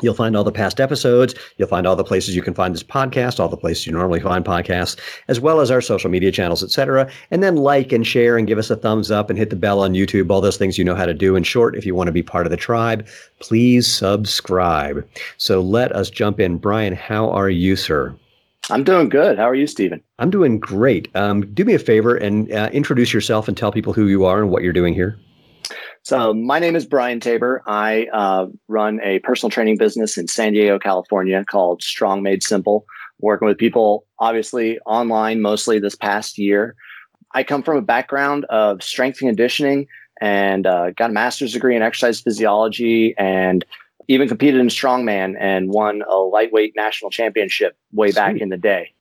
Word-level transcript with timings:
You'll 0.03 0.15
find 0.15 0.37
all 0.37 0.45
the 0.45 0.53
past 0.53 0.81
episodes. 0.81 1.35
You'll 1.57 1.69
find 1.69 1.87
all 1.87 1.97
the 1.97 2.05
places 2.05 2.37
you 2.37 2.43
can 2.43 2.55
find 2.55 2.75
this 2.75 2.83
podcast, 2.83 3.41
all 3.41 3.49
the 3.49 3.57
places 3.57 3.87
you 3.87 3.93
normally 3.93 4.21
find 4.21 4.45
podcasts, 4.45 4.99
as 5.29 5.41
well 5.41 5.61
as 5.61 5.71
our 5.71 5.81
social 5.81 6.11
media 6.11 6.31
channels, 6.31 6.63
etc. 6.63 7.11
And 7.31 7.43
then 7.43 7.57
like 7.57 7.93
and 7.93 8.07
share 8.07 8.37
and 8.37 8.47
give 8.47 8.59
us 8.59 8.71
a 8.71 8.77
thumbs 8.77 9.11
up 9.11 9.31
and 9.31 9.39
hit 9.39 9.51
the 9.51 9.57
bell 9.57 9.81
on 9.81 9.95
YouTube, 9.95 10.31
all 10.31 10.41
those 10.41 10.57
things 10.57 10.79
you 10.79 10.85
know 10.85 10.95
how 10.95 11.07
to 11.07 11.15
do. 11.15 11.37
In 11.37 11.43
short, 11.43 11.77
if 11.77 11.87
you 11.87 11.95
want 11.95 12.09
to 12.09 12.13
be 12.13 12.23
part 12.23 12.47
of 12.47 12.51
the 12.51 12.57
tribe, 12.57 13.07
please 13.41 13.87
subscribe. 13.87 15.07
So 15.39 15.61
let 15.61 15.93
us 15.93 16.11
jump 16.11 16.41
in. 16.41 16.59
Brian, 16.59 16.95
how 16.95 17.31
are 17.31 17.51
you, 17.51 17.77
sir? 17.77 18.15
I'm 18.69 18.83
doing 18.83 19.09
good. 19.09 19.39
How 19.39 19.49
are 19.49 19.55
you, 19.55 19.67
Steven? 19.67 20.03
I'm 20.19 20.31
doing 20.31 20.59
great. 20.59 21.09
Um, 21.15 21.47
do 21.55 21.65
me 21.65 21.75
a 21.75 21.79
favor 21.79 22.17
and 22.17 22.51
uh, 22.53 22.69
introduce 22.73 23.13
yourself 23.13 23.47
and 23.47 23.57
tell 23.57 23.71
people 23.71 23.93
who 23.93 24.09
you 24.09 24.25
are 24.25 24.43
and 24.43 24.51
what 24.51 24.63
you're 24.63 24.73
doing 24.73 24.93
here. 24.93 25.17
So, 26.07 26.33
my 26.33 26.61
name 26.61 26.77
is 26.77 26.87
Brian 26.87 27.19
Tabor. 27.19 27.65
I 27.67 28.07
uh, 28.13 28.47
run 28.69 29.01
a 29.03 29.19
personal 29.19 29.51
training 29.51 29.77
business 29.77 30.17
in 30.17 30.29
San 30.29 30.53
Diego, 30.53 30.79
California 30.79 31.45
called 31.45 31.83
Strong 31.83 32.23
Made 32.23 32.45
Simple, 32.45 32.87
working 33.19 33.49
with 33.49 33.59
people 33.59 34.07
obviously 34.21 34.79
online 34.87 35.43
mostly 35.43 35.81
this 35.81 35.97
past 35.97 36.39
year. 36.39 36.77
I 37.35 37.43
come 37.43 37.65
from 37.65 37.77
a 37.77 37.83
background 37.83 38.45
of 38.51 38.85
strength 38.85 39.21
and 39.21 39.31
conditioning 39.31 39.89
and 40.21 40.65
uh, 40.65 40.93
got 40.93 41.11
a 41.11 41.13
master's 41.13 41.55
degree 41.55 41.75
in 41.75 41.83
exercise 41.83 42.21
physiology 42.21 43.13
and 43.19 43.65
even 44.07 44.29
competed 44.29 44.61
in 44.61 44.69
strongman 44.69 45.35
and 45.41 45.71
won 45.71 46.03
a 46.09 46.19
lightweight 46.19 46.75
national 46.77 47.11
championship 47.11 47.77
way 47.91 48.13
Sweet. 48.13 48.15
back 48.15 48.37
in 48.37 48.51
the 48.51 48.57
day. 48.57 48.93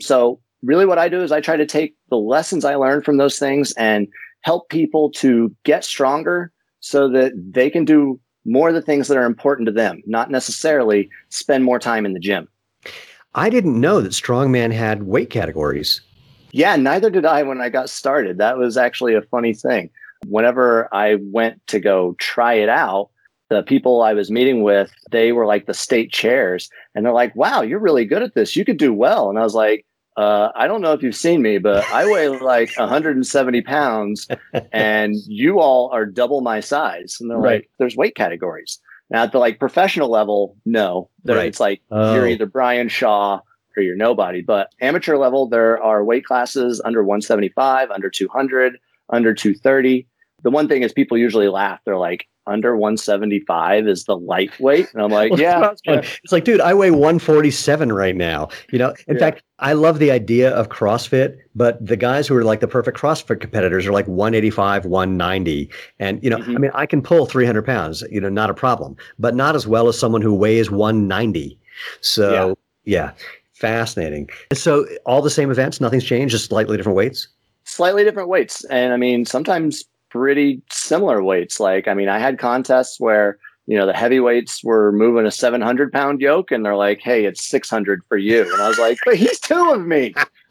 So, 0.00 0.40
really, 0.64 0.86
what 0.86 0.98
I 0.98 1.08
do 1.08 1.22
is 1.22 1.30
I 1.30 1.40
try 1.40 1.54
to 1.54 1.66
take 1.66 1.94
the 2.10 2.16
lessons 2.16 2.64
I 2.64 2.74
learned 2.74 3.04
from 3.04 3.16
those 3.16 3.38
things 3.38 3.70
and 3.74 4.08
help 4.48 4.70
people 4.70 5.10
to 5.10 5.54
get 5.64 5.84
stronger 5.84 6.50
so 6.80 7.06
that 7.06 7.32
they 7.36 7.68
can 7.68 7.84
do 7.84 8.18
more 8.46 8.70
of 8.70 8.74
the 8.74 8.80
things 8.80 9.06
that 9.06 9.18
are 9.18 9.26
important 9.26 9.66
to 9.66 9.72
them, 9.72 10.02
not 10.06 10.30
necessarily 10.30 11.10
spend 11.28 11.64
more 11.64 11.78
time 11.78 12.06
in 12.06 12.14
the 12.14 12.18
gym. 12.18 12.48
I 13.34 13.50
didn't 13.50 13.78
know 13.78 14.00
that 14.00 14.12
strongman 14.12 14.72
had 14.72 15.02
weight 15.02 15.28
categories. 15.28 16.00
Yeah, 16.50 16.76
neither 16.76 17.10
did 17.10 17.26
I 17.26 17.42
when 17.42 17.60
I 17.60 17.68
got 17.68 17.90
started. 17.90 18.38
That 18.38 18.56
was 18.56 18.78
actually 18.78 19.14
a 19.14 19.20
funny 19.20 19.52
thing. 19.52 19.90
Whenever 20.26 20.88
I 20.94 21.18
went 21.20 21.60
to 21.66 21.78
go 21.78 22.14
try 22.18 22.54
it 22.54 22.70
out, 22.70 23.10
the 23.50 23.62
people 23.62 24.00
I 24.00 24.14
was 24.14 24.30
meeting 24.30 24.62
with, 24.62 24.90
they 25.10 25.32
were 25.32 25.44
like 25.44 25.66
the 25.66 25.74
state 25.74 26.10
chairs, 26.10 26.70
and 26.94 27.04
they're 27.04 27.12
like, 27.12 27.36
"Wow, 27.36 27.60
you're 27.60 27.78
really 27.78 28.06
good 28.06 28.22
at 28.22 28.34
this. 28.34 28.56
You 28.56 28.64
could 28.64 28.78
do 28.78 28.94
well." 28.94 29.28
And 29.28 29.38
I 29.38 29.42
was 29.42 29.54
like, 29.54 29.84
uh, 30.18 30.50
I 30.56 30.66
don't 30.66 30.80
know 30.80 30.94
if 30.94 31.02
you've 31.04 31.14
seen 31.14 31.42
me, 31.42 31.58
but 31.58 31.88
I 31.92 32.10
weigh 32.10 32.28
like 32.40 32.76
170 32.76 33.62
pounds, 33.62 34.26
and 34.72 35.14
you 35.28 35.60
all 35.60 35.90
are 35.92 36.04
double 36.04 36.40
my 36.40 36.58
size. 36.58 37.18
And 37.20 37.30
they're 37.30 37.38
right. 37.38 37.60
like, 37.60 37.70
"There's 37.78 37.96
weight 37.96 38.16
categories." 38.16 38.80
Now 39.10 39.22
at 39.22 39.32
the 39.32 39.38
like 39.38 39.60
professional 39.60 40.10
level, 40.10 40.56
no, 40.66 41.08
right. 41.24 41.46
it's 41.46 41.60
like 41.60 41.82
oh. 41.92 42.14
you're 42.14 42.26
either 42.26 42.46
Brian 42.46 42.88
Shaw 42.88 43.40
or 43.76 43.82
you're 43.82 43.94
nobody. 43.94 44.42
But 44.42 44.70
amateur 44.80 45.16
level, 45.16 45.48
there 45.48 45.80
are 45.80 46.04
weight 46.04 46.24
classes 46.24 46.82
under 46.84 47.04
175, 47.04 47.92
under 47.92 48.10
200, 48.10 48.76
under 49.10 49.32
230. 49.32 50.08
The 50.42 50.50
one 50.50 50.68
thing 50.68 50.82
is 50.82 50.92
people 50.92 51.18
usually 51.18 51.48
laugh. 51.48 51.80
They're 51.84 51.96
like, 51.96 52.28
under 52.48 52.76
175 52.76 53.86
is 53.86 54.04
the 54.04 54.16
lightweight. 54.16 54.88
And 54.94 55.02
I'm 55.02 55.10
like, 55.10 55.30
well, 55.32 55.40
yeah. 55.40 55.74
It's 55.84 56.32
like, 56.32 56.44
dude, 56.44 56.60
I 56.60 56.74
weigh 56.74 56.90
147 56.90 57.92
right 57.92 58.16
now. 58.16 58.48
You 58.72 58.78
know, 58.78 58.94
in 59.06 59.16
yeah. 59.16 59.20
fact, 59.20 59.42
I 59.58 59.74
love 59.74 59.98
the 59.98 60.10
idea 60.10 60.50
of 60.50 60.70
CrossFit, 60.70 61.36
but 61.54 61.84
the 61.84 61.96
guys 61.96 62.26
who 62.26 62.36
are 62.36 62.44
like 62.44 62.60
the 62.60 62.68
perfect 62.68 62.98
CrossFit 62.98 63.40
competitors 63.40 63.86
are 63.86 63.92
like 63.92 64.08
185, 64.08 64.86
190. 64.86 65.70
And, 65.98 66.22
you 66.22 66.30
know, 66.30 66.38
mm-hmm. 66.38 66.56
I 66.56 66.58
mean, 66.58 66.70
I 66.74 66.86
can 66.86 67.02
pull 67.02 67.26
300 67.26 67.64
pounds, 67.64 68.02
you 68.10 68.20
know, 68.20 68.30
not 68.30 68.48
a 68.48 68.54
problem, 68.54 68.96
but 69.18 69.34
not 69.34 69.54
as 69.54 69.66
well 69.66 69.88
as 69.88 69.98
someone 69.98 70.22
who 70.22 70.34
weighs 70.34 70.70
190. 70.70 71.58
So, 72.00 72.56
yeah, 72.84 73.08
yeah 73.08 73.12
fascinating. 73.58 74.30
So, 74.52 74.86
all 75.04 75.20
the 75.20 75.30
same 75.30 75.50
events, 75.50 75.80
nothing's 75.80 76.04
changed, 76.04 76.32
just 76.32 76.46
slightly 76.46 76.76
different 76.76 76.96
weights? 76.96 77.28
Slightly 77.64 78.04
different 78.04 78.28
weights. 78.28 78.64
And 78.66 78.92
I 78.92 78.96
mean, 78.96 79.26
sometimes 79.26 79.84
pretty 80.10 80.62
similar 80.70 81.22
weights. 81.22 81.60
Like, 81.60 81.88
I 81.88 81.94
mean, 81.94 82.08
I 82.08 82.18
had 82.18 82.38
contests 82.38 82.98
where, 83.00 83.38
you 83.66 83.76
know, 83.76 83.86
the 83.86 83.92
heavyweights 83.92 84.64
were 84.64 84.92
moving 84.92 85.26
a 85.26 85.30
700 85.30 85.92
pound 85.92 86.20
yoke 86.20 86.50
and 86.50 86.64
they're 86.64 86.76
like, 86.76 87.00
hey, 87.00 87.24
it's 87.24 87.46
600 87.46 88.02
for 88.08 88.16
you. 88.16 88.50
And 88.52 88.62
I 88.62 88.68
was 88.68 88.78
like, 88.78 88.98
but 89.04 89.16
he's 89.16 89.38
two 89.38 89.72
of 89.72 89.86
me. 89.86 90.14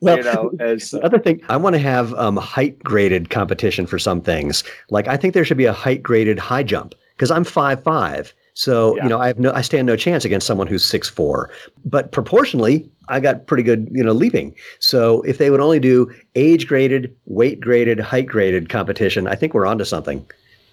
well, 0.00 0.16
you 0.16 0.22
know, 0.22 0.52
as 0.60 0.94
other 1.02 1.18
thing, 1.18 1.42
I 1.48 1.56
want 1.56 1.74
to 1.74 1.80
have 1.80 2.14
um, 2.14 2.36
height 2.36 2.78
graded 2.82 3.30
competition 3.30 3.86
for 3.86 3.98
some 3.98 4.20
things. 4.20 4.62
Like, 4.90 5.08
I 5.08 5.16
think 5.16 5.34
there 5.34 5.44
should 5.44 5.56
be 5.56 5.66
a 5.66 5.72
height 5.72 6.02
graded 6.02 6.38
high 6.38 6.62
jump 6.62 6.94
because 7.16 7.30
I'm 7.30 7.44
five 7.44 7.82
five 7.82 8.32
so, 8.60 8.94
yeah. 8.96 9.04
you 9.04 9.08
know, 9.08 9.18
I 9.18 9.26
have 9.26 9.38
no 9.38 9.52
I 9.54 9.62
stand 9.62 9.86
no 9.86 9.96
chance 9.96 10.22
against 10.26 10.46
someone 10.46 10.66
who's 10.66 10.84
six 10.84 11.08
four. 11.08 11.48
But 11.86 12.12
proportionally, 12.12 12.90
I 13.08 13.18
got 13.18 13.46
pretty 13.46 13.62
good, 13.62 13.88
you 13.90 14.04
know, 14.04 14.12
leaping. 14.12 14.54
So 14.80 15.22
if 15.22 15.38
they 15.38 15.48
would 15.48 15.60
only 15.60 15.80
do 15.80 16.12
age 16.34 16.66
graded, 16.66 17.16
weight 17.24 17.58
graded, 17.58 17.98
height 17.98 18.26
graded 18.26 18.68
competition, 18.68 19.26
I 19.26 19.34
think 19.34 19.54
we're 19.54 19.64
onto 19.64 19.86
something. 19.86 20.26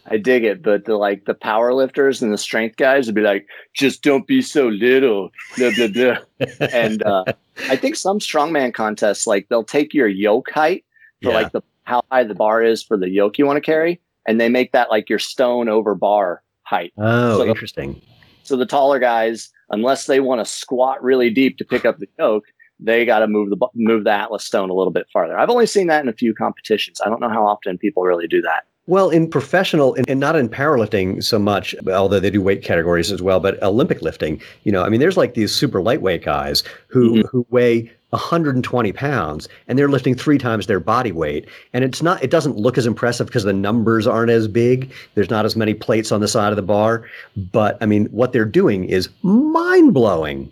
I 0.05 0.17
dig 0.17 0.43
it, 0.43 0.61
but 0.61 0.83
the 0.83 0.97
like 0.97 1.23
the 1.27 1.33
power 1.33 1.73
lifters 1.73 2.21
and 2.21 2.33
the 2.33 2.37
strength 2.37 2.75
guys 2.75 3.05
would 3.05 3.15
be 3.15 3.21
like, 3.21 3.47
just 3.73 4.03
don't 4.03 4.27
be 4.27 4.41
so 4.41 4.67
little, 4.67 5.29
blah 5.55 5.71
blah 5.73 5.87
blah. 5.87 6.17
and 6.73 7.01
uh, 7.03 7.23
I 7.69 7.77
think 7.77 7.95
some 7.95 8.19
strongman 8.19 8.73
contests 8.73 9.25
like 9.25 9.47
they'll 9.47 9.63
take 9.63 9.93
your 9.93 10.09
yoke 10.09 10.51
height 10.51 10.83
for 11.23 11.29
yeah. 11.29 11.35
like 11.35 11.53
the 11.53 11.61
how 11.83 12.01
high 12.11 12.25
the 12.25 12.35
bar 12.35 12.61
is 12.61 12.83
for 12.83 12.97
the 12.97 13.07
yoke 13.07 13.37
you 13.37 13.45
want 13.45 13.55
to 13.55 13.61
carry, 13.61 14.01
and 14.25 14.41
they 14.41 14.49
make 14.49 14.73
that 14.73 14.89
like 14.89 15.09
your 15.09 15.19
stone 15.19 15.69
over 15.69 15.95
bar 15.95 16.43
height. 16.67 16.93
Oh, 16.97 17.37
so 17.37 17.45
interesting. 17.45 17.93
The, 17.93 18.01
so 18.43 18.57
the 18.57 18.65
taller 18.65 18.99
guys, 18.99 19.49
unless 19.69 20.05
they 20.05 20.19
want 20.19 20.39
to 20.39 20.45
squat 20.45 21.01
really 21.03 21.29
deep 21.29 21.57
to 21.57 21.65
pick 21.65 21.85
up 21.85 21.97
the 21.99 22.07
yoke, 22.19 22.45
they 22.79 23.05
got 23.05 23.19
to 23.19 23.27
move 23.27 23.49
the 23.49 23.67
move 23.75 24.03
the 24.03 24.11
Atlas 24.11 24.45
stone 24.45 24.69
a 24.69 24.73
little 24.73 24.93
bit 24.93 25.07
farther. 25.11 25.37
I've 25.37 25.49
only 25.49 25.65
seen 25.65 25.87
that 25.87 26.03
in 26.03 26.09
a 26.09 26.13
few 26.13 26.33
competitions. 26.33 27.01
I 27.03 27.09
don't 27.09 27.21
know 27.21 27.29
how 27.29 27.45
often 27.45 27.77
people 27.77 28.03
really 28.03 28.27
do 28.27 28.41
that. 28.41 28.65
Well, 28.87 29.09
in 29.09 29.29
professional 29.29 29.97
and 30.07 30.17
not 30.17 30.37
in 30.37 30.47
powerlifting 30.47 31.21
so 31.21 31.37
much, 31.37 31.75
although 31.87 32.21
they 32.21 32.29
do 32.29 32.41
weight 32.41 32.63
categories 32.63 33.11
as 33.11 33.21
well, 33.21 33.41
but 33.41 33.61
Olympic 33.61 34.01
lifting, 34.01 34.41
you 34.63 34.71
know, 34.71 34.83
I 34.83 34.87
mean, 34.87 35.01
there's 35.01 35.17
like 35.17 35.33
these 35.33 35.53
super 35.53 35.81
lightweight 35.81 36.23
guys 36.23 36.63
who 36.87 37.15
mm-hmm. 37.15 37.27
who 37.27 37.45
weigh 37.49 37.91
120 38.11 38.93
pounds 38.93 39.49
and 39.67 39.77
they're 39.77 39.89
lifting 39.89 40.15
three 40.15 40.37
times 40.37 40.67
their 40.67 40.79
body 40.79 41.11
weight. 41.11 41.47
And 41.73 41.83
it's 41.83 42.01
not 42.01 42.23
it 42.23 42.31
doesn't 42.31 42.57
look 42.57 42.77
as 42.77 42.85
impressive 42.85 43.27
because 43.27 43.43
the 43.43 43.53
numbers 43.53 44.07
aren't 44.07 44.31
as 44.31 44.47
big. 44.47 44.91
There's 45.15 45.29
not 45.29 45.45
as 45.45 45.55
many 45.55 45.73
plates 45.73 46.11
on 46.11 46.21
the 46.21 46.27
side 46.27 46.51
of 46.51 46.55
the 46.55 46.61
bar. 46.61 47.05
But 47.35 47.77
i 47.81 47.85
mean 47.85 48.05
what 48.07 48.33
they're 48.33 48.45
doing 48.45 48.85
is 48.85 49.09
mind-blowing. 49.23 50.51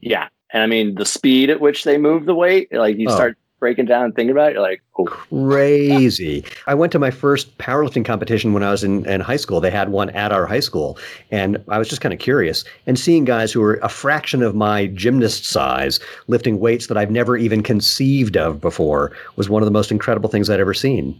Yeah. 0.00 0.28
And 0.52 0.62
i 0.62 0.66
mean 0.66 0.94
the 0.96 1.06
speed 1.06 1.50
at 1.50 1.60
which 1.60 1.84
they 1.84 1.98
move 1.98 2.26
the 2.26 2.34
weight 2.34 2.72
like 2.72 2.96
you 2.96 3.08
oh. 3.08 3.14
start 3.14 3.38
breaking 3.58 3.86
down 3.86 4.04
and 4.04 4.14
thinking 4.14 4.30
about 4.30 4.50
it, 4.50 4.54
you're 4.54 4.62
like, 4.62 4.82
oh. 4.98 5.04
crazy. 5.04 6.44
I 6.66 6.74
went 6.74 6.92
to 6.92 6.98
my 6.98 7.10
first 7.10 7.56
powerlifting 7.58 8.04
competition 8.04 8.52
when 8.52 8.62
I 8.62 8.70
was 8.70 8.84
in, 8.84 9.06
in 9.06 9.20
high 9.20 9.36
school. 9.36 9.60
They 9.60 9.70
had 9.70 9.88
one 9.88 10.10
at 10.10 10.32
our 10.32 10.46
high 10.46 10.60
school. 10.60 10.98
And 11.30 11.62
I 11.68 11.78
was 11.78 11.88
just 11.88 12.00
kind 12.00 12.12
of 12.12 12.20
curious. 12.20 12.64
And 12.86 12.98
seeing 12.98 13.24
guys 13.24 13.52
who 13.52 13.60
were 13.60 13.80
a 13.82 13.88
fraction 13.88 14.42
of 14.42 14.54
my 14.54 14.86
gymnast 14.88 15.46
size 15.46 16.00
lifting 16.26 16.60
weights 16.60 16.88
that 16.88 16.96
I've 16.96 17.10
never 17.10 17.36
even 17.36 17.62
conceived 17.62 18.36
of 18.36 18.60
before 18.60 19.12
was 19.36 19.48
one 19.48 19.62
of 19.62 19.66
the 19.66 19.72
most 19.72 19.90
incredible 19.90 20.28
things 20.28 20.50
I'd 20.50 20.60
ever 20.60 20.74
seen. 20.74 21.18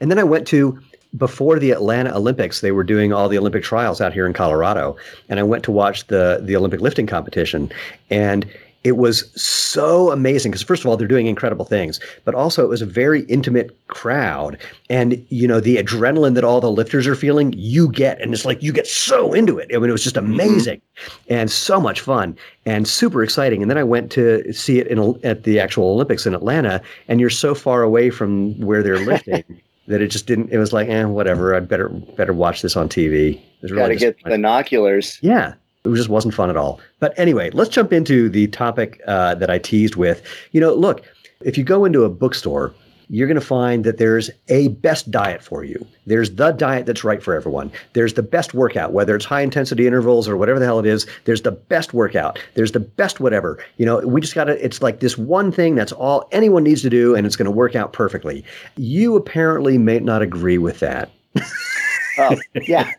And 0.00 0.10
then 0.10 0.18
I 0.18 0.24
went 0.24 0.46
to 0.48 0.78
before 1.16 1.58
the 1.58 1.70
Atlanta 1.70 2.14
Olympics, 2.14 2.60
they 2.60 2.72
were 2.72 2.84
doing 2.84 3.12
all 3.12 3.28
the 3.28 3.38
Olympic 3.38 3.62
trials 3.62 4.00
out 4.00 4.12
here 4.12 4.26
in 4.26 4.32
Colorado, 4.32 4.96
and 5.28 5.40
I 5.40 5.42
went 5.42 5.64
to 5.64 5.72
watch 5.72 6.06
the 6.08 6.40
the 6.42 6.56
Olympic 6.56 6.80
lifting 6.80 7.06
competition, 7.06 7.72
and 8.10 8.46
it 8.86 8.96
was 8.96 9.28
so 9.40 10.12
amazing 10.12 10.52
because 10.52 10.62
first 10.62 10.84
of 10.84 10.86
all 10.86 10.96
they're 10.96 11.08
doing 11.08 11.26
incredible 11.26 11.64
things 11.64 11.98
but 12.24 12.36
also 12.36 12.62
it 12.62 12.68
was 12.68 12.82
a 12.82 12.86
very 12.86 13.22
intimate 13.22 13.76
crowd. 13.88 14.56
And 14.88 15.26
you 15.28 15.48
know 15.48 15.58
the 15.58 15.76
adrenaline 15.76 16.34
that 16.34 16.44
all 16.44 16.60
the 16.60 16.70
lifters 16.70 17.08
are 17.08 17.16
feeling 17.16 17.52
you 17.56 17.90
get 17.90 18.20
and 18.20 18.32
it's 18.32 18.44
like 18.44 18.62
you 18.62 18.72
get 18.72 18.86
so 18.86 19.32
into 19.32 19.58
it. 19.58 19.68
I 19.74 19.78
mean 19.78 19.90
it 19.90 19.92
was 19.92 20.04
just 20.04 20.14
mm-hmm. 20.14 20.32
amazing 20.32 20.80
and 21.28 21.50
so 21.50 21.80
much 21.80 22.00
fun 22.00 22.36
and 22.64 22.86
super 22.86 23.24
exciting. 23.24 23.60
And 23.60 23.68
then 23.70 23.78
i 23.78 23.82
went 23.82 24.12
to 24.12 24.52
see 24.52 24.78
it 24.78 24.86
in 24.86 24.98
at 25.24 25.42
the 25.42 25.58
actual 25.58 25.90
olympics 25.90 26.26
in 26.26 26.34
atlanta 26.34 26.80
and 27.08 27.20
you're 27.20 27.30
so 27.30 27.54
far 27.54 27.82
away 27.82 28.10
from 28.10 28.58
where 28.60 28.82
they're 28.82 29.04
lifting 29.12 29.44
that 29.88 30.00
it 30.00 30.08
just 30.08 30.26
didn't 30.26 30.50
it 30.50 30.58
was 30.58 30.72
like 30.72 30.88
eh 30.88 31.04
whatever 31.04 31.54
i'd 31.54 31.68
better 31.68 31.88
better 31.88 32.32
watch 32.32 32.62
this 32.62 32.76
on 32.76 32.88
tv 32.88 33.40
really 33.62 33.76
got 33.76 33.88
to 33.88 33.96
get 33.96 34.22
binoculars. 34.22 35.18
Yeah 35.22 35.54
it 35.92 35.96
just 35.96 36.08
wasn't 36.08 36.34
fun 36.34 36.50
at 36.50 36.56
all. 36.56 36.80
But 37.00 37.18
anyway, 37.18 37.50
let's 37.50 37.70
jump 37.70 37.92
into 37.92 38.28
the 38.28 38.46
topic 38.48 39.00
uh, 39.06 39.34
that 39.36 39.50
I 39.50 39.58
teased 39.58 39.96
with. 39.96 40.22
You 40.52 40.60
know, 40.60 40.74
look, 40.74 41.04
if 41.44 41.56
you 41.58 41.64
go 41.64 41.84
into 41.84 42.04
a 42.04 42.08
bookstore, 42.08 42.74
you're 43.08 43.28
going 43.28 43.38
to 43.38 43.46
find 43.46 43.84
that 43.84 43.98
there's 43.98 44.30
a 44.48 44.68
best 44.68 45.10
diet 45.10 45.42
for 45.42 45.62
you. 45.62 45.86
There's 46.06 46.34
the 46.34 46.50
diet 46.50 46.86
that's 46.86 47.04
right 47.04 47.22
for 47.22 47.34
everyone. 47.34 47.70
There's 47.92 48.14
the 48.14 48.22
best 48.22 48.52
workout, 48.52 48.92
whether 48.92 49.14
it's 49.14 49.24
high 49.24 49.42
intensity 49.42 49.86
intervals 49.86 50.28
or 50.28 50.36
whatever 50.36 50.58
the 50.58 50.64
hell 50.64 50.80
it 50.80 50.86
is. 50.86 51.06
There's 51.24 51.42
the 51.42 51.52
best 51.52 51.94
workout. 51.94 52.38
There's 52.54 52.72
the 52.72 52.80
best 52.80 53.20
whatever. 53.20 53.62
You 53.76 53.86
know, 53.86 53.98
we 53.98 54.20
just 54.20 54.34
got 54.34 54.44
to, 54.44 54.64
it's 54.64 54.82
like 54.82 55.00
this 55.00 55.16
one 55.16 55.52
thing 55.52 55.76
that's 55.76 55.92
all 55.92 56.28
anyone 56.32 56.64
needs 56.64 56.82
to 56.82 56.90
do 56.90 57.14
and 57.14 57.26
it's 57.26 57.36
going 57.36 57.44
to 57.44 57.50
work 57.52 57.76
out 57.76 57.92
perfectly. 57.92 58.44
You 58.76 59.14
apparently 59.14 59.78
may 59.78 60.00
not 60.00 60.22
agree 60.22 60.58
with 60.58 60.80
that. 60.80 61.10
oh, 62.18 62.36
yeah. 62.62 62.92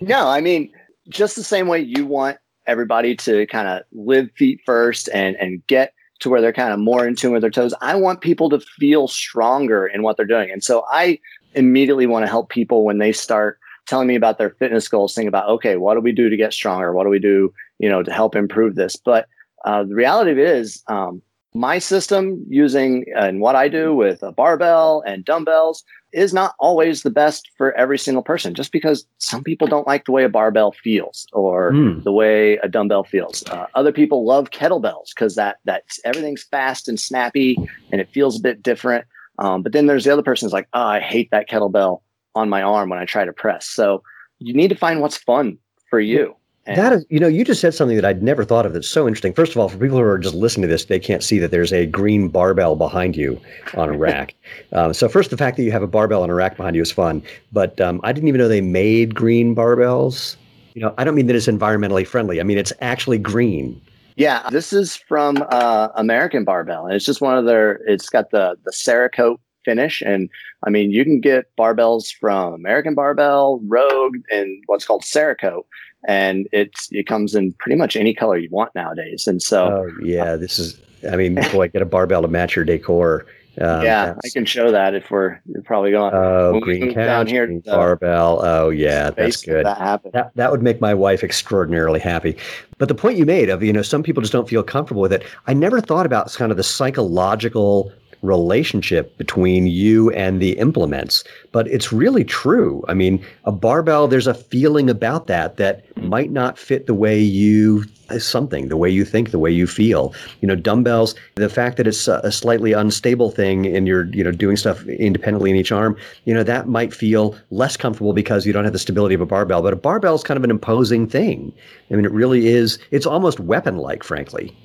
No, 0.00 0.28
I 0.28 0.40
mean, 0.40 0.72
just 1.08 1.36
the 1.36 1.44
same 1.44 1.68
way 1.68 1.80
you 1.80 2.06
want 2.06 2.38
everybody 2.66 3.16
to 3.16 3.46
kind 3.46 3.66
of 3.66 3.82
live 3.92 4.30
feet 4.36 4.60
first 4.66 5.08
and 5.12 5.36
and 5.36 5.66
get 5.66 5.94
to 6.20 6.28
where 6.28 6.40
they're 6.40 6.52
kind 6.52 6.72
of 6.72 6.78
more 6.78 7.06
in 7.06 7.14
tune 7.14 7.32
with 7.32 7.42
their 7.42 7.50
toes. 7.50 7.74
I 7.80 7.94
want 7.94 8.20
people 8.20 8.50
to 8.50 8.60
feel 8.60 9.08
stronger 9.08 9.86
in 9.86 10.02
what 10.02 10.16
they're 10.16 10.26
doing. 10.26 10.50
And 10.50 10.64
so 10.64 10.84
I 10.90 11.20
immediately 11.54 12.06
want 12.06 12.24
to 12.24 12.28
help 12.28 12.48
people 12.48 12.84
when 12.84 12.98
they 12.98 13.12
start 13.12 13.58
telling 13.86 14.08
me 14.08 14.16
about 14.16 14.36
their 14.36 14.50
fitness 14.50 14.88
goals, 14.88 15.14
think 15.14 15.28
about, 15.28 15.48
okay, 15.48 15.76
what 15.76 15.94
do 15.94 16.00
we 16.00 16.12
do 16.12 16.28
to 16.28 16.36
get 16.36 16.52
stronger? 16.52 16.92
What 16.92 17.04
do 17.04 17.10
we 17.10 17.18
do, 17.18 17.52
you 17.78 17.88
know, 17.88 18.02
to 18.02 18.12
help 18.12 18.36
improve 18.36 18.74
this? 18.74 18.96
But 18.96 19.28
uh, 19.64 19.84
the 19.84 19.94
reality 19.94 20.40
is, 20.42 20.82
um, 20.88 21.22
my 21.54 21.78
system 21.78 22.44
using 22.48 23.06
and 23.16 23.40
what 23.40 23.56
I 23.56 23.68
do 23.68 23.94
with 23.94 24.22
a 24.22 24.30
barbell 24.30 25.02
and 25.06 25.24
dumbbells 25.24 25.82
is 26.12 26.32
not 26.32 26.54
always 26.58 27.02
the 27.02 27.10
best 27.10 27.50
for 27.56 27.72
every 27.72 27.98
single 27.98 28.22
person 28.22 28.54
just 28.54 28.72
because 28.72 29.06
some 29.18 29.44
people 29.44 29.66
don't 29.66 29.86
like 29.86 30.04
the 30.04 30.12
way 30.12 30.24
a 30.24 30.28
barbell 30.28 30.72
feels 30.72 31.26
or 31.32 31.72
mm. 31.72 32.02
the 32.04 32.12
way 32.12 32.56
a 32.58 32.68
dumbbell 32.68 33.04
feels. 33.04 33.44
Uh, 33.48 33.66
other 33.74 33.92
people 33.92 34.24
love 34.24 34.50
kettlebells 34.50 35.08
because 35.14 35.34
that 35.34 35.58
that 35.64 35.84
everything's 36.04 36.42
fast 36.42 36.88
and 36.88 36.98
snappy 36.98 37.56
and 37.92 38.00
it 38.00 38.08
feels 38.10 38.38
a 38.38 38.42
bit 38.42 38.62
different. 38.62 39.04
Um, 39.38 39.62
but 39.62 39.72
then 39.72 39.86
there's 39.86 40.04
the 40.04 40.12
other 40.12 40.22
person 40.22 40.46
who's 40.46 40.52
like 40.52 40.68
oh 40.72 40.82
i 40.82 41.00
hate 41.00 41.30
that 41.30 41.48
kettlebell 41.48 42.00
on 42.34 42.48
my 42.48 42.62
arm 42.62 42.88
when 42.88 42.98
i 42.98 43.04
try 43.04 43.24
to 43.24 43.32
press. 43.32 43.66
So 43.66 44.02
you 44.38 44.54
need 44.54 44.68
to 44.68 44.76
find 44.76 45.00
what's 45.00 45.16
fun 45.16 45.58
for 45.90 46.00
you 46.00 46.34
that 46.76 46.92
is, 46.92 47.06
you 47.08 47.18
know, 47.18 47.28
you 47.28 47.44
just 47.44 47.60
said 47.60 47.74
something 47.74 47.96
that 47.96 48.04
I'd 48.04 48.22
never 48.22 48.44
thought 48.44 48.66
of 48.66 48.72
that's 48.72 48.88
so 48.88 49.06
interesting. 49.06 49.32
First 49.32 49.52
of 49.52 49.58
all, 49.58 49.68
for 49.68 49.78
people 49.78 49.98
who 49.98 50.04
are 50.04 50.18
just 50.18 50.34
listening 50.34 50.62
to 50.62 50.68
this, 50.68 50.84
they 50.84 50.98
can't 50.98 51.22
see 51.22 51.38
that 51.38 51.50
there's 51.50 51.72
a 51.72 51.86
green 51.86 52.28
barbell 52.28 52.76
behind 52.76 53.16
you 53.16 53.40
on 53.74 53.88
a 53.88 53.98
rack. 53.98 54.34
um, 54.72 54.92
so, 54.92 55.08
first, 55.08 55.30
the 55.30 55.36
fact 55.36 55.56
that 55.56 55.62
you 55.62 55.72
have 55.72 55.82
a 55.82 55.86
barbell 55.86 56.22
on 56.22 56.30
a 56.30 56.34
rack 56.34 56.56
behind 56.56 56.76
you 56.76 56.82
is 56.82 56.92
fun. 56.92 57.22
But 57.52 57.80
um, 57.80 58.00
I 58.04 58.12
didn't 58.12 58.28
even 58.28 58.38
know 58.38 58.48
they 58.48 58.60
made 58.60 59.14
green 59.14 59.54
barbells. 59.54 60.36
You 60.74 60.82
know, 60.82 60.94
I 60.98 61.04
don't 61.04 61.14
mean 61.14 61.26
that 61.26 61.36
it's 61.36 61.46
environmentally 61.46 62.06
friendly. 62.06 62.40
I 62.40 62.44
mean, 62.44 62.58
it's 62.58 62.72
actually 62.80 63.18
green. 63.18 63.80
Yeah, 64.16 64.48
this 64.50 64.72
is 64.72 64.96
from 64.96 65.44
uh, 65.50 65.88
American 65.94 66.44
Barbell, 66.44 66.86
and 66.86 66.94
it's 66.94 67.04
just 67.04 67.20
one 67.20 67.38
of 67.38 67.44
their. 67.44 67.80
It's 67.86 68.08
got 68.08 68.30
the 68.30 68.56
the 68.64 68.72
Cerakote 68.72 69.38
finish, 69.64 70.02
and 70.02 70.28
I 70.66 70.70
mean, 70.70 70.90
you 70.90 71.04
can 71.04 71.20
get 71.20 71.46
barbells 71.56 72.12
from 72.12 72.54
American 72.54 72.94
Barbell, 72.94 73.60
Rogue, 73.64 74.16
and 74.30 74.62
what's 74.66 74.84
called 74.84 75.02
Cerakote 75.02 75.64
and 76.06 76.48
it's 76.52 76.88
it 76.90 77.06
comes 77.06 77.34
in 77.34 77.52
pretty 77.54 77.76
much 77.76 77.96
any 77.96 78.14
color 78.14 78.36
you 78.36 78.48
want 78.50 78.74
nowadays. 78.74 79.26
And 79.26 79.42
so, 79.42 79.66
oh, 79.66 80.04
yeah, 80.04 80.36
this 80.36 80.58
is. 80.58 80.80
I 81.10 81.16
mean, 81.16 81.36
boy, 81.52 81.68
get 81.68 81.80
a 81.80 81.86
barbell 81.86 82.22
to 82.22 82.28
match 82.28 82.56
your 82.56 82.64
decor. 82.64 83.24
Um, 83.60 83.82
yeah, 83.82 84.14
I 84.24 84.28
can 84.28 84.44
show 84.44 84.70
that 84.70 84.94
if 84.94 85.10
we're 85.10 85.40
probably 85.64 85.90
going. 85.90 86.12
Oh, 86.14 86.60
green 86.60 86.94
couch, 86.94 86.94
down 86.94 87.26
here, 87.26 87.46
green 87.46 87.60
barbell. 87.60 88.40
Oh, 88.44 88.70
yeah, 88.70 89.10
that's 89.10 89.42
good. 89.42 89.66
That, 89.66 90.02
that 90.12 90.30
that 90.36 90.50
would 90.50 90.62
make 90.62 90.80
my 90.80 90.94
wife 90.94 91.24
extraordinarily 91.24 91.98
happy. 91.98 92.36
But 92.78 92.88
the 92.88 92.94
point 92.94 93.18
you 93.18 93.26
made 93.26 93.48
of 93.48 93.62
you 93.62 93.72
know 93.72 93.82
some 93.82 94.02
people 94.02 94.20
just 94.20 94.32
don't 94.32 94.48
feel 94.48 94.62
comfortable 94.62 95.02
with 95.02 95.12
it. 95.12 95.24
I 95.46 95.54
never 95.54 95.80
thought 95.80 96.06
about 96.06 96.32
kind 96.34 96.50
of 96.50 96.56
the 96.56 96.62
psychological 96.62 97.92
relationship 98.22 99.16
between 99.18 99.66
you 99.66 100.10
and 100.10 100.40
the 100.40 100.58
implements. 100.58 101.24
But 101.52 101.68
it's 101.68 101.92
really 101.92 102.24
true. 102.24 102.84
I 102.88 102.94
mean, 102.94 103.24
a 103.44 103.52
barbell, 103.52 104.08
there's 104.08 104.26
a 104.26 104.34
feeling 104.34 104.90
about 104.90 105.26
that 105.26 105.56
that 105.56 105.84
might 105.96 106.30
not 106.30 106.58
fit 106.58 106.86
the 106.86 106.94
way 106.94 107.18
you 107.18 107.84
something, 108.18 108.68
the 108.68 108.76
way 108.76 108.88
you 108.88 109.04
think, 109.04 109.30
the 109.30 109.38
way 109.38 109.50
you 109.50 109.66
feel. 109.66 110.14
You 110.40 110.48
know, 110.48 110.54
dumbbells, 110.54 111.14
the 111.34 111.50
fact 111.50 111.76
that 111.76 111.86
it's 111.86 112.08
a, 112.08 112.32
slightly 112.32 112.72
unstable 112.72 113.30
thing 113.30 113.66
and 113.66 113.86
you're, 113.86 114.06
you 114.06 114.24
know, 114.24 114.30
doing 114.30 114.56
stuff 114.56 114.86
independently 114.86 115.50
in 115.50 115.56
each 115.56 115.72
arm, 115.72 115.96
you 116.24 116.32
know, 116.32 116.42
that 116.42 116.68
might 116.68 116.94
feel 116.94 117.36
less 117.50 117.76
comfortable 117.76 118.14
because 118.14 118.46
you 118.46 118.52
don't 118.52 118.64
have 118.64 118.72
the 118.72 118.78
stability 118.78 119.14
of 119.14 119.20
a 119.20 119.26
barbell. 119.26 119.60
But 119.60 119.72
a 119.74 119.76
barbell 119.76 120.14
is 120.14 120.22
kind 120.22 120.38
of 120.38 120.44
an 120.44 120.50
imposing 120.50 121.06
thing. 121.06 121.52
I 121.90 121.94
mean, 121.94 122.04
it 122.04 122.12
really 122.12 122.46
is, 122.46 122.78
it's 122.90 123.06
almost 123.06 123.40
weapon 123.40 123.76
like, 123.76 124.02
frankly. 124.02 124.56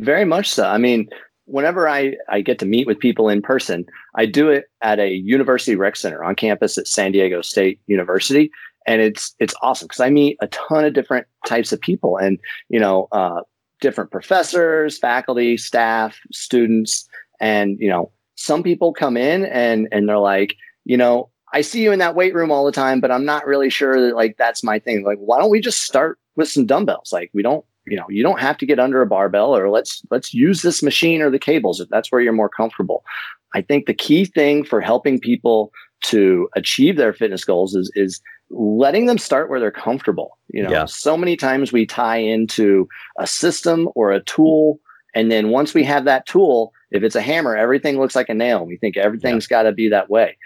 Very 0.00 0.24
much 0.24 0.48
so. 0.48 0.64
I 0.64 0.78
mean, 0.78 1.08
whenever 1.48 1.88
I, 1.88 2.14
I 2.28 2.40
get 2.40 2.58
to 2.60 2.66
meet 2.66 2.86
with 2.86 2.98
people 2.98 3.28
in 3.28 3.42
person, 3.42 3.86
I 4.14 4.26
do 4.26 4.50
it 4.50 4.66
at 4.82 4.98
a 5.00 5.10
university 5.10 5.76
rec 5.76 5.96
center 5.96 6.22
on 6.22 6.34
campus 6.34 6.78
at 6.78 6.86
San 6.86 7.12
Diego 7.12 7.42
State 7.42 7.80
University. 7.86 8.50
And 8.86 9.02
it's 9.02 9.34
it's 9.38 9.54
awesome 9.60 9.86
because 9.86 10.00
I 10.00 10.10
meet 10.10 10.38
a 10.40 10.46
ton 10.48 10.84
of 10.84 10.94
different 10.94 11.26
types 11.46 11.72
of 11.72 11.80
people 11.80 12.16
and 12.16 12.38
you 12.68 12.80
know 12.80 13.08
uh, 13.12 13.42
different 13.80 14.10
professors, 14.10 14.98
faculty, 14.98 15.56
staff, 15.56 16.18
students, 16.32 17.06
and 17.40 17.76
you 17.80 17.88
know 17.88 18.12
some 18.36 18.62
people 18.62 18.94
come 18.94 19.16
in 19.16 19.44
and 19.46 19.88
and 19.92 20.08
they're 20.08 20.18
like, 20.18 20.54
you 20.84 20.96
know, 20.96 21.28
I 21.52 21.60
see 21.60 21.82
you 21.82 21.92
in 21.92 21.98
that 21.98 22.14
weight 22.14 22.34
room 22.34 22.50
all 22.50 22.64
the 22.64 22.72
time, 22.72 23.00
but 23.00 23.10
I'm 23.10 23.24
not 23.24 23.46
really 23.46 23.68
sure 23.68 24.00
that 24.00 24.16
like 24.16 24.36
that's 24.38 24.62
my 24.62 24.78
thing. 24.78 25.04
Like, 25.04 25.18
why 25.18 25.38
don't 25.38 25.50
we 25.50 25.60
just 25.60 25.82
start 25.82 26.18
with 26.36 26.48
some 26.48 26.64
dumbbells? 26.64 27.12
Like, 27.12 27.30
we 27.34 27.42
don't 27.42 27.64
you 27.90 27.96
know 27.96 28.06
you 28.08 28.22
don't 28.22 28.40
have 28.40 28.56
to 28.58 28.66
get 28.66 28.78
under 28.78 29.02
a 29.02 29.06
barbell 29.06 29.56
or 29.56 29.70
let's 29.70 30.02
let's 30.10 30.32
use 30.34 30.62
this 30.62 30.82
machine 30.82 31.22
or 31.22 31.30
the 31.30 31.38
cables 31.38 31.80
if 31.80 31.88
that's 31.88 32.10
where 32.10 32.20
you're 32.20 32.32
more 32.32 32.48
comfortable 32.48 33.04
i 33.54 33.60
think 33.60 33.86
the 33.86 33.94
key 33.94 34.24
thing 34.24 34.64
for 34.64 34.80
helping 34.80 35.18
people 35.18 35.72
to 36.02 36.48
achieve 36.54 36.96
their 36.96 37.12
fitness 37.12 37.44
goals 37.44 37.74
is 37.74 37.90
is 37.94 38.20
letting 38.50 39.06
them 39.06 39.18
start 39.18 39.50
where 39.50 39.60
they're 39.60 39.70
comfortable 39.70 40.38
you 40.48 40.62
know 40.62 40.70
yeah. 40.70 40.84
so 40.84 41.16
many 41.16 41.36
times 41.36 41.72
we 41.72 41.84
tie 41.84 42.16
into 42.16 42.88
a 43.18 43.26
system 43.26 43.88
or 43.94 44.10
a 44.12 44.22
tool 44.24 44.80
and 45.14 45.30
then 45.30 45.50
once 45.50 45.74
we 45.74 45.84
have 45.84 46.04
that 46.04 46.26
tool 46.26 46.72
if 46.90 47.02
it's 47.02 47.16
a 47.16 47.20
hammer 47.20 47.56
everything 47.56 47.98
looks 47.98 48.16
like 48.16 48.28
a 48.28 48.34
nail 48.34 48.64
we 48.64 48.76
think 48.76 48.96
everything's 48.96 49.46
yeah. 49.50 49.58
got 49.58 49.62
to 49.64 49.72
be 49.72 49.88
that 49.88 50.08
way 50.08 50.36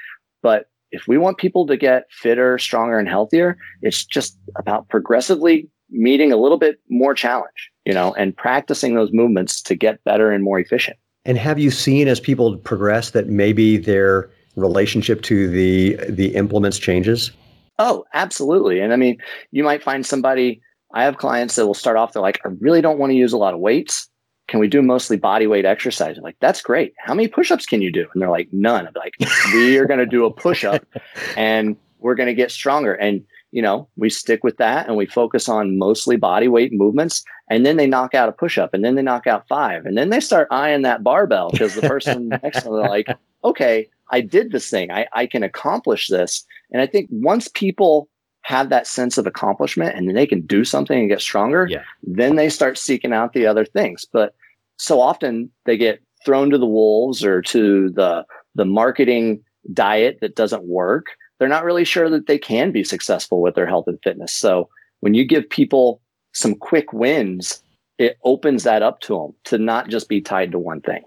but 0.43 0.67
if 0.91 1.09
we 1.09 1.17
want 1.17 1.39
people 1.39 1.67
to 1.67 1.77
get 1.77 2.05
fitter 2.11 2.59
stronger 2.59 2.99
and 2.99 3.09
healthier 3.09 3.57
it's 3.83 4.05
just 4.05 4.39
about 4.57 4.89
progressively 4.89 5.69
meeting 5.93 6.33
a 6.33 6.37
little 6.37 6.59
bit 6.59 6.81
more 6.89 7.15
challenge, 7.15 7.71
you 7.85 7.93
know, 7.93 8.13
and 8.15 8.37
practicing 8.37 8.95
those 8.95 9.13
movements 9.13 9.63
to 9.63 9.75
get 9.75 10.03
better 10.05 10.31
and 10.33 10.43
more 10.43 10.59
efficient. 10.59 10.97
And 11.25 11.39
have 11.39 11.59
you 11.59 11.71
seen 11.71 12.09
as 12.09 12.19
people 12.19 12.57
progress 12.57 13.11
that 13.11 13.29
maybe 13.29 13.77
their 13.77 14.29
relationship 14.57 15.23
to 15.23 15.49
the 15.49 15.97
the 16.09 16.35
implements 16.35 16.79
changes? 16.79 17.31
Oh, 17.79 18.05
absolutely. 18.15 18.81
And 18.81 18.93
I 18.93 18.97
mean, 18.97 19.19
you 19.51 19.65
might 19.65 19.83
find 19.83 20.05
somebody 20.05 20.61
I 20.95 21.05
have 21.05 21.17
clients 21.17 21.57
that 21.57 21.67
will 21.67 21.75
start 21.75 21.97
off 21.97 22.13
they're 22.13 22.23
like, 22.23 22.41
I 22.45 22.51
really 22.61 22.83
don't 22.83 22.99
want 22.99 23.11
to 23.11 23.17
use 23.17 23.33
a 23.33 23.39
lot 23.39 23.55
of 23.55 23.61
weights. 23.61 24.09
Can 24.49 24.61
we 24.61 24.69
do 24.69 24.83
mostly 24.83 25.17
body 25.17 25.47
weight 25.47 25.65
exercise? 25.65 26.19
I'm 26.19 26.25
like, 26.25 26.37
that's 26.41 26.61
great. 26.61 26.93
How 26.99 27.15
many 27.15 27.29
push-ups 27.29 27.65
can 27.65 27.81
you 27.81 27.91
do? 27.91 28.07
And 28.13 28.21
they're 28.21 28.31
like, 28.31 28.49
none. 28.53 28.87
I'm 28.87 28.93
like, 28.95 29.15
we 29.55 29.79
are 29.79 29.87
going 29.87 30.01
to 30.01 30.07
do 30.07 30.27
a 30.27 30.31
push-up 30.31 30.85
and 31.37 31.77
we're 32.01 32.15
going 32.15 32.27
to 32.27 32.35
get 32.35 32.51
stronger. 32.51 32.95
And 32.95 33.25
you 33.53 33.61
know, 33.61 33.87
we 33.97 34.11
stick 34.11 34.43
with 34.43 34.57
that 34.57 34.89
and 34.89 34.97
we 34.97 35.07
focus 35.07 35.49
on 35.49 35.79
mostly 35.79 36.17
body 36.17 36.49
weight 36.49 36.73
movements. 36.73 37.23
And 37.49 37.65
then 37.65 37.77
they 37.77 37.87
knock 37.87 38.15
out 38.15 38.29
a 38.29 38.33
push 38.33 38.57
up 38.57 38.73
and 38.73 38.85
then 38.85 38.95
they 38.95 39.03
knock 39.03 39.27
out 39.27 39.47
five. 39.47 39.85
And 39.85 39.97
then 39.97 40.09
they 40.09 40.21
start 40.21 40.49
eyeing 40.51 40.83
that 40.83 41.05
barbell 41.05 41.51
because 41.51 41.75
the 41.75 41.83
person 41.83 42.29
next 42.43 42.63
to 42.63 42.71
them, 42.71 42.75
are 42.75 42.89
like, 42.89 43.07
okay, 43.45 43.89
I 44.11 44.23
did 44.23 44.53
this 44.53 44.71
thing. 44.71 44.91
I, 44.91 45.07
I 45.13 45.27
can 45.27 45.43
accomplish 45.43 46.09
this. 46.09 46.45
And 46.73 46.81
I 46.81 46.87
think 46.87 47.09
once 47.13 47.49
people 47.49 48.09
have 48.41 48.71
that 48.71 48.87
sense 48.87 49.19
of 49.19 49.27
accomplishment 49.27 49.95
and 49.95 50.09
then 50.09 50.15
they 50.15 50.27
can 50.27 50.41
do 50.41 50.65
something 50.65 50.99
and 50.99 51.09
get 51.09 51.21
stronger, 51.21 51.67
yeah. 51.71 51.83
then 52.03 52.37
they 52.37 52.49
start 52.49 52.79
seeking 52.79 53.13
out 53.13 53.35
the 53.35 53.47
other 53.47 53.67
things. 53.67 54.07
But 54.11 54.35
so 54.79 54.99
often 54.99 55.51
they 55.67 55.77
get 55.77 56.03
thrown 56.25 56.49
to 56.51 56.59
the 56.59 56.67
wolves 56.67 57.25
or 57.25 57.43
to 57.43 57.91
the 57.91 58.25
the 58.55 58.65
marketing 58.65 59.43
diet 59.73 60.19
that 60.21 60.37
doesn't 60.37 60.65
work 60.65 61.07
they're 61.43 61.49
not 61.49 61.65
really 61.65 61.85
sure 61.85 62.09
that 62.09 62.29
they 62.29 62.39
can 62.39 62.71
be 62.71 62.85
successful 62.85 63.43
with 63.43 63.57
their 63.57 63.67
health 63.67 63.89
and 63.89 63.99
fitness. 64.05 64.33
So 64.33 64.69
when 65.01 65.13
you 65.13 65.25
give 65.25 65.51
people 65.51 66.01
some 66.35 66.55
quick 66.55 66.93
wins, 66.93 67.65
it 67.99 68.17
opens 68.23 68.63
that 68.63 68.81
up 68.81 69.01
to 69.01 69.17
them 69.17 69.35
to 69.47 69.59
not 69.59 69.89
just 69.89 70.09
be 70.09 70.21
tied 70.21 70.53
to 70.53 70.61
one 70.61 70.81
thing. 70.83 71.03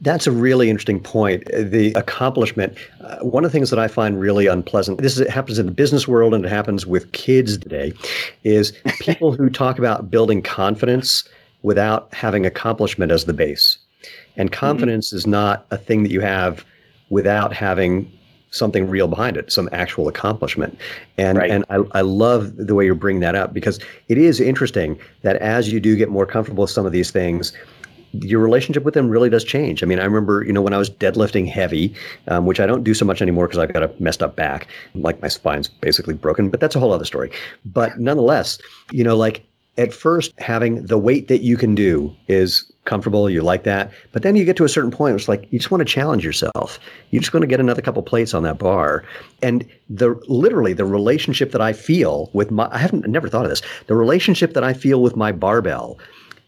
That's 0.00 0.28
a 0.28 0.30
really 0.30 0.70
interesting 0.70 1.00
point. 1.00 1.44
The 1.46 1.92
accomplishment. 1.96 2.78
Uh, 3.00 3.18
one 3.22 3.44
of 3.44 3.50
the 3.50 3.52
things 3.52 3.68
that 3.70 3.80
I 3.80 3.88
find 3.88 4.20
really 4.20 4.46
unpleasant. 4.46 4.98
This 4.98 5.14
is, 5.14 5.22
it 5.22 5.30
happens 5.30 5.58
in 5.58 5.66
the 5.66 5.72
business 5.72 6.06
world 6.06 6.34
and 6.34 6.44
it 6.44 6.50
happens 6.50 6.86
with 6.86 7.10
kids 7.10 7.58
today. 7.58 7.92
Is 8.44 8.72
people 9.00 9.32
who 9.32 9.50
talk 9.50 9.76
about 9.76 10.08
building 10.08 10.40
confidence 10.40 11.24
without 11.62 12.14
having 12.14 12.46
accomplishment 12.46 13.10
as 13.10 13.24
the 13.24 13.32
base. 13.32 13.76
And 14.36 14.52
mm-hmm. 14.52 14.60
confidence 14.60 15.08
mm-hmm. 15.08 15.16
is 15.16 15.26
not 15.26 15.66
a 15.72 15.76
thing 15.76 16.04
that 16.04 16.12
you 16.12 16.20
have 16.20 16.64
without 17.08 17.52
having 17.52 18.08
something 18.50 18.88
real 18.88 19.08
behind 19.08 19.36
it, 19.36 19.50
some 19.52 19.68
actual 19.72 20.08
accomplishment. 20.08 20.78
And 21.18 21.38
right. 21.38 21.50
and 21.50 21.64
I, 21.70 21.82
I 21.92 22.00
love 22.00 22.56
the 22.56 22.74
way 22.74 22.84
you're 22.84 22.94
bringing 22.94 23.20
that 23.20 23.34
up 23.34 23.52
because 23.54 23.78
it 24.08 24.18
is 24.18 24.40
interesting 24.40 24.98
that 25.22 25.36
as 25.36 25.72
you 25.72 25.80
do 25.80 25.96
get 25.96 26.08
more 26.08 26.26
comfortable 26.26 26.62
with 26.62 26.70
some 26.70 26.86
of 26.86 26.92
these 26.92 27.10
things, 27.10 27.52
your 28.12 28.40
relationship 28.40 28.82
with 28.82 28.94
them 28.94 29.08
really 29.08 29.30
does 29.30 29.44
change. 29.44 29.82
I 29.82 29.86
mean, 29.86 30.00
I 30.00 30.04
remember, 30.04 30.42
you 30.44 30.52
know, 30.52 30.62
when 30.62 30.72
I 30.72 30.78
was 30.78 30.90
deadlifting 30.90 31.48
heavy, 31.48 31.94
um, 32.26 32.44
which 32.44 32.58
I 32.58 32.66
don't 32.66 32.82
do 32.82 32.92
so 32.92 33.04
much 33.04 33.22
anymore 33.22 33.46
because 33.46 33.58
I've 33.58 33.72
got 33.72 33.84
a 33.84 33.92
messed 34.00 34.22
up 34.22 34.34
back, 34.34 34.66
like 34.94 35.22
my 35.22 35.28
spine's 35.28 35.68
basically 35.68 36.14
broken, 36.14 36.50
but 36.50 36.58
that's 36.58 36.74
a 36.74 36.80
whole 36.80 36.92
other 36.92 37.04
story. 37.04 37.30
But 37.64 38.00
nonetheless, 38.00 38.58
you 38.90 39.04
know, 39.04 39.16
like 39.16 39.46
at 39.78 39.94
first 39.94 40.32
having 40.38 40.84
the 40.84 40.98
weight 40.98 41.28
that 41.28 41.42
you 41.42 41.56
can 41.56 41.74
do 41.74 42.14
is 42.28 42.70
comfortable, 42.84 43.30
you 43.30 43.40
like 43.40 43.64
that. 43.64 43.90
But 44.12 44.22
then 44.22 44.36
you 44.36 44.44
get 44.44 44.56
to 44.56 44.64
a 44.64 44.68
certain 44.68 44.90
point, 44.90 45.14
it's 45.14 45.28
like 45.28 45.46
you 45.50 45.58
just 45.58 45.70
want 45.70 45.80
to 45.80 45.84
challenge 45.84 46.24
yourself. 46.24 46.78
You 47.10 47.20
just 47.20 47.32
want 47.32 47.42
to 47.42 47.46
get 47.46 47.60
another 47.60 47.82
couple 47.82 48.02
plates 48.02 48.34
on 48.34 48.42
that 48.42 48.58
bar. 48.58 49.04
And 49.42 49.66
the 49.88 50.20
literally 50.28 50.72
the 50.72 50.84
relationship 50.84 51.52
that 51.52 51.60
I 51.60 51.72
feel 51.72 52.30
with 52.32 52.50
my 52.50 52.68
I 52.72 52.78
haven't 52.78 53.06
never 53.08 53.28
thought 53.28 53.44
of 53.44 53.50
this. 53.50 53.62
The 53.86 53.94
relationship 53.94 54.54
that 54.54 54.64
I 54.64 54.72
feel 54.72 55.02
with 55.02 55.16
my 55.16 55.32
barbell 55.32 55.98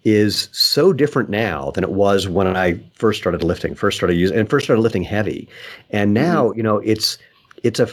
is 0.04 0.48
so 0.52 0.92
different 0.92 1.30
now 1.30 1.70
than 1.70 1.84
it 1.84 1.92
was 1.92 2.28
when 2.28 2.56
I 2.56 2.80
first 2.94 3.20
started 3.20 3.44
lifting, 3.44 3.74
first 3.74 3.96
started 3.96 4.16
using 4.16 4.36
and 4.36 4.50
first 4.50 4.64
started 4.64 4.82
lifting 4.82 5.04
heavy. 5.04 5.48
And 5.90 6.08
mm-hmm. 6.08 6.24
now, 6.24 6.52
you 6.52 6.62
know, 6.62 6.78
it's 6.78 7.18
it's 7.62 7.80
a 7.80 7.88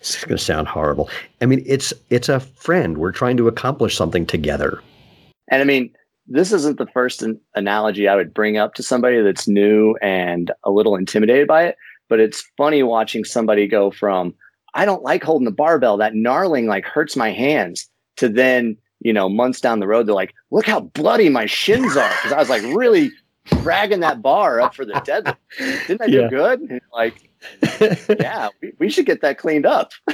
it's 0.00 0.24
going 0.24 0.36
to 0.36 0.44
sound 0.44 0.68
horrible. 0.68 1.08
I 1.40 1.46
mean, 1.46 1.62
it's 1.66 1.92
it's 2.10 2.28
a 2.28 2.40
friend. 2.40 2.98
We're 2.98 3.12
trying 3.12 3.36
to 3.38 3.48
accomplish 3.48 3.96
something 3.96 4.26
together. 4.26 4.80
And 5.48 5.60
I 5.60 5.64
mean, 5.64 5.90
this 6.26 6.52
isn't 6.52 6.78
the 6.78 6.86
first 6.86 7.22
an- 7.22 7.40
analogy 7.54 8.08
I 8.08 8.16
would 8.16 8.32
bring 8.32 8.56
up 8.56 8.74
to 8.74 8.82
somebody 8.82 9.20
that's 9.20 9.46
new 9.46 9.96
and 10.00 10.50
a 10.64 10.70
little 10.70 10.96
intimidated 10.96 11.46
by 11.46 11.64
it, 11.64 11.76
but 12.08 12.20
it's 12.20 12.44
funny 12.56 12.82
watching 12.82 13.24
somebody 13.24 13.66
go 13.66 13.90
from 13.90 14.34
I 14.74 14.84
don't 14.84 15.02
like 15.02 15.22
holding 15.22 15.44
the 15.44 15.52
barbell, 15.52 15.96
that 15.98 16.14
knurling 16.14 16.66
like 16.66 16.84
hurts 16.84 17.16
my 17.16 17.30
hands, 17.30 17.88
to 18.16 18.28
then, 18.28 18.76
you 19.00 19.12
know, 19.12 19.28
months 19.28 19.60
down 19.60 19.80
the 19.80 19.86
road, 19.86 20.06
they're 20.06 20.14
like, 20.14 20.34
look 20.50 20.66
how 20.66 20.80
bloody 20.80 21.28
my 21.28 21.46
shins 21.46 21.96
are. 21.96 22.10
Cause 22.22 22.32
I 22.32 22.38
was 22.38 22.50
like 22.50 22.62
really 22.62 23.12
dragging 23.44 24.00
that 24.00 24.22
bar 24.22 24.60
up 24.60 24.74
for 24.74 24.84
the 24.84 24.94
deadlift. 24.94 25.36
Didn't 25.86 26.02
I 26.02 26.08
do 26.08 26.28
good? 26.28 26.60
And 26.60 26.80
like, 26.92 27.23
yeah, 28.20 28.48
we, 28.60 28.72
we 28.78 28.90
should 28.90 29.06
get 29.06 29.20
that 29.22 29.38
cleaned 29.38 29.66
up. 29.66 29.92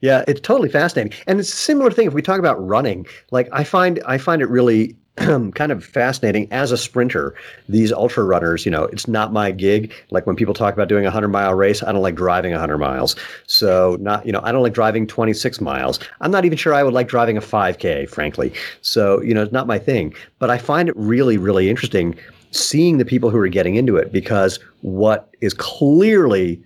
yeah, 0.00 0.24
it's 0.28 0.40
totally 0.40 0.68
fascinating. 0.68 1.12
And 1.26 1.40
it's 1.40 1.52
a 1.52 1.56
similar 1.56 1.90
thing 1.90 2.06
if 2.06 2.14
we 2.14 2.22
talk 2.22 2.38
about 2.38 2.64
running. 2.64 3.06
Like 3.30 3.48
I 3.52 3.64
find 3.64 4.00
I 4.06 4.18
find 4.18 4.42
it 4.42 4.48
really 4.48 4.96
kind 5.16 5.70
of 5.70 5.84
fascinating 5.84 6.50
as 6.50 6.72
a 6.72 6.76
sprinter 6.78 7.34
these 7.68 7.92
ultra 7.92 8.24
runners 8.24 8.64
you 8.64 8.72
know 8.72 8.84
it's 8.84 9.06
not 9.06 9.30
my 9.30 9.50
gig 9.50 9.92
like 10.10 10.26
when 10.26 10.34
people 10.34 10.54
talk 10.54 10.72
about 10.72 10.88
doing 10.88 11.04
a 11.04 11.08
100 11.08 11.28
mile 11.28 11.52
race 11.52 11.82
i 11.82 11.92
don't 11.92 12.00
like 12.00 12.14
driving 12.14 12.52
100 12.52 12.78
miles 12.78 13.14
so 13.46 13.98
not 14.00 14.24
you 14.24 14.32
know 14.32 14.40
i 14.42 14.50
don't 14.50 14.62
like 14.62 14.72
driving 14.72 15.06
26 15.06 15.60
miles 15.60 16.00
i'm 16.22 16.30
not 16.30 16.46
even 16.46 16.56
sure 16.56 16.72
i 16.72 16.82
would 16.82 16.94
like 16.94 17.08
driving 17.08 17.36
a 17.36 17.42
5k 17.42 18.08
frankly 18.08 18.54
so 18.80 19.20
you 19.20 19.34
know 19.34 19.42
it's 19.42 19.52
not 19.52 19.66
my 19.66 19.78
thing 19.78 20.14
but 20.38 20.48
i 20.48 20.56
find 20.56 20.88
it 20.88 20.96
really 20.96 21.36
really 21.36 21.68
interesting 21.68 22.18
seeing 22.52 22.98
the 22.98 23.04
people 23.04 23.30
who 23.30 23.38
are 23.38 23.48
getting 23.48 23.74
into 23.74 23.96
it 23.96 24.12
because 24.12 24.58
what 24.82 25.34
is 25.40 25.54
clearly 25.54 26.62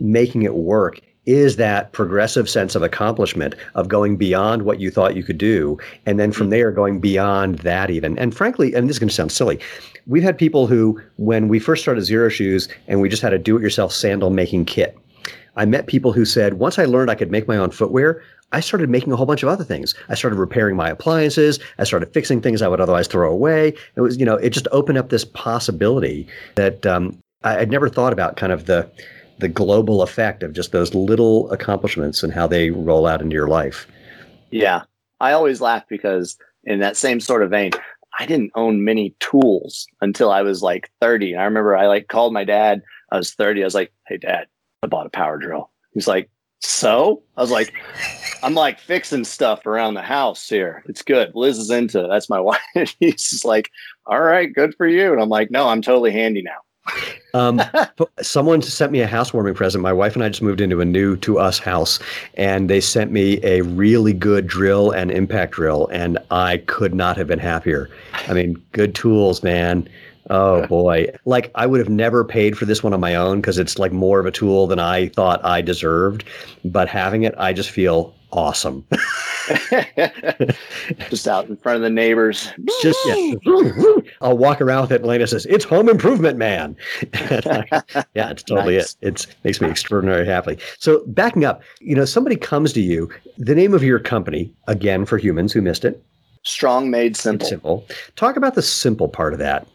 making 0.00 0.42
it 0.42 0.54
work 0.54 1.00
is 1.26 1.56
that 1.56 1.92
progressive 1.92 2.48
sense 2.48 2.74
of 2.74 2.82
accomplishment 2.82 3.54
of 3.74 3.88
going 3.88 4.16
beyond 4.16 4.62
what 4.62 4.80
you 4.80 4.90
thought 4.90 5.16
you 5.16 5.22
could 5.22 5.38
do 5.38 5.78
and 6.06 6.18
then 6.18 6.32
from 6.32 6.50
there 6.50 6.70
going 6.70 7.00
beyond 7.00 7.58
that 7.60 7.90
even. 7.90 8.18
And 8.18 8.34
frankly 8.34 8.74
and 8.74 8.88
this 8.88 8.96
is 8.96 8.98
going 8.98 9.08
to 9.08 9.14
sound 9.14 9.32
silly 9.32 9.60
we've 10.06 10.22
had 10.22 10.38
people 10.38 10.66
who 10.66 11.00
when 11.16 11.48
we 11.48 11.58
first 11.58 11.82
started 11.82 12.04
Xero 12.04 12.30
Shoes 12.30 12.68
and 12.88 13.00
we 13.00 13.08
just 13.08 13.22
had 13.22 13.32
a 13.32 13.38
do-it-yourself 13.38 13.92
sandal 13.92 14.30
making 14.30 14.64
kit 14.64 14.96
i 15.56 15.64
met 15.64 15.86
people 15.86 16.12
who 16.12 16.24
said 16.24 16.54
once 16.54 16.78
i 16.78 16.84
learned 16.84 17.10
i 17.10 17.14
could 17.14 17.30
make 17.30 17.48
my 17.48 17.56
own 17.56 17.70
footwear 17.70 18.22
I 18.52 18.60
started 18.60 18.88
making 18.88 19.12
a 19.12 19.16
whole 19.16 19.26
bunch 19.26 19.42
of 19.42 19.48
other 19.48 19.64
things. 19.64 19.94
I 20.08 20.14
started 20.14 20.36
repairing 20.36 20.76
my 20.76 20.88
appliances. 20.88 21.58
I 21.78 21.84
started 21.84 22.12
fixing 22.12 22.40
things 22.40 22.62
I 22.62 22.68
would 22.68 22.80
otherwise 22.80 23.08
throw 23.08 23.30
away. 23.30 23.74
It 23.96 24.00
was, 24.00 24.16
you 24.18 24.24
know, 24.24 24.36
it 24.36 24.50
just 24.50 24.68
opened 24.72 24.98
up 24.98 25.08
this 25.08 25.24
possibility 25.24 26.28
that 26.54 26.86
um, 26.86 27.18
I, 27.42 27.58
would 27.58 27.70
never 27.70 27.88
thought 27.88 28.12
about 28.12 28.36
kind 28.36 28.52
of 28.52 28.66
the 28.66 28.90
the 29.38 29.48
global 29.48 30.00
effect 30.00 30.42
of 30.42 30.54
just 30.54 30.72
those 30.72 30.94
little 30.94 31.50
accomplishments 31.50 32.22
and 32.22 32.32
how 32.32 32.46
they 32.46 32.70
roll 32.70 33.06
out 33.06 33.20
into 33.20 33.34
your 33.34 33.48
life. 33.48 33.86
Yeah. 34.50 34.82
I 35.20 35.32
always 35.32 35.60
laugh 35.60 35.84
because 35.88 36.38
in 36.64 36.80
that 36.80 36.96
same 36.96 37.20
sort 37.20 37.42
of 37.42 37.50
vein, 37.50 37.72
I 38.18 38.24
didn't 38.24 38.52
own 38.54 38.82
many 38.82 39.14
tools 39.20 39.86
until 40.00 40.30
I 40.30 40.40
was 40.40 40.62
like 40.62 40.90
30. 41.02 41.32
And 41.32 41.42
I 41.42 41.44
remember 41.44 41.76
I 41.76 41.86
like 41.86 42.08
called 42.08 42.32
my 42.32 42.44
dad. 42.44 42.80
I 43.12 43.18
was 43.18 43.34
30. 43.34 43.62
I 43.62 43.66
was 43.66 43.74
like, 43.74 43.92
Hey 44.06 44.16
dad, 44.16 44.46
I 44.82 44.86
bought 44.86 45.06
a 45.06 45.10
power 45.10 45.36
drill. 45.36 45.70
He's 45.92 46.08
like, 46.08 46.30
so 46.60 47.22
I 47.36 47.40
was 47.40 47.50
like, 47.50 47.72
I'm 48.42 48.54
like 48.54 48.80
fixing 48.80 49.24
stuff 49.24 49.66
around 49.66 49.94
the 49.94 50.02
house 50.02 50.48
here. 50.48 50.82
It's 50.88 51.02
good. 51.02 51.32
Liz 51.34 51.58
is 51.58 51.70
into 51.70 52.04
it. 52.04 52.08
That's 52.08 52.28
my 52.28 52.40
wife. 52.40 52.60
He's 52.98 53.30
just 53.30 53.44
like, 53.44 53.70
all 54.06 54.20
right, 54.22 54.52
good 54.52 54.74
for 54.76 54.86
you. 54.86 55.12
And 55.12 55.20
I'm 55.20 55.28
like, 55.28 55.50
no, 55.50 55.68
I'm 55.68 55.82
totally 55.82 56.12
handy 56.12 56.42
now. 56.42 56.58
um, 57.34 57.60
someone 58.22 58.62
sent 58.62 58.92
me 58.92 59.00
a 59.00 59.06
housewarming 59.06 59.54
present. 59.54 59.82
My 59.82 59.92
wife 59.92 60.14
and 60.14 60.24
I 60.24 60.28
just 60.28 60.42
moved 60.42 60.60
into 60.60 60.80
a 60.80 60.84
new 60.84 61.16
to 61.16 61.38
us 61.38 61.58
house, 61.58 61.98
and 62.34 62.70
they 62.70 62.80
sent 62.80 63.10
me 63.10 63.40
a 63.42 63.62
really 63.62 64.12
good 64.12 64.46
drill 64.46 64.92
and 64.92 65.10
impact 65.10 65.52
drill, 65.52 65.88
and 65.88 66.18
I 66.30 66.58
could 66.58 66.94
not 66.94 67.16
have 67.16 67.26
been 67.26 67.40
happier. 67.40 67.90
I 68.28 68.34
mean, 68.34 68.54
good 68.72 68.94
tools, 68.94 69.42
man. 69.42 69.88
Oh 70.30 70.66
boy. 70.68 71.08
Like 71.24 71.50
I 71.54 71.66
would 71.66 71.80
have 71.80 71.88
never 71.88 72.24
paid 72.24 72.56
for 72.58 72.64
this 72.64 72.82
one 72.82 72.92
on 72.94 73.00
my 73.00 73.14
own 73.14 73.40
because 73.40 73.58
it's 73.58 73.78
like 73.78 73.92
more 73.92 74.20
of 74.20 74.26
a 74.26 74.30
tool 74.30 74.66
than 74.66 74.78
I 74.78 75.08
thought 75.08 75.44
I 75.44 75.60
deserved. 75.60 76.24
But 76.64 76.88
having 76.88 77.22
it, 77.22 77.34
I 77.38 77.52
just 77.52 77.70
feel 77.70 78.14
awesome. 78.32 78.84
just 81.08 81.28
out 81.28 81.48
in 81.48 81.56
front 81.56 81.76
of 81.76 81.82
the 81.82 81.90
neighbors. 81.90 82.52
Just 82.82 82.98
yeah. 83.06 83.34
I'll 84.20 84.36
walk 84.36 84.60
around 84.60 84.82
with 84.82 84.92
it 84.92 85.00
and 85.00 85.06
Lena 85.06 85.26
says, 85.26 85.46
It's 85.46 85.64
home 85.64 85.88
improvement, 85.88 86.38
man. 86.38 86.76
yeah, 87.12 88.30
it's 88.30 88.42
totally 88.42 88.76
nice. 88.76 88.96
it. 89.00 89.24
It 89.24 89.26
makes 89.44 89.60
me 89.60 89.68
extraordinarily 89.68 90.26
happy. 90.26 90.58
So 90.78 91.04
backing 91.06 91.44
up, 91.44 91.62
you 91.80 91.94
know, 91.94 92.04
somebody 92.04 92.36
comes 92.36 92.72
to 92.74 92.80
you, 92.80 93.08
the 93.38 93.54
name 93.54 93.74
of 93.74 93.82
your 93.82 93.98
company, 93.98 94.52
again 94.66 95.04
for 95.06 95.18
humans 95.18 95.52
who 95.52 95.62
missed 95.62 95.84
it. 95.84 96.02
Strong 96.42 96.90
made 96.90 97.16
simple. 97.16 97.48
simple. 97.48 97.86
Talk 98.14 98.36
about 98.36 98.54
the 98.54 98.62
simple 98.62 99.08
part 99.08 99.32
of 99.32 99.38
that. 99.40 99.66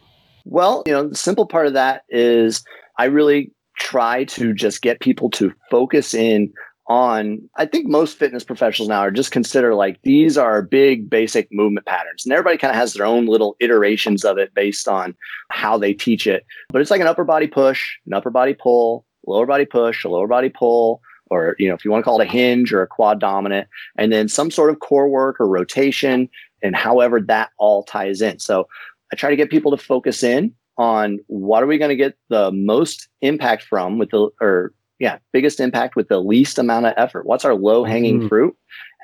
Well, 0.45 0.83
you 0.85 0.93
know, 0.93 1.07
the 1.07 1.15
simple 1.15 1.45
part 1.45 1.67
of 1.67 1.73
that 1.73 2.03
is 2.09 2.63
I 2.97 3.05
really 3.05 3.51
try 3.77 4.25
to 4.25 4.53
just 4.53 4.81
get 4.81 4.99
people 4.99 5.29
to 5.31 5.51
focus 5.69 6.13
in 6.13 6.53
on 6.87 7.41
I 7.55 7.65
think 7.65 7.87
most 7.87 8.17
fitness 8.17 8.43
professionals 8.43 8.89
now 8.89 8.99
are 8.99 9.11
just 9.11 9.31
consider 9.31 9.75
like 9.75 10.01
these 10.03 10.37
are 10.37 10.61
big 10.61 11.09
basic 11.09 11.47
movement 11.51 11.85
patterns. 11.85 12.25
And 12.25 12.33
everybody 12.33 12.57
kind 12.57 12.71
of 12.71 12.75
has 12.75 12.93
their 12.93 13.05
own 13.05 13.27
little 13.27 13.55
iterations 13.59 14.25
of 14.25 14.37
it 14.37 14.53
based 14.53 14.87
on 14.87 15.15
how 15.49 15.77
they 15.77 15.93
teach 15.93 16.27
it. 16.27 16.45
But 16.69 16.81
it's 16.81 16.91
like 16.91 17.01
an 17.01 17.07
upper 17.07 17.23
body 17.23 17.47
push, 17.47 17.97
an 18.05 18.13
upper 18.13 18.29
body 18.29 18.53
pull, 18.53 19.05
lower 19.25 19.45
body 19.45 19.65
push, 19.65 20.03
a 20.03 20.09
lower 20.09 20.27
body 20.27 20.49
pull, 20.49 21.01
or 21.29 21.55
you 21.59 21.69
know, 21.69 21.75
if 21.75 21.85
you 21.85 21.91
want 21.91 22.01
to 22.01 22.05
call 22.05 22.19
it 22.19 22.27
a 22.27 22.29
hinge 22.29 22.73
or 22.73 22.81
a 22.81 22.87
quad 22.87 23.19
dominant, 23.19 23.67
and 23.97 24.11
then 24.11 24.27
some 24.27 24.51
sort 24.51 24.69
of 24.69 24.79
core 24.79 25.07
work 25.07 25.39
or 25.39 25.47
rotation, 25.47 26.29
and 26.61 26.75
however 26.75 27.21
that 27.21 27.51
all 27.57 27.83
ties 27.83 28.21
in. 28.21 28.37
So 28.39 28.67
I 29.11 29.15
try 29.15 29.29
to 29.29 29.35
get 29.35 29.49
people 29.49 29.71
to 29.71 29.83
focus 29.83 30.23
in 30.23 30.53
on 30.77 31.19
what 31.27 31.63
are 31.63 31.67
we 31.67 31.77
going 31.77 31.89
to 31.89 31.95
get 31.95 32.17
the 32.29 32.51
most 32.51 33.07
impact 33.21 33.63
from 33.63 33.97
with 33.97 34.11
the 34.11 34.29
or 34.39 34.73
yeah, 34.99 35.17
biggest 35.33 35.59
impact 35.59 35.95
with 35.95 36.09
the 36.09 36.19
least 36.19 36.59
amount 36.59 36.85
of 36.85 36.93
effort. 36.95 37.25
What's 37.25 37.43
our 37.43 37.55
low 37.55 37.83
hanging 37.83 38.19
mm-hmm. 38.19 38.27
fruit? 38.27 38.55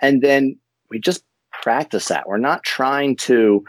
And 0.01 0.21
then 0.21 0.57
we 0.89 0.99
just 0.99 1.23
practice 1.51 2.07
that. 2.07 2.27
We're 2.27 2.37
not 2.37 2.63
trying 2.63 3.15
to 3.17 3.63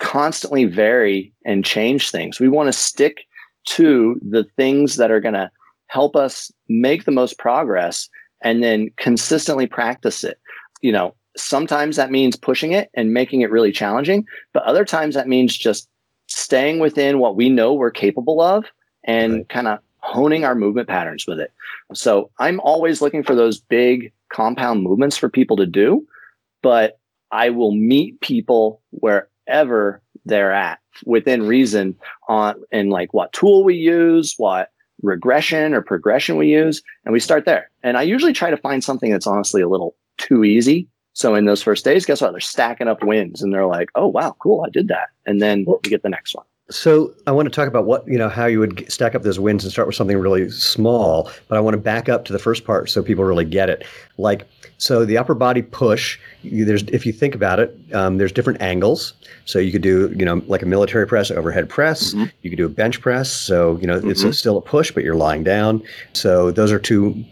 constantly 0.00 0.64
vary 0.64 1.32
and 1.44 1.64
change 1.64 2.10
things. 2.10 2.40
We 2.40 2.48
want 2.48 2.66
to 2.66 2.72
stick 2.72 3.18
to 3.66 4.18
the 4.28 4.44
things 4.56 4.96
that 4.96 5.10
are 5.10 5.20
going 5.20 5.34
to 5.34 5.50
help 5.86 6.16
us 6.16 6.50
make 6.68 7.04
the 7.04 7.12
most 7.12 7.38
progress 7.38 8.08
and 8.42 8.62
then 8.62 8.90
consistently 8.96 9.66
practice 9.66 10.24
it. 10.24 10.40
You 10.82 10.92
know, 10.92 11.14
sometimes 11.40 11.96
that 11.96 12.10
means 12.10 12.36
pushing 12.36 12.72
it 12.72 12.90
and 12.94 13.12
making 13.12 13.40
it 13.40 13.50
really 13.50 13.72
challenging, 13.72 14.26
but 14.52 14.62
other 14.64 14.84
times 14.84 15.14
that 15.14 15.28
means 15.28 15.56
just 15.56 15.88
staying 16.26 16.78
within 16.78 17.18
what 17.18 17.36
we 17.36 17.48
know 17.48 17.72
we're 17.72 17.90
capable 17.90 18.40
of 18.40 18.64
and 19.04 19.34
right. 19.34 19.48
kind 19.48 19.68
of 19.68 19.80
honing 19.98 20.44
our 20.44 20.54
movement 20.54 20.88
patterns 20.88 21.26
with 21.26 21.40
it. 21.40 21.52
So 21.94 22.30
I'm 22.38 22.60
always 22.60 23.02
looking 23.02 23.22
for 23.22 23.34
those 23.34 23.60
big 23.60 24.12
compound 24.32 24.82
movements 24.82 25.16
for 25.16 25.28
people 25.28 25.56
to 25.56 25.66
do, 25.66 26.06
but 26.62 26.98
I 27.30 27.50
will 27.50 27.72
meet 27.72 28.20
people 28.20 28.80
wherever 28.90 30.00
they're 30.24 30.52
at 30.52 30.78
within 31.04 31.46
reason 31.46 31.96
on 32.28 32.62
and 32.72 32.90
like 32.90 33.12
what 33.14 33.32
tool 33.32 33.64
we 33.64 33.74
use, 33.74 34.34
what 34.36 34.70
regression 35.02 35.74
or 35.74 35.80
progression 35.80 36.36
we 36.36 36.48
use, 36.48 36.82
and 37.04 37.12
we 37.12 37.20
start 37.20 37.44
there. 37.46 37.70
And 37.82 37.96
I 37.96 38.02
usually 38.02 38.32
try 38.32 38.50
to 38.50 38.56
find 38.56 38.84
something 38.84 39.10
that's 39.10 39.26
honestly 39.26 39.62
a 39.62 39.68
little 39.68 39.96
too 40.18 40.44
easy. 40.44 40.88
So 41.20 41.34
in 41.34 41.44
those 41.44 41.62
first 41.62 41.84
days, 41.84 42.06
guess 42.06 42.22
what? 42.22 42.30
They're 42.30 42.40
stacking 42.40 42.88
up 42.88 43.04
wins 43.04 43.42
and 43.42 43.52
they're 43.52 43.66
like, 43.66 43.90
oh 43.94 44.06
wow, 44.06 44.34
cool, 44.38 44.64
I 44.66 44.70
did 44.70 44.88
that. 44.88 45.10
And 45.26 45.42
then 45.42 45.66
we 45.66 45.90
get 45.90 46.02
the 46.02 46.08
next 46.08 46.34
one. 46.34 46.46
So 46.70 47.12
I 47.26 47.32
want 47.32 47.44
to 47.44 47.54
talk 47.54 47.68
about 47.68 47.84
what 47.84 48.08
you 48.08 48.16
know 48.16 48.30
how 48.30 48.46
you 48.46 48.58
would 48.58 48.90
stack 48.90 49.14
up 49.14 49.22
those 49.22 49.38
wins 49.38 49.62
and 49.62 49.70
start 49.70 49.86
with 49.86 49.96
something 49.96 50.16
really 50.16 50.48
small. 50.48 51.30
But 51.48 51.58
I 51.58 51.60
want 51.60 51.74
to 51.74 51.78
back 51.78 52.08
up 52.08 52.24
to 52.24 52.32
the 52.32 52.38
first 52.38 52.64
part 52.64 52.88
so 52.88 53.02
people 53.02 53.24
really 53.24 53.44
get 53.44 53.68
it. 53.68 53.84
Like 54.16 54.48
so, 54.78 55.04
the 55.04 55.18
upper 55.18 55.34
body 55.34 55.60
push. 55.60 56.18
There's 56.42 56.84
if 56.84 57.04
you 57.04 57.12
think 57.12 57.34
about 57.34 57.60
it, 57.60 57.76
um, 57.92 58.16
there's 58.16 58.32
different 58.32 58.62
angles. 58.62 59.12
So 59.44 59.58
you 59.58 59.72
could 59.72 59.82
do 59.82 60.14
you 60.16 60.24
know 60.24 60.40
like 60.46 60.62
a 60.62 60.66
military 60.66 61.06
press, 61.06 61.30
overhead 61.30 61.68
press. 61.68 62.14
Mm-hmm. 62.14 62.26
You 62.40 62.50
could 62.50 62.56
do 62.56 62.66
a 62.66 62.70
bench 62.70 62.98
press. 63.02 63.30
So 63.30 63.76
you 63.78 63.86
know 63.86 63.98
mm-hmm. 63.98 64.10
it's 64.10 64.22
a, 64.22 64.32
still 64.32 64.56
a 64.56 64.62
push, 64.62 64.90
but 64.90 65.04
you're 65.04 65.16
lying 65.16 65.44
down. 65.44 65.82
So 66.14 66.50
those 66.50 66.72
are 66.72 66.78
two 66.78 67.26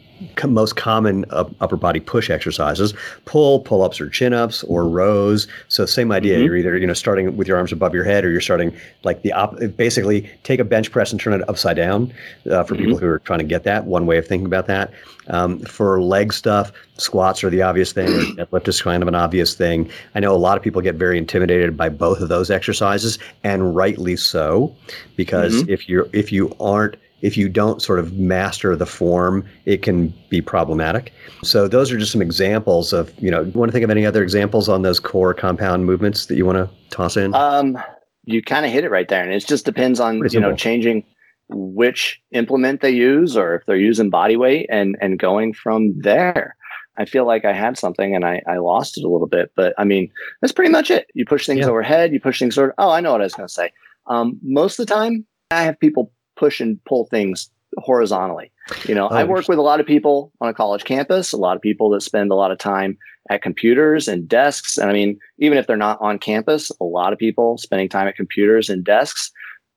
most 0.47 0.77
common 0.77 1.25
upper 1.31 1.77
body 1.77 2.01
push 2.01 2.31
exercises 2.31 2.95
pull 3.25 3.61
pull-ups 3.61 4.01
or 4.01 4.09
chin-ups 4.09 4.65
or 4.65 4.87
rows 4.87 5.47
so 5.69 5.85
same 5.87 6.11
idea 6.13 6.37
mm-hmm. 6.37 6.45
you're 6.45 6.57
either 6.57 6.77
you 6.77 6.87
know 6.87 6.95
starting 6.95 7.37
with 7.37 7.47
your 7.47 7.57
arms 7.57 7.73
above 7.73 7.95
your 7.95 8.05
head 8.05 8.25
or 8.25 8.31
you're 8.31 8.41
starting 8.41 8.75
like 9.05 9.23
the 9.23 9.33
op- 9.33 9.57
basically 9.77 10.29
take 10.43 10.61
a 10.61 10.65
bench 10.65 10.91
press 10.91 11.13
and 11.13 11.21
turn 11.21 11.33
it 11.33 11.49
upside 11.49 11.77
down 11.77 12.13
uh, 12.51 12.63
for 12.63 12.75
mm-hmm. 12.75 12.85
people 12.85 12.99
who 12.99 13.07
are 13.07 13.19
trying 13.21 13.39
to 13.39 13.45
get 13.45 13.65
that 13.65 13.85
one 13.85 14.07
way 14.07 14.19
of 14.19 14.27
thinking 14.27 14.47
about 14.47 14.67
that 14.67 14.93
um, 15.29 15.59
for 15.61 16.01
leg 16.01 16.33
stuff 16.33 16.73
squats 16.97 17.45
are 17.45 17.51
the 17.51 17.63
obvious 17.63 17.93
thing 17.93 18.09
deadlift 18.37 18.67
is 18.69 18.83
kind 18.83 19.03
of 19.03 19.09
an 19.09 19.15
obvious 19.15 19.55
thing 19.55 19.89
i 20.15 20.21
know 20.21 20.35
a 20.35 20.37
lot 20.37 20.57
of 20.57 20.63
people 20.63 20.81
get 20.81 20.95
very 20.95 21.19
intimidated 21.19 21.77
by 21.77 21.89
both 21.89 22.21
of 22.21 22.29
those 22.29 22.51
exercises 22.51 23.19
and 23.45 23.75
rightly 23.77 24.17
so 24.17 24.75
because 25.17 25.55
mm-hmm. 25.55 25.71
if 25.71 25.89
you're 25.89 26.09
if 26.13 26.33
you 26.33 26.55
aren't 26.61 26.97
if 27.21 27.37
you 27.37 27.49
don't 27.49 27.83
sort 27.83 27.99
of 27.99 28.15
master 28.15 28.77
the 28.77 28.87
form, 28.87 29.45
it 29.65 29.83
can 29.83 30.15
be 30.29 30.41
problematic. 30.41 31.13
So 31.43 31.69
those 31.69 31.91
are 31.91 31.99
just 31.99 32.13
some 32.13 32.23
examples 32.23 32.93
of, 32.93 33.13
you 33.19 33.31
know, 33.31 33.43
you 33.43 33.53
want 33.53 33.71
to 33.71 33.73
think 33.73 33.85
of 33.85 33.91
any 33.91 34.07
other 34.07 34.23
examples 34.23 34.69
on 34.69 34.83
those 34.83 35.01
core 35.01 35.35
compound 35.35 35.85
movements 35.85 36.27
that 36.27 36.37
you 36.37 36.47
want 36.47 36.59
to 36.59 36.71
toss 36.91 37.17
in? 37.17 37.35
Um, 37.35 37.79
you 38.25 38.43
kind 38.43 38.65
of 38.65 38.73
hit 38.73 38.85
it 38.85 38.91
right 38.91 39.09
there. 39.09 39.23
And 39.23 39.33
it 39.33 39.47
just 39.47 39.65
depends 39.65 40.01
on, 40.01 40.21
Pretty 40.21 40.35
you 40.35 40.41
know, 40.41 40.55
changing 40.55 41.05
which 41.51 42.21
implement 42.33 42.83
they 42.83 42.91
use 42.91 43.37
or 43.37 43.55
if 43.55 43.65
they're 43.67 43.77
using 43.77 44.11
body 44.11 44.37
weight 44.37 44.67
and, 44.71 44.97
and 45.01 45.19
going 45.19 45.55
from 45.55 45.99
there. 45.99 46.55
I 46.99 47.05
feel 47.05 47.27
like 47.27 47.45
I 47.45 47.53
had 47.53 47.79
something 47.79 48.15
and 48.15 48.25
I, 48.25 48.43
I 48.47 48.59
lost 48.59 48.99
it 48.99 49.05
a 49.05 49.09
little 49.09 49.29
bit, 49.29 49.53
but 49.57 49.73
I 49.79 49.85
mean, 49.85 50.11
that's 50.41 50.53
pretty 50.53 50.71
much 50.71 50.91
it. 50.91 51.07
You 51.15 51.25
push 51.25 51.47
things 51.47 51.61
yeah. 51.61 51.69
overhead, 51.69 52.13
you 52.13 52.21
push 52.21 52.39
things 52.39 52.57
sort 52.57 52.71
of, 52.71 52.75
oh, 52.79 52.91
I 52.91 53.01
know 53.01 53.13
what 53.13 53.21
I 53.21 53.25
was 53.25 53.35
going 53.35 53.47
to 53.47 53.55
say. 53.55 53.73
Um, 54.09 54.39
most 54.43 54.79
of 54.79 54.87
the 54.87 54.95
time 54.95 55.25
I 55.51 55.63
have 55.63 55.79
people 55.79 56.13
push 56.39 56.61
and 56.61 56.83
pull 56.85 57.07
things 57.07 57.51
horizontally. 57.79 58.51
You 58.87 58.95
know, 58.95 59.09
I 59.09 59.25
work 59.25 59.49
with 59.49 59.59
a 59.59 59.63
lot 59.63 59.81
of 59.81 59.87
people 59.87 60.33
on 60.41 60.49
a 60.49 60.55
college 60.55 60.85
campus, 60.85 61.33
a 61.33 61.37
lot 61.37 61.57
of 61.57 61.63
people 61.63 61.91
that 61.91 62.03
spend 62.03 62.31
a 62.31 62.35
lot 62.35 62.51
of 62.51 62.59
time 62.59 62.97
at 63.31 63.43
computers 63.43 64.09
and 64.09 64.29
desks. 64.29 64.79
And 64.79 64.91
I 64.91 64.93
mean, 64.93 65.19
even 65.39 65.59
if 65.59 65.67
they're 65.67 65.77
not 65.77 66.01
on 66.01 66.19
campus, 66.19 66.71
a 66.81 66.85
lot 66.85 67.13
of 67.13 67.19
people 67.19 67.59
spending 67.59 67.89
time 67.89 68.09
at 68.09 68.17
computers 68.17 68.69
and 68.69 68.85
desks, 68.85 69.31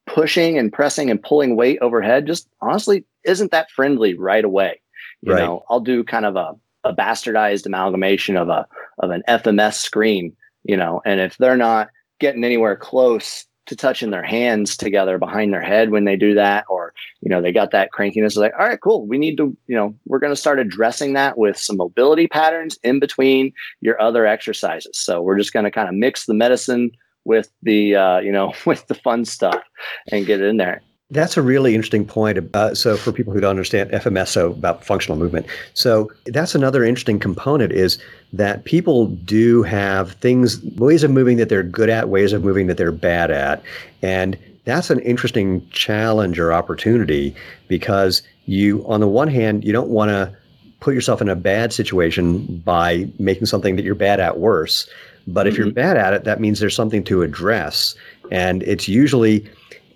pushing 0.07 0.57
and 0.57 0.71
pressing 0.71 1.09
and 1.09 1.21
pulling 1.21 1.55
weight 1.55 1.79
overhead 1.81 2.25
just 2.25 2.47
honestly 2.61 3.05
isn't 3.23 3.51
that 3.51 3.69
friendly 3.71 4.13
right 4.13 4.43
away. 4.43 4.81
You 5.21 5.33
right. 5.33 5.39
know, 5.39 5.63
I'll 5.69 5.79
do 5.79 6.03
kind 6.03 6.25
of 6.25 6.35
a, 6.35 6.53
a 6.83 6.93
bastardized 6.93 7.65
amalgamation 7.65 8.37
of 8.37 8.49
a 8.49 8.65
of 8.99 9.11
an 9.11 9.23
FMS 9.27 9.75
screen, 9.75 10.35
you 10.63 10.77
know, 10.77 11.01
and 11.05 11.19
if 11.19 11.37
they're 11.37 11.57
not 11.57 11.89
getting 12.19 12.43
anywhere 12.43 12.75
close 12.75 13.45
to 13.71 13.75
touching 13.77 14.11
their 14.11 14.21
hands 14.21 14.75
together 14.75 15.17
behind 15.17 15.53
their 15.53 15.61
head 15.61 15.91
when 15.91 16.03
they 16.03 16.17
do 16.17 16.33
that 16.33 16.65
or 16.67 16.93
you 17.21 17.29
know 17.29 17.41
they 17.41 17.53
got 17.53 17.71
that 17.71 17.89
crankiness 17.97 18.35
like 18.35 18.51
all 18.59 18.67
right 18.67 18.81
cool 18.81 19.05
we 19.07 19.17
need 19.17 19.37
to 19.37 19.55
you 19.67 19.75
know 19.77 19.95
we're 20.07 20.19
going 20.19 20.33
to 20.33 20.35
start 20.35 20.59
addressing 20.59 21.13
that 21.13 21.37
with 21.37 21.55
some 21.55 21.77
mobility 21.77 22.27
patterns 22.27 22.77
in 22.83 22.99
between 22.99 23.53
your 23.79 23.99
other 24.01 24.25
exercises. 24.25 24.97
So 24.97 25.21
we're 25.21 25.37
just 25.37 25.53
going 25.53 25.63
to 25.63 25.71
kind 25.71 25.87
of 25.87 25.95
mix 25.95 26.25
the 26.25 26.33
medicine 26.33 26.91
with 27.23 27.49
the 27.63 27.95
uh, 27.95 28.19
you 28.19 28.31
know 28.33 28.53
with 28.65 28.85
the 28.87 28.95
fun 28.95 29.23
stuff 29.23 29.63
and 30.11 30.25
get 30.25 30.41
it 30.41 30.47
in 30.47 30.57
there 30.57 30.81
that's 31.11 31.37
a 31.37 31.41
really 31.41 31.75
interesting 31.75 32.05
point. 32.05 32.39
Uh, 32.55 32.73
so, 32.73 32.97
for 32.97 33.11
people 33.11 33.33
who 33.33 33.41
don't 33.41 33.51
understand 33.51 33.91
FMS, 33.91 34.29
so 34.29 34.51
about 34.51 34.83
functional 34.83 35.17
movement, 35.17 35.45
so 35.73 36.09
that's 36.25 36.55
another 36.55 36.83
interesting 36.83 37.19
component 37.19 37.71
is 37.71 37.99
that 38.33 38.63
people 38.63 39.07
do 39.07 39.61
have 39.63 40.13
things, 40.13 40.63
ways 40.77 41.03
of 41.03 41.11
moving 41.11 41.37
that 41.37 41.49
they're 41.49 41.63
good 41.63 41.89
at, 41.89 42.09
ways 42.09 42.33
of 42.33 42.43
moving 42.43 42.67
that 42.67 42.77
they're 42.77 42.91
bad 42.91 43.29
at, 43.29 43.61
and 44.01 44.37
that's 44.65 44.89
an 44.89 44.99
interesting 44.99 45.67
challenge 45.71 46.39
or 46.39 46.53
opportunity 46.53 47.35
because 47.67 48.21
you, 48.45 48.85
on 48.87 48.99
the 48.99 49.07
one 49.07 49.27
hand, 49.27 49.63
you 49.63 49.73
don't 49.73 49.89
want 49.89 50.09
to 50.09 50.33
put 50.79 50.93
yourself 50.93 51.21
in 51.21 51.29
a 51.29 51.35
bad 51.35 51.73
situation 51.73 52.45
by 52.65 53.07
making 53.19 53.45
something 53.45 53.75
that 53.75 53.83
you're 53.83 53.95
bad 53.95 54.19
at 54.19 54.39
worse. 54.39 54.89
But 55.27 55.45
if 55.45 55.53
mm-hmm. 55.53 55.63
you're 55.63 55.73
bad 55.73 55.97
at 55.97 56.13
it, 56.13 56.23
that 56.23 56.39
means 56.39 56.59
there's 56.59 56.75
something 56.75 57.03
to 57.05 57.21
address, 57.21 57.95
and 58.31 58.63
it's 58.63 58.87
usually 58.87 59.47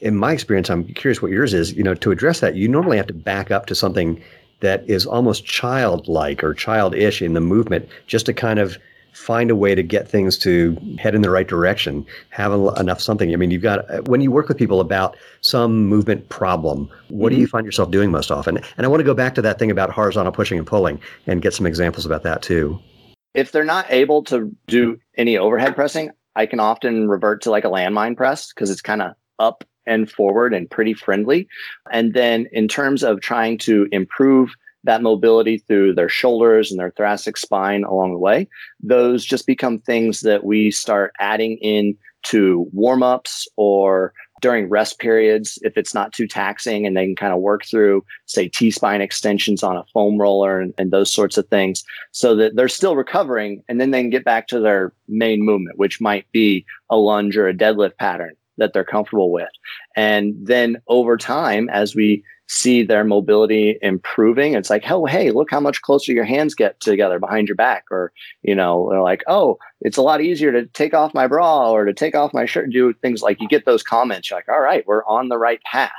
in 0.06 0.16
my 0.16 0.32
experience, 0.32 0.70
I'm 0.70 0.86
curious 0.86 1.22
what 1.22 1.32
yours 1.32 1.54
is. 1.54 1.74
You 1.74 1.84
know, 1.84 1.96
to 1.96 2.12
address 2.12 2.40
that, 2.40 2.56
you 2.56 2.68
normally 2.68 2.96
have 2.98 3.08
to 3.08 3.14
back 3.14 3.50
up 3.50 3.66
to 3.66 3.76
something 3.76 4.22
that 4.60 4.88
is 4.88 5.06
almost 5.06 5.46
childlike 5.46 6.44
or 6.44 6.54
childish 6.54 7.22
in 7.22 7.34
the 7.34 7.42
movement, 7.42 7.90
just 8.06 8.28
to 8.28 8.34
kind 8.34 8.60
of 8.60 8.78
find 9.14 9.50
a 9.50 9.56
way 9.56 9.74
to 9.74 9.82
get 9.82 10.08
things 10.08 10.38
to 10.38 10.78
head 11.00 11.16
in 11.16 11.24
the 11.24 11.30
right 11.32 11.48
direction. 11.48 12.06
Have 12.30 12.54
a, 12.54 12.68
enough 12.76 13.02
something. 13.02 13.34
I 13.34 13.36
mean, 13.36 13.50
you've 13.50 13.64
got 13.64 14.08
when 14.08 14.22
you 14.22 14.30
work 14.30 14.48
with 14.48 14.58
people 14.58 14.80
about 14.80 15.18
some 15.42 15.88
movement 15.88 16.30
problem, 16.30 16.88
what 17.08 17.32
mm-hmm. 17.32 17.38
do 17.38 17.42
you 17.42 17.48
find 17.48 17.66
yourself 17.66 17.90
doing 17.90 18.12
most 18.12 18.30
often? 18.30 18.60
And 18.78 18.86
I 18.86 18.88
want 18.88 19.00
to 19.00 19.06
go 19.06 19.16
back 19.16 19.34
to 19.36 19.42
that 19.42 19.58
thing 19.58 19.72
about 19.72 19.90
horizontal 19.90 20.32
pushing 20.32 20.60
and 20.60 20.68
pulling 20.68 21.02
and 21.26 21.42
get 21.42 21.56
some 21.56 21.66
examples 21.66 22.06
about 22.06 22.22
that 22.24 22.44
too. 22.44 22.80
If 23.34 23.52
they're 23.52 23.66
not 23.66 23.88
able 23.90 24.24
to 24.26 24.56
do 24.68 25.00
any 25.18 25.36
overhead 25.36 25.76
pressing, 25.76 26.12
I 26.36 26.46
can 26.46 26.60
often 26.60 27.10
revert 27.10 27.42
to 27.44 27.50
like 27.50 27.66
a 27.66 27.70
landmine 27.70 28.16
press 28.16 28.54
because 28.54 28.70
it's 28.70 28.82
kind 28.82 29.02
of 29.02 29.14
up 29.40 29.64
and 29.86 30.10
forward 30.12 30.54
and 30.54 30.70
pretty 30.70 30.94
friendly. 30.94 31.48
And 31.92 32.14
then 32.14 32.48
in 32.52 32.68
terms 32.68 33.04
of 33.04 33.22
trying 33.22 33.58
to 33.60 33.88
improve 33.92 34.52
that 34.84 35.02
mobility 35.02 35.58
through 35.58 35.96
their 35.96 36.10
shoulders 36.10 36.72
and 36.72 36.80
their 36.80 36.92
thoracic 36.92 37.38
spine 37.38 37.84
along 37.84 38.14
the 38.14 38.20
way, 38.20 38.48
those 38.82 39.26
just 39.26 39.48
become 39.48 39.80
things 39.80 40.22
that 40.22 40.44
we 40.44 40.72
start 40.72 41.12
adding 41.20 41.58
in 41.58 41.98
to 42.24 42.68
warm 42.72 43.04
ups 43.04 43.48
or 43.56 44.14
during 44.42 44.70
rest 44.70 45.00
periods 45.00 45.58
if 45.62 45.78
it's 45.78 45.94
not 45.94 46.12
too 46.12 46.28
taxing 46.28 46.86
and 46.86 46.96
they 46.96 47.06
can 47.06 47.16
kind 47.16 47.34
of 47.34 47.40
work 47.40 47.64
through 47.66 48.04
say 48.26 48.48
t-spine 48.48 49.02
extensions 49.02 49.64
on 49.64 49.78
a 49.78 49.86
foam 49.94 50.18
roller 50.18 50.60
and, 50.60 50.74
and, 50.78 50.92
those 50.92 51.12
sorts 51.12 51.38
of 51.38 51.48
things 51.48 51.84
so 52.12 52.36
that 52.36 52.56
they're 52.56 52.68
still 52.68 52.96
recovering 52.96 53.64
and 53.68 53.80
then 53.80 53.92
they 53.92 54.02
can 54.02 54.10
get 54.10 54.26
back 54.26 54.48
to 54.48 54.60
their 54.60 54.92
main 55.08 55.42
movement 55.44 55.78
which 55.78 56.02
might 56.02 56.30
be 56.32 56.66
a 56.90 56.98
lunge 56.98 57.38
or 57.38 57.48
a 57.48 57.54
deadlift 57.54 57.96
pattern 57.98 58.36
that 58.58 58.74
they're 58.74 58.84
comfortable 58.84 59.32
with. 59.32 59.50
And 59.96 60.34
then 60.42 60.78
over 60.88 61.18
time, 61.18 61.70
as 61.70 61.96
we 61.96 62.24
see 62.48 62.84
their 62.84 63.04
mobility 63.04 63.78
improving, 63.82 64.54
it's 64.54 64.70
like, 64.70 64.90
oh, 64.90 65.06
hey, 65.06 65.32
look 65.32 65.50
how 65.50 65.60
much 65.60 65.82
closer 65.82 66.12
your 66.12 66.26
hands 66.26 66.54
get 66.54 66.80
together 66.80 67.20
behind 67.20 67.48
your 67.48 67.56
back. 67.56 67.86
Or, 67.90 68.12
you 68.44 68.54
know, 68.54 68.88
they're 68.92 69.02
like, 69.02 69.24
oh, 69.28 69.58
it's 69.82 69.98
a 69.98 70.02
lot 70.02 70.22
easier 70.22 70.52
to 70.52 70.66
take 70.68 70.94
off 70.94 71.14
my 71.14 71.28
bra 71.28 71.72
or 71.72 71.86
to 71.86 71.94
take 71.94 72.16
off 72.16 72.34
my 72.34 72.46
shirt, 72.46 72.70
do 72.70 72.94
things 72.94 73.22
like 73.22 73.42
you 73.42 73.48
get 73.48 73.66
those 73.66 73.84
comments. 73.84 74.30
You're 74.30 74.40
like, 74.40 74.50
all 74.50 74.62
right, 74.62 74.86
we're 74.86 75.06
on 75.06 75.30
the 75.30 75.38
right 75.38 75.62
path. 75.64 75.92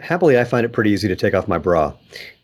Happily, 0.00 0.38
I 0.38 0.44
find 0.44 0.64
it 0.64 0.72
pretty 0.72 0.90
easy 0.90 1.06
to 1.08 1.16
take 1.16 1.34
off 1.34 1.46
my 1.46 1.58
bra. 1.58 1.92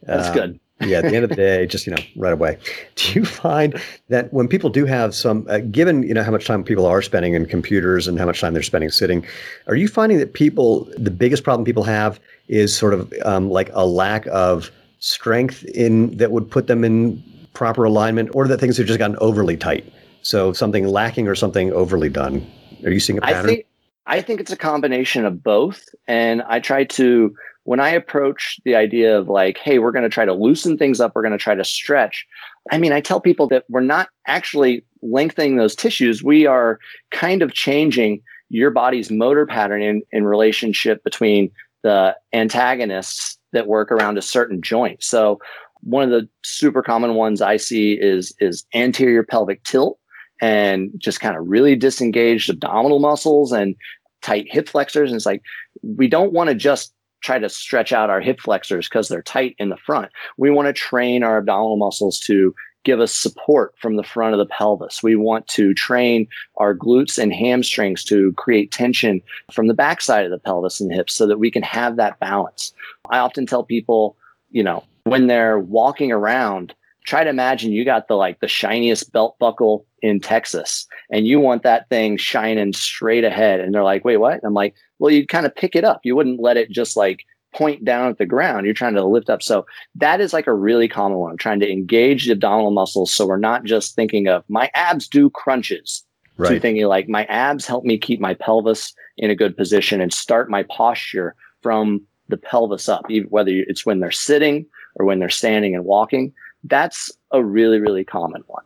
That's 0.03 0.29
uh, 0.29 0.35
good 0.35 0.61
yeah, 0.81 0.99
at 0.99 1.05
the 1.05 1.15
end 1.15 1.25
of 1.25 1.31
the 1.31 1.37
day, 1.37 1.67
just 1.67 1.87
you 1.87 1.95
know, 1.95 2.03
right 2.17 2.33
away. 2.33 2.59
Do 2.97 3.13
you 3.13 3.25
find 3.25 3.81
that 4.09 4.33
when 4.33 4.49
people 4.49 4.71
do 4.71 4.87
have 4.87 5.15
some, 5.15 5.47
uh, 5.49 5.59
given 5.59 6.03
you 6.03 6.15
know 6.15 6.23
how 6.23 6.31
much 6.31 6.47
time 6.47 6.65
people 6.65 6.87
are 6.87 7.03
spending 7.03 7.35
in 7.35 7.47
computers 7.47 8.09
and 8.09 8.19
how 8.19 8.27
much 8.27 8.41
time 8.41 8.55
they're 8.55 8.63
spending 8.63 8.91
sitting, 8.91 9.25
are 9.67 9.75
you 9.75 9.89
finding 9.89 10.19
that 10.19 10.33
people, 10.33 10.91
the 10.97 11.11
biggest 11.11 11.45
problem 11.45 11.65
people 11.65 11.83
have 11.85 12.19
is 12.49 12.75
sort 12.75 12.95
of 12.95 13.13
um, 13.25 13.51
like 13.51 13.71
a 13.73 13.87
lack 13.87 14.27
of 14.27 14.71
strength 14.99 15.65
in 15.65 16.17
that 16.17 16.31
would 16.33 16.51
put 16.51 16.67
them 16.67 16.85
in 16.85 17.23
proper 17.55 17.85
alignment, 17.85 18.31
or 18.35 18.49
that 18.49 18.59
things 18.59 18.77
have 18.77 18.87
just 18.87 18.99
gotten 18.99 19.17
overly 19.21 19.57
tight? 19.57 19.91
So 20.23 20.53
something 20.53 20.87
lacking 20.87 21.29
or 21.29 21.35
something 21.35 21.73
overly 21.73 22.09
done. 22.09 22.47
Are 22.85 22.91
you 22.91 23.01
seeing 23.01 23.19
a 23.19 23.23
pattern? 23.23 23.45
I 23.45 23.49
think, 23.49 23.67
I 24.07 24.21
think 24.23 24.41
it's 24.41 24.53
a 24.53 24.57
combination 24.57 25.25
of 25.25 25.43
both, 25.43 25.89
and 26.09 26.43
I 26.43 26.61
try 26.61 26.85
to 26.85 27.35
when 27.65 27.81
I 27.81 27.91
approach 27.91 28.59
the 28.65 28.75
idea 28.75 29.19
of 29.19 29.29
like, 29.29 29.59
hey, 29.59 29.79
we're 29.79 29.93
going 29.93 30.03
to 30.03 30.09
try 30.09 30.25
to 30.25 30.33
loosen 30.33 30.79
things 30.79 31.01
up, 31.01 31.13
we're 31.15 31.23
going 31.23 31.33
to 31.33 31.39
try 31.39 31.55
to 31.55 31.65
stretch. 31.65 32.27
I 32.71 32.79
mean, 32.79 32.93
I 32.93 33.01
tell 33.01 33.21
people 33.21 33.47
that 33.49 33.65
we're 33.69 33.81
not 33.81 34.09
actually 34.27 34.85
lengthening 35.03 35.57
those 35.57 35.75
tissues. 35.75 36.23
We 36.23 36.47
are 36.47 36.79
kind 37.11 37.43
of 37.43 37.53
changing 37.53 38.23
your 38.49 38.71
body's 38.71 39.11
motor 39.11 39.47
pattern 39.47 39.83
in, 39.83 40.03
in 40.11 40.25
relationship 40.25 41.05
between 41.05 41.51
the 41.83 42.17
antagonists 42.33 43.39
that 43.53 43.67
work 43.67 43.91
around 43.91 44.19
a 44.19 44.23
certain 44.23 44.61
joint. 44.61 45.03
So 45.03 45.39
one 45.83 46.03
of 46.03 46.11
the 46.11 46.29
super 46.43 46.83
common 46.83 47.15
ones 47.15 47.41
I 47.41 47.57
see 47.57 47.95
is 47.95 48.35
is 48.39 48.67
anterior 48.75 49.23
pelvic 49.23 49.63
tilt 49.65 49.99
and 50.43 50.91
just 50.99 51.21
kind 51.21 51.37
of 51.37 51.47
really 51.47 51.75
disengaged 51.75 52.51
abdominal 52.51 52.99
muscles 52.99 53.53
and 53.53 53.75
tight 54.23 54.47
hip 54.51 54.69
flexors. 54.69 55.11
And 55.11 55.17
it's 55.17 55.27
like 55.27 55.43
we 55.83 56.09
don't 56.09 56.33
want 56.33 56.49
to 56.49 56.55
just 56.55 56.93
try 57.21 57.39
to 57.39 57.49
stretch 57.49 57.93
out 57.93 58.11
our 58.11 58.21
hip 58.21 58.41
flexors 58.41 58.89
because 58.89 59.09
they're 59.09 59.23
tight 59.23 59.55
in 59.59 59.69
the 59.69 59.77
front. 59.77 60.11
We 60.37 60.51
want 60.51 60.67
to 60.67 60.73
train 60.73 61.23
our 61.23 61.39
abdominal 61.39 61.77
muscles 61.77 62.19
to 62.21 62.55
give 62.85 63.01
us 63.01 63.15
support 63.15 63.75
from 63.79 63.97
the 63.97 64.03
front 64.03 64.33
of 64.33 64.39
the 64.39 64.47
pelvis. 64.47 65.03
We 65.03 65.17
want 65.17 65.47
to 65.49 65.75
train 65.75 66.27
our 66.57 66.75
glutes 66.75 67.19
and 67.19 67.33
hamstrings 67.33 68.05
to 68.05 68.33
create 68.33 68.73
tension 68.73 69.21
from 69.53 69.67
the 69.67 69.75
backside 69.75 70.25
of 70.25 70.31
the 70.31 70.39
pelvis 70.39 70.81
and 70.81 70.93
hips 70.93 71.15
so 71.15 71.27
that 71.27 71.39
we 71.39 71.51
can 71.51 71.63
have 71.63 71.97
that 71.97 72.19
balance. 72.21 72.73
I 73.11 73.19
often 73.19 73.47
tell 73.47 73.65
people, 73.65 74.17
you 74.51 74.63
know, 74.63 74.85
when 75.05 75.27
they're 75.27 75.59
walking 75.59 76.11
around, 76.11 76.75
try 77.05 77.25
to 77.25 77.31
imagine 77.31 77.73
you 77.73 77.85
got 77.85 78.09
the 78.09 78.15
like 78.15 78.41
the 78.41 78.49
shiniest 78.49 79.13
belt 79.13 79.37
buckle 79.39 79.87
in 80.03 80.21
Texas 80.21 80.87
and 81.11 81.27
you 81.27 81.41
want 81.41 81.63
that 81.63 81.89
thing 81.89 82.17
shining 82.17 82.73
straight 82.73 83.25
ahead. 83.25 83.61
And 83.61 83.75
they're 83.75 83.85
like, 83.85 84.05
wait, 84.05 84.19
what? 84.19 84.41
I'm 84.45 84.55
like, 84.55 84.75
well, 84.99 85.11
you'd 85.11 85.29
kind 85.29 85.47
of 85.47 85.55
pick 85.55 85.75
it 85.75 85.85
up. 85.85 86.01
You 86.05 86.17
wouldn't 86.17 86.41
let 86.41 86.57
it 86.57 86.71
just 86.71 86.97
like 86.97 87.25
point 87.55 87.85
down 87.85 88.11
at 88.11 88.19
the 88.19 88.27
ground. 88.27 88.65
You're 88.65 88.75
trying 88.75 88.95
to 88.95 89.05
lift 89.05 89.31
up. 89.31 89.43
So 89.43 89.67
that 89.97 90.21
is 90.21 90.33
like 90.33 90.47
a 90.47 90.55
really 90.55 90.89
common 90.89 91.19
one. 91.19 91.33
I'm 91.33 91.39
trying 91.39 91.61
to 91.61 91.71
engage 91.71 92.27
the 92.27 92.33
abdominal 92.33 92.71
muscles. 92.71 93.13
So 93.13 93.27
we're 93.27 93.39
not 93.39 93.65
just 93.65 93.95
thinking 93.95 94.29
of 94.29 94.45
my 94.49 94.71
abs 94.75 95.09
do 95.09 95.31
crunches. 95.31 96.05
Right. 96.37 96.55
To 96.55 96.61
thinking 96.61 96.87
like 96.87 97.07
my 97.07 97.25
abs 97.25 97.67
help 97.67 97.85
me 97.85 97.99
keep 97.99 98.19
my 98.19 98.33
pelvis 98.33 98.95
in 99.19 99.31
a 99.31 99.35
good 99.35 99.59
position 99.59 100.01
and 100.01 100.11
start 100.11 100.49
my 100.49 100.63
posture 100.63 101.35
from 101.61 102.01
the 102.29 102.39
pelvis 102.39 102.89
up, 102.89 103.11
even 103.11 103.29
whether 103.29 103.51
it's 103.53 103.85
when 103.85 104.01
they're 104.01 104.11
sitting 104.11 104.65
or 104.97 105.05
when 105.05 105.19
they're 105.19 105.29
standing 105.29 105.75
and 105.75 105.85
walking. 105.85 106.33
That's 106.65 107.11
a 107.31 107.43
really, 107.43 107.81
really 107.81 108.05
common 108.05 108.45
one. 108.47 108.65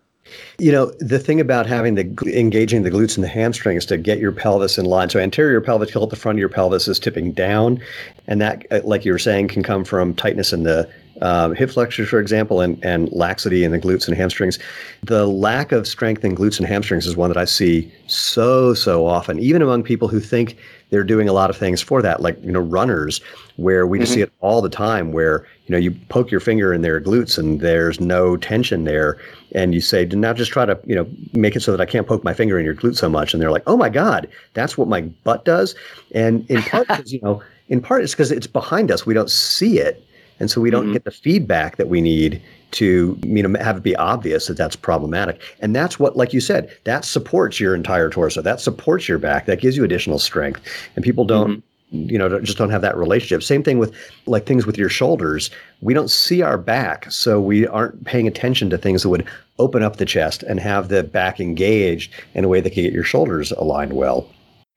You 0.59 0.73
know, 0.73 0.93
the 1.01 1.19
thing 1.19 1.39
about 1.41 1.67
having 1.67 1.97
the 1.97 2.39
engaging 2.39 2.83
the 2.83 2.91
glutes 2.91 3.17
and 3.17 3.23
the 3.23 3.29
hamstrings 3.29 3.85
to 3.87 3.99
get 3.99 4.19
your 4.19 4.33
pelvis 4.33 4.79
in 4.79 4.87
line. 4.87 5.11
So 5.11 5.21
anterior 5.21 5.61
pelvic 5.61 5.91
tilt, 5.91 6.11
the 6.11 6.17
front 6.17 6.37
of 6.37 6.41
your 6.41 6.49
pelvis 6.49 6.89
is 6.89 6.99
tipping 6.99 7.33
down, 7.33 7.79
and 8.27 8.41
that, 8.41 8.67
uh, 8.71 8.81
like 8.85 9.05
you 9.05 9.13
were 9.13 9.19
saying, 9.19 9.49
can 9.49 9.63
come 9.63 9.85
from 9.85 10.15
tightness 10.15 10.53
in 10.53 10.63
the 10.63 10.91
um, 11.21 11.55
hip 11.55 11.71
flexors, 11.71 12.09
for 12.09 12.19
example, 12.19 12.61
and, 12.61 12.83
and 12.85 13.13
laxity 13.13 13.65
in 13.65 13.71
the 13.71 13.79
glutes 13.79 14.09
and 14.09 14.17
hamstrings. 14.17 14.59
The 15.03 15.27
lack 15.27 15.73
of 15.73 15.87
strength 15.87 16.25
in 16.25 16.35
glutes 16.35 16.59
and 16.59 16.67
hamstrings 16.67 17.07
is 17.07 17.17
one 17.17 17.31
that 17.31 17.37
I 17.37 17.45
see 17.45 17.93
so, 18.07 18.75
so 18.75 19.07
often, 19.07 19.39
even 19.39 19.63
among 19.63 19.83
people 19.83 20.09
who 20.09 20.21
think 20.21 20.57
they're 20.95 21.03
doing 21.03 21.29
a 21.29 21.33
lot 21.33 21.51
of 21.51 21.57
things 21.57 21.83
for 21.83 22.01
that, 22.01 22.23
like, 22.23 22.41
you 22.41 22.53
know, 22.53 22.61
runners, 22.61 23.21
where 23.57 23.85
we 23.85 23.99
mm-hmm. 23.99 24.05
just 24.05 24.15
see 24.15 24.21
it 24.21 24.33
all 24.41 24.63
the 24.63 24.69
time, 24.69 25.11
where, 25.11 25.45
you 25.67 25.73
know, 25.73 25.77
you 25.77 25.91
poke 26.09 26.31
your 26.31 26.39
finger 26.39 26.73
in 26.73 26.83
their 26.83 27.01
glutes 27.01 27.37
and 27.37 27.61
there's 27.61 27.99
no 27.99 28.37
tension 28.37 28.85
there. 28.85 29.19
And 29.57 29.75
you 29.75 29.81
say, 29.81 30.05
now 30.05 30.33
just 30.33 30.53
try 30.53 30.65
to, 30.65 30.79
you 30.85 30.95
know, 30.95 31.05
make 31.33 31.57
it 31.57 31.61
so 31.61 31.73
that 31.73 31.81
I 31.81 31.85
can't 31.85 32.07
poke 32.07 32.23
my 32.23 32.33
finger 32.33 32.61
in 32.61 32.65
your 32.65 32.77
glute 32.77 32.97
so 32.97 33.09
much. 33.09 33.35
And 33.35 33.43
they're 33.43 33.51
like, 33.51 33.65
oh 33.67 33.77
my 33.77 33.89
God, 33.89 34.29
that's 34.53 34.79
what 34.79 34.87
my 34.87 35.01
butt 35.01 35.45
does. 35.45 35.75
And 36.15 36.49
in 36.49 36.63
part, 36.63 36.87
because, 36.89 37.13
you 37.13 37.21
know, 37.23 37.43
in 37.69 37.81
part 37.81 38.05
it's 38.05 38.13
because 38.13 38.31
it's 38.31 38.47
behind 38.47 38.93
us. 38.93 39.05
We 39.05 39.15
don't 39.15 39.31
see 39.31 39.81
it 39.81 40.07
and 40.41 40.51
so 40.51 40.61
we 40.61 40.71
don't 40.71 40.85
mm-hmm. 40.85 40.93
get 40.95 41.05
the 41.05 41.11
feedback 41.11 41.77
that 41.77 41.89
we 41.89 42.01
need 42.01 42.43
to 42.73 43.17
you 43.23 43.43
know 43.43 43.59
have 43.61 43.77
it 43.77 43.83
be 43.83 43.95
obvious 43.97 44.47
that 44.49 44.57
that's 44.57 44.77
problematic. 44.77 45.41
And 45.61 45.75
that's 45.75 45.99
what 45.99 46.17
like 46.17 46.33
you 46.33 46.41
said 46.41 46.71
that 46.85 47.05
supports 47.05 47.61
your 47.61 47.75
entire 47.75 48.11
torso. 48.11 48.43
That 48.43 48.61
supports 48.61 49.09
your 49.09 49.19
back. 49.19 49.47
That 49.47 49.61
gives 49.61 49.77
you 49.77 49.85
additional 49.85 50.19
strength. 50.19 50.61
And 50.97 51.05
people 51.05 51.25
don't 51.25 51.63
mm-hmm. 51.93 52.11
you 52.11 52.19
know 52.19 52.41
just 52.41 52.59
don't 52.59 52.71
have 52.71 52.83
that 52.83 52.97
relationship. 52.97 53.43
Same 53.43 53.63
thing 53.63 53.79
with 53.79 53.95
like 54.27 54.47
things 54.47 54.67
with 54.67 54.77
your 54.77 54.89
shoulders. 54.89 55.51
We 55.81 55.95
don't 55.95 56.11
see 56.11 56.43
our 56.43 56.59
back 56.59 57.11
so 57.13 57.41
we 57.41 57.67
aren't 57.69 58.05
paying 58.05 58.27
attention 58.27 58.71
to 58.71 58.79
things 58.79 59.03
that 59.03 59.09
would 59.09 59.27
open 59.61 59.85
up 59.85 59.97
the 59.97 60.05
chest 60.05 60.43
and 60.43 60.59
have 60.59 60.89
the 60.89 61.05
back 61.05 61.39
engaged 61.39 62.13
in 62.35 62.45
a 62.45 62.49
way 62.49 62.61
that 62.61 62.71
can 62.71 62.83
get 62.83 62.93
your 62.93 63.05
shoulders 63.05 63.53
aligned 63.53 63.93
well. 63.93 64.29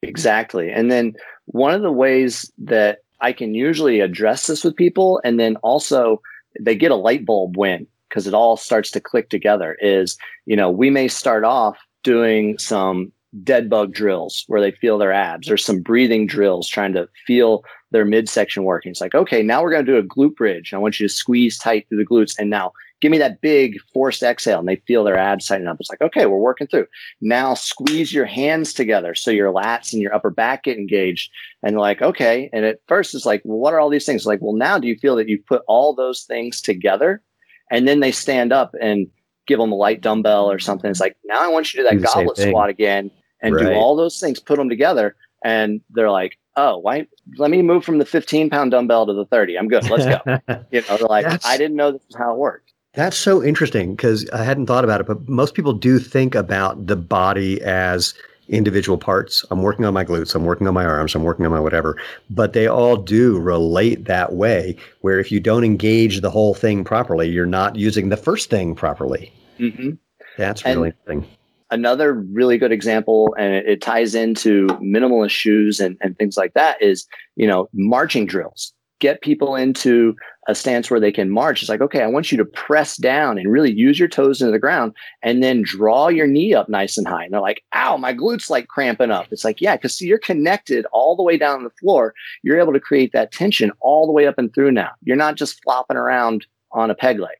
Exactly. 0.02 0.70
And 0.70 0.92
then 0.92 1.14
one 1.46 1.74
of 1.74 1.82
the 1.82 1.90
ways 1.90 2.52
that 2.58 2.98
I 3.20 3.32
can 3.32 3.54
usually 3.54 4.00
address 4.00 4.46
this 4.46 4.64
with 4.64 4.76
people. 4.76 5.20
And 5.24 5.38
then 5.38 5.56
also 5.56 6.20
they 6.60 6.74
get 6.74 6.90
a 6.90 6.96
light 6.96 7.24
bulb 7.24 7.56
win 7.56 7.86
because 8.08 8.26
it 8.26 8.34
all 8.34 8.56
starts 8.56 8.90
to 8.92 9.00
click 9.00 9.30
together. 9.30 9.76
Is, 9.80 10.16
you 10.46 10.56
know, 10.56 10.70
we 10.70 10.90
may 10.90 11.08
start 11.08 11.44
off 11.44 11.76
doing 12.02 12.58
some 12.58 13.12
dead 13.44 13.68
bug 13.68 13.92
drills 13.92 14.44
where 14.46 14.60
they 14.60 14.70
feel 14.70 14.96
their 14.98 15.12
abs 15.12 15.50
or 15.50 15.56
some 15.56 15.80
breathing 15.80 16.26
drills 16.26 16.68
trying 16.68 16.94
to 16.94 17.08
feel 17.26 17.62
their 17.90 18.04
midsection 18.04 18.64
working. 18.64 18.90
It's 18.90 19.00
like, 19.00 19.14
okay, 19.14 19.42
now 19.42 19.62
we're 19.62 19.70
going 19.70 19.84
to 19.84 19.92
do 19.92 19.98
a 19.98 20.02
glute 20.02 20.34
bridge. 20.34 20.72
I 20.72 20.78
want 20.78 20.98
you 20.98 21.06
to 21.08 21.12
squeeze 21.12 21.58
tight 21.58 21.86
through 21.88 21.98
the 21.98 22.06
glutes. 22.06 22.34
And 22.38 22.50
now 22.50 22.72
give 23.00 23.10
me 23.10 23.18
that 23.18 23.40
big 23.40 23.78
forced 23.92 24.22
exhale 24.22 24.58
and 24.58 24.68
they 24.68 24.76
feel 24.86 25.04
their 25.04 25.16
abs 25.16 25.46
tighten 25.46 25.68
up. 25.68 25.76
It's 25.80 25.90
like, 25.90 26.00
okay, 26.00 26.26
we're 26.26 26.38
working 26.38 26.66
through. 26.66 26.86
Now 27.20 27.54
squeeze 27.54 28.12
your 28.12 28.26
hands 28.26 28.72
together 28.72 29.14
so 29.14 29.30
your 29.30 29.52
lats 29.52 29.92
and 29.92 30.02
your 30.02 30.14
upper 30.14 30.30
back 30.30 30.64
get 30.64 30.78
engaged. 30.78 31.30
And 31.62 31.76
like, 31.76 32.02
okay. 32.02 32.50
And 32.52 32.64
at 32.64 32.80
first 32.88 33.14
it's 33.14 33.26
like, 33.26 33.42
well, 33.44 33.58
what 33.58 33.74
are 33.74 33.80
all 33.80 33.90
these 33.90 34.06
things? 34.06 34.26
Like, 34.26 34.40
well, 34.42 34.54
now 34.54 34.78
do 34.78 34.88
you 34.88 34.96
feel 34.96 35.16
that 35.16 35.28
you've 35.28 35.46
put 35.46 35.62
all 35.68 35.94
those 35.94 36.22
things 36.22 36.60
together? 36.60 37.22
And 37.70 37.86
then 37.86 38.00
they 38.00 38.12
stand 38.12 38.52
up 38.52 38.74
and 38.80 39.06
give 39.46 39.58
them 39.58 39.72
a 39.72 39.76
light 39.76 40.00
dumbbell 40.00 40.50
or 40.50 40.58
something. 40.58 40.90
It's 40.90 41.00
like, 41.00 41.16
now 41.24 41.40
I 41.40 41.48
want 41.48 41.72
you 41.72 41.82
to 41.82 41.88
do 41.88 41.96
that 41.96 42.02
do 42.02 42.12
goblet 42.12 42.36
squat 42.36 42.68
again 42.68 43.10
and 43.42 43.54
right. 43.54 43.66
do 43.66 43.72
all 43.72 43.96
those 43.96 44.18
things, 44.18 44.40
put 44.40 44.56
them 44.56 44.68
together. 44.68 45.14
And 45.44 45.80
they're 45.90 46.10
like, 46.10 46.38
oh, 46.56 46.78
why? 46.78 47.06
Let 47.36 47.50
me 47.50 47.62
move 47.62 47.84
from 47.84 47.98
the 47.98 48.04
15 48.04 48.50
pound 48.50 48.72
dumbbell 48.72 49.06
to 49.06 49.12
the 49.12 49.24
30. 49.26 49.58
I'm 49.58 49.68
good. 49.68 49.88
Let's 49.88 50.04
go. 50.04 50.38
you 50.70 50.82
know, 50.82 50.96
they're 50.96 51.08
like, 51.08 51.24
That's... 51.24 51.46
I 51.46 51.56
didn't 51.56 51.76
know 51.76 51.92
this 51.92 52.02
is 52.08 52.16
how 52.16 52.32
it 52.32 52.38
worked. 52.38 52.67
That's 52.98 53.16
so 53.16 53.44
interesting 53.44 53.94
because 53.94 54.28
I 54.30 54.42
hadn't 54.42 54.66
thought 54.66 54.82
about 54.82 55.00
it, 55.00 55.06
but 55.06 55.28
most 55.28 55.54
people 55.54 55.72
do 55.72 56.00
think 56.00 56.34
about 56.34 56.88
the 56.88 56.96
body 56.96 57.62
as 57.62 58.12
individual 58.48 58.98
parts. 58.98 59.44
I'm 59.52 59.62
working 59.62 59.84
on 59.84 59.94
my 59.94 60.04
glutes, 60.04 60.34
I'm 60.34 60.44
working 60.44 60.66
on 60.66 60.74
my 60.74 60.84
arms, 60.84 61.14
I'm 61.14 61.22
working 61.22 61.46
on 61.46 61.52
my 61.52 61.60
whatever. 61.60 61.96
But 62.28 62.54
they 62.54 62.66
all 62.66 62.96
do 62.96 63.38
relate 63.38 64.06
that 64.06 64.32
way, 64.32 64.74
where 65.02 65.20
if 65.20 65.30
you 65.30 65.38
don't 65.38 65.62
engage 65.62 66.22
the 66.22 66.30
whole 66.30 66.54
thing 66.54 66.82
properly, 66.82 67.28
you're 67.28 67.46
not 67.46 67.76
using 67.76 68.08
the 68.08 68.16
first 68.16 68.50
thing 68.50 68.74
properly. 68.74 69.32
Mm-hmm. 69.60 69.90
That's 70.36 70.64
really 70.64 70.88
interesting. 70.88 71.24
Another 71.70 72.14
really 72.14 72.58
good 72.58 72.72
example, 72.72 73.32
and 73.38 73.54
it, 73.54 73.68
it 73.68 73.80
ties 73.80 74.16
into 74.16 74.66
minimalist 74.82 75.30
shoes 75.30 75.78
and, 75.78 75.96
and 76.00 76.18
things 76.18 76.36
like 76.36 76.54
that, 76.54 76.82
is 76.82 77.06
you 77.36 77.46
know 77.46 77.68
marching 77.72 78.26
drills 78.26 78.72
get 79.00 79.22
people 79.22 79.54
into 79.54 80.16
a 80.48 80.54
stance 80.54 80.90
where 80.90 80.98
they 80.98 81.12
can 81.12 81.30
march. 81.30 81.62
It's 81.62 81.68
like, 81.68 81.80
okay, 81.80 82.02
I 82.02 82.06
want 82.06 82.32
you 82.32 82.38
to 82.38 82.44
press 82.44 82.96
down 82.96 83.38
and 83.38 83.52
really 83.52 83.72
use 83.72 83.98
your 83.98 84.08
toes 84.08 84.40
into 84.40 84.50
the 84.50 84.58
ground 84.58 84.94
and 85.22 85.42
then 85.42 85.62
draw 85.62 86.08
your 86.08 86.26
knee 86.26 86.54
up 86.54 86.68
nice 86.68 86.98
and 86.98 87.06
high. 87.06 87.24
And 87.24 87.32
they're 87.32 87.40
like, 87.40 87.62
ow, 87.74 87.96
my 87.98 88.14
glutes 88.14 88.50
like 88.50 88.66
cramping 88.68 89.10
up. 89.10 89.26
It's 89.30 89.44
like, 89.44 89.60
yeah, 89.60 89.76
because 89.76 90.00
you're 90.00 90.18
connected 90.18 90.86
all 90.92 91.14
the 91.14 91.22
way 91.22 91.36
down 91.36 91.64
the 91.64 91.70
floor. 91.70 92.14
You're 92.42 92.58
able 92.58 92.72
to 92.72 92.80
create 92.80 93.12
that 93.12 93.30
tension 93.30 93.70
all 93.80 94.06
the 94.06 94.12
way 94.12 94.26
up 94.26 94.38
and 94.38 94.52
through 94.52 94.72
now. 94.72 94.90
You're 95.02 95.16
not 95.16 95.36
just 95.36 95.62
flopping 95.62 95.96
around 95.96 96.46
on 96.72 96.90
a 96.90 96.94
peg 96.94 97.18
leg 97.18 97.36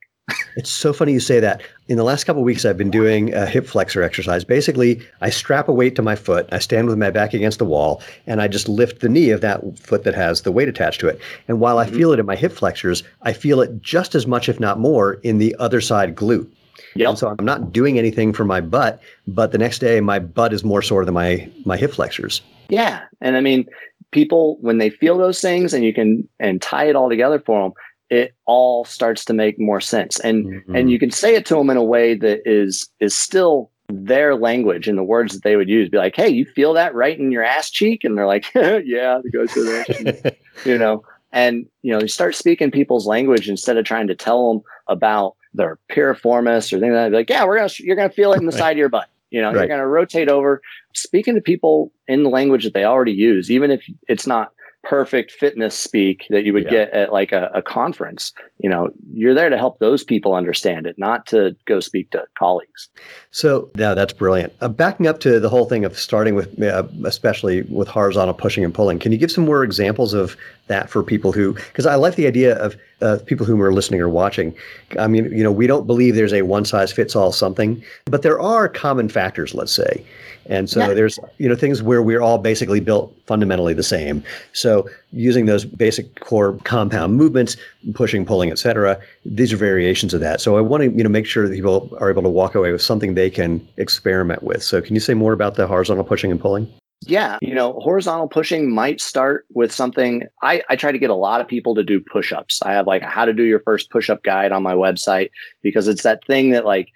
it's 0.57 0.71
so 0.71 0.93
funny 0.93 1.13
you 1.13 1.21
say 1.21 1.41
that. 1.41 1.63
In 1.89 1.97
the 1.97 2.05
last 2.05 2.25
couple 2.25 2.43
weeks, 2.43 2.67
I've 2.67 2.77
been 2.77 2.91
doing 2.91 3.33
a 3.33 3.47
hip 3.47 3.67
flexor 3.67 4.03
exercise. 4.03 4.45
Basically, 4.45 5.01
I 5.23 5.31
strap 5.31 5.69
a 5.69 5.73
weight 5.73 5.97
to 5.97 6.03
my 6.03 6.17
foot, 6.17 6.47
I 6.53 6.59
stand 6.59 6.87
with 6.87 6.99
my 6.99 7.09
back 7.11 7.33
against 7.33 7.59
the 7.59 7.65
wall, 7.65 8.03
and 8.27 8.43
I 8.43 8.49
just 8.49 8.69
lift 8.69 9.01
the 9.01 9.09
knee 9.09 9.31
of 9.31 9.41
that 9.41 9.63
foot 9.79 10.05
that 10.05 10.15
has 10.15 10.43
the 10.43 10.53
weight 10.53 10.69
attached 10.69 11.01
to 11.01 11.09
it. 11.09 11.19
And 11.49 11.61
while 11.61 11.79
I 11.79 11.87
mm-hmm. 11.87 11.97
feel 11.97 12.13
it 12.13 12.19
in 12.19 12.27
my 12.27 12.37
hip 12.37 12.53
flexors, 12.53 13.05
I 13.23 13.33
feel 13.33 13.63
it 13.63 13.81
just 13.81 14.15
as 14.15 14.27
much, 14.27 14.51
if 14.51 14.61
not 14.61 14.79
more, 14.79 15.15
in 15.15 15.39
the 15.39 15.57
other 15.59 15.81
side 15.81 16.15
glute. 16.15 16.53
Yep. 16.95 17.09
And 17.09 17.19
so 17.19 17.35
I'm 17.39 17.45
not 17.45 17.73
doing 17.73 17.99
anything 17.99 18.35
for 18.35 18.45
my 18.45 18.61
butt, 18.61 19.01
but 19.27 19.53
the 19.53 19.59
next 19.59 19.79
day 19.79 20.01
my 20.01 20.19
butt 20.19 20.53
is 20.53 20.63
more 20.63 20.83
sore 20.83 21.07
than 21.07 21.15
my 21.15 21.51
my 21.65 21.79
hip 21.79 21.93
flexors. 21.93 22.43
Yeah, 22.69 23.03
and 23.23 23.35
I 23.35 23.41
mean, 23.41 23.67
people 24.11 24.59
when 24.61 24.77
they 24.77 24.91
feel 24.91 25.17
those 25.17 25.41
things, 25.41 25.73
and 25.73 25.85
you 25.85 25.95
can 25.95 26.29
and 26.39 26.61
tie 26.61 26.87
it 26.87 26.97
all 26.97 27.09
together 27.09 27.41
for 27.41 27.63
them 27.63 27.73
it 28.11 28.35
all 28.47 28.85
starts 28.85 29.25
to 29.27 29.35
make 29.35 29.59
more 29.59 29.81
sense. 29.81 30.19
And 30.21 30.47
mm-hmm. 30.47 30.75
and 30.75 30.91
you 30.91 30.99
can 30.99 31.11
say 31.11 31.35
it 31.35 31.47
to 31.47 31.55
them 31.55 31.71
in 31.71 31.77
a 31.77 31.85
way 31.85 32.15
that 32.15 32.41
is 32.45 32.89
is 33.01 33.17
still 33.17 33.71
their 33.91 34.35
language 34.35 34.87
and 34.87 34.99
the 34.99 35.05
words 35.05 35.35
that 35.35 35.43
they 35.43 35.57
would 35.57 35.69
use. 35.69 35.89
Be 35.89 35.99
like 35.99 36.17
hey 36.17 36.29
you 36.29 36.45
feel 36.45 36.73
that 36.75 36.95
right 36.95 37.19
in 37.19 37.31
your 37.31 37.43
ass 37.43 37.71
cheek? 37.71 38.05
And 38.05 38.17
they're 38.17 38.27
like 38.27 38.47
yeah 38.55 39.21
it 39.23 39.33
goes 39.33 39.53
to 39.53 39.63
the 39.63 40.37
you 40.65 40.79
know? 40.79 41.05
And 41.33 41.67
you 41.83 41.93
know 41.93 42.01
you 42.01 42.09
start 42.09 42.35
speaking 42.35 42.71
people's 42.71 43.07
language 43.07 43.49
instead 43.49 43.77
of 43.77 43.85
trying 43.85 44.07
to 44.09 44.15
tell 44.15 44.53
them 44.53 44.63
about 44.87 45.37
their 45.55 45.79
piriformis 45.91 46.73
or 46.73 46.81
things 46.81 46.95
like 46.95 47.11
that. 47.11 47.13
Like 47.13 47.31
yeah 47.31 47.45
we're 47.45 47.57
gonna 47.57 47.71
you're 47.79 47.97
gonna 47.97 48.11
feel 48.11 48.33
it 48.33 48.41
in 48.41 48.47
the 48.47 48.53
side 48.53 48.73
of 48.73 48.79
your 48.79 48.89
butt. 48.89 49.09
You 49.31 49.43
know 49.43 49.49
right. 49.49 49.59
you're 49.59 49.69
gonna 49.69 49.87
rotate 49.87 50.31
over. 50.31 50.63
Speaking 50.95 51.35
to 51.35 51.43
people 51.43 51.93
in 52.07 52.23
the 52.23 52.31
language 52.31 52.65
that 52.65 52.73
they 52.73 52.85
already 52.85 53.13
use 53.13 53.51
even 53.51 53.71
if 53.71 53.85
it's 54.09 54.27
not 54.27 54.53
perfect 54.89 55.31
fitness 55.31 55.79
speak 55.79 56.27
that 56.31 56.45
you 56.45 56.53
would 56.55 56.65
yeah. 56.65 56.71
get 56.71 56.91
at 56.93 57.13
like 57.13 57.31
a, 57.31 57.51
a, 57.53 57.61
conference. 57.61 58.33
You 58.59 58.71
know, 58.71 58.89
you're 59.13 59.35
there 59.35 59.51
to 59.51 59.59
help 59.59 59.81
those 59.81 60.03
people 60.03 60.35
understand 60.35 60.87
it, 60.87 60.99
not 60.99 61.27
to 61.27 61.55
go 61.67 61.79
speak 61.79 62.11
to 62.13 62.25
colleagues. 62.39 62.89
So, 63.31 63.71
yeah, 63.77 63.93
that's 63.93 64.15
brilliant. 64.15 64.55
Uh, 64.63 64.69
backing 64.69 65.07
up 65.07 65.21
to 65.21 65.41
the 65.41 65.51
whole 65.51 65.67
thing 65.67 65.85
of 65.85 65.99
starting 65.99 66.35
with, 66.35 66.61
uh, 66.63 66.85
especially 67.05 67.63
with 67.63 67.87
horizontal 67.87 68.33
pushing 68.33 68.65
and 68.65 68.73
pulling, 68.73 68.99
can 68.99 69.13
you 69.13 69.19
give 69.19 69.31
some 69.31 69.45
more 69.45 69.63
examples 69.63 70.15
of 70.15 70.37
that 70.69 70.89
for 70.89 71.03
people 71.03 71.33
who 71.33 71.55
because 71.55 71.87
I 71.87 71.97
like 71.97 72.15
the 72.15 72.27
idea 72.27 72.57
of 72.57 72.77
uh, 73.01 73.19
people 73.27 73.47
who 73.47 73.61
are 73.61 73.73
listening 73.73 74.01
or 74.01 74.09
watching. 74.09 74.55
I 74.99 75.07
mean, 75.07 75.31
you 75.37 75.43
know, 75.43 75.53
we 75.53 75.67
don't 75.67 75.87
believe 75.87 76.15
there's 76.15 76.33
a 76.33 76.43
one 76.43 76.65
size 76.65 76.93
fits 76.93 77.17
all 77.17 77.33
something, 77.33 77.83
but 78.07 78.23
there 78.23 78.41
are 78.41 78.69
common 78.69 79.09
factors, 79.09 79.55
let's 79.55 79.73
say. 79.73 80.05
And 80.49 80.69
so 80.69 80.81
yeah. 80.81 80.95
there's 80.95 81.19
you 81.39 81.49
know 81.49 81.55
things 81.55 81.83
where 81.83 82.03
we're 82.03 82.21
all 82.21 82.39
basically 82.39 82.81
built 82.81 83.15
fundamentally 83.27 83.75
the 83.75 83.83
same. 83.83 84.25
So 84.53 84.89
using 85.13 85.47
those 85.47 85.65
basic 85.65 86.21
core 86.21 86.59
compound 86.65 87.17
movements, 87.17 87.57
pushing, 87.95 88.25
pulling, 88.25 88.51
etc. 88.51 88.99
These 89.25 89.53
are 89.53 89.57
variations 89.57 90.15
of 90.15 90.21
that. 90.21 90.41
So 90.41 90.57
I 90.57 90.61
want 90.61 90.83
to 90.83 90.91
you 90.91 91.05
know 91.05 91.11
make 91.11 91.27
sure 91.27 91.47
that 91.47 91.55
people 91.55 91.97
are 92.01 92.11
able 92.11 92.23
to 92.23 92.29
walk 92.29 92.55
away 92.55 92.73
with 92.73 92.83
something 92.83 93.15
they 93.15 93.31
can 93.31 93.67
experiment 93.77 94.43
with. 94.43 94.63
So 94.63 94.81
can 94.81 94.95
you 94.95 95.01
say 95.01 95.15
more 95.15 95.33
about 95.33 95.55
the 95.55 95.67
horizontal 95.67 96.05
pushing 96.05 96.31
and 96.31 96.41
pulling? 96.41 96.73
Yeah, 97.07 97.39
you 97.41 97.55
know, 97.55 97.75
horizontal 97.75 98.27
pushing 98.29 98.75
might 98.75 99.01
start 99.01 99.47
with 99.55 99.73
something. 99.73 100.25
I, 100.43 100.63
I 100.69 100.75
try 100.75 100.91
to 100.91 100.99
get 100.99 101.11
a 101.11 101.15
lot 101.15 101.41
of 101.41 101.47
people 101.47 101.75
to 101.77 101.85
do 101.85 102.01
push 102.01 102.33
ups. 102.33 102.61
I 102.63 102.73
have 102.73 102.89
like 102.89 103.03
a 103.03 103.07
how 103.07 103.25
to 103.25 103.33
do 103.33 103.45
your 103.45 103.61
first 103.61 103.91
push 103.91 104.11
up 104.11 104.25
guide 104.25 104.51
on 104.51 104.65
my 104.65 104.75
website 104.75 105.31
because 105.63 105.87
it's 105.87 106.03
that 106.03 106.25
thing 106.27 106.51
that 106.51 106.65
like 106.65 106.89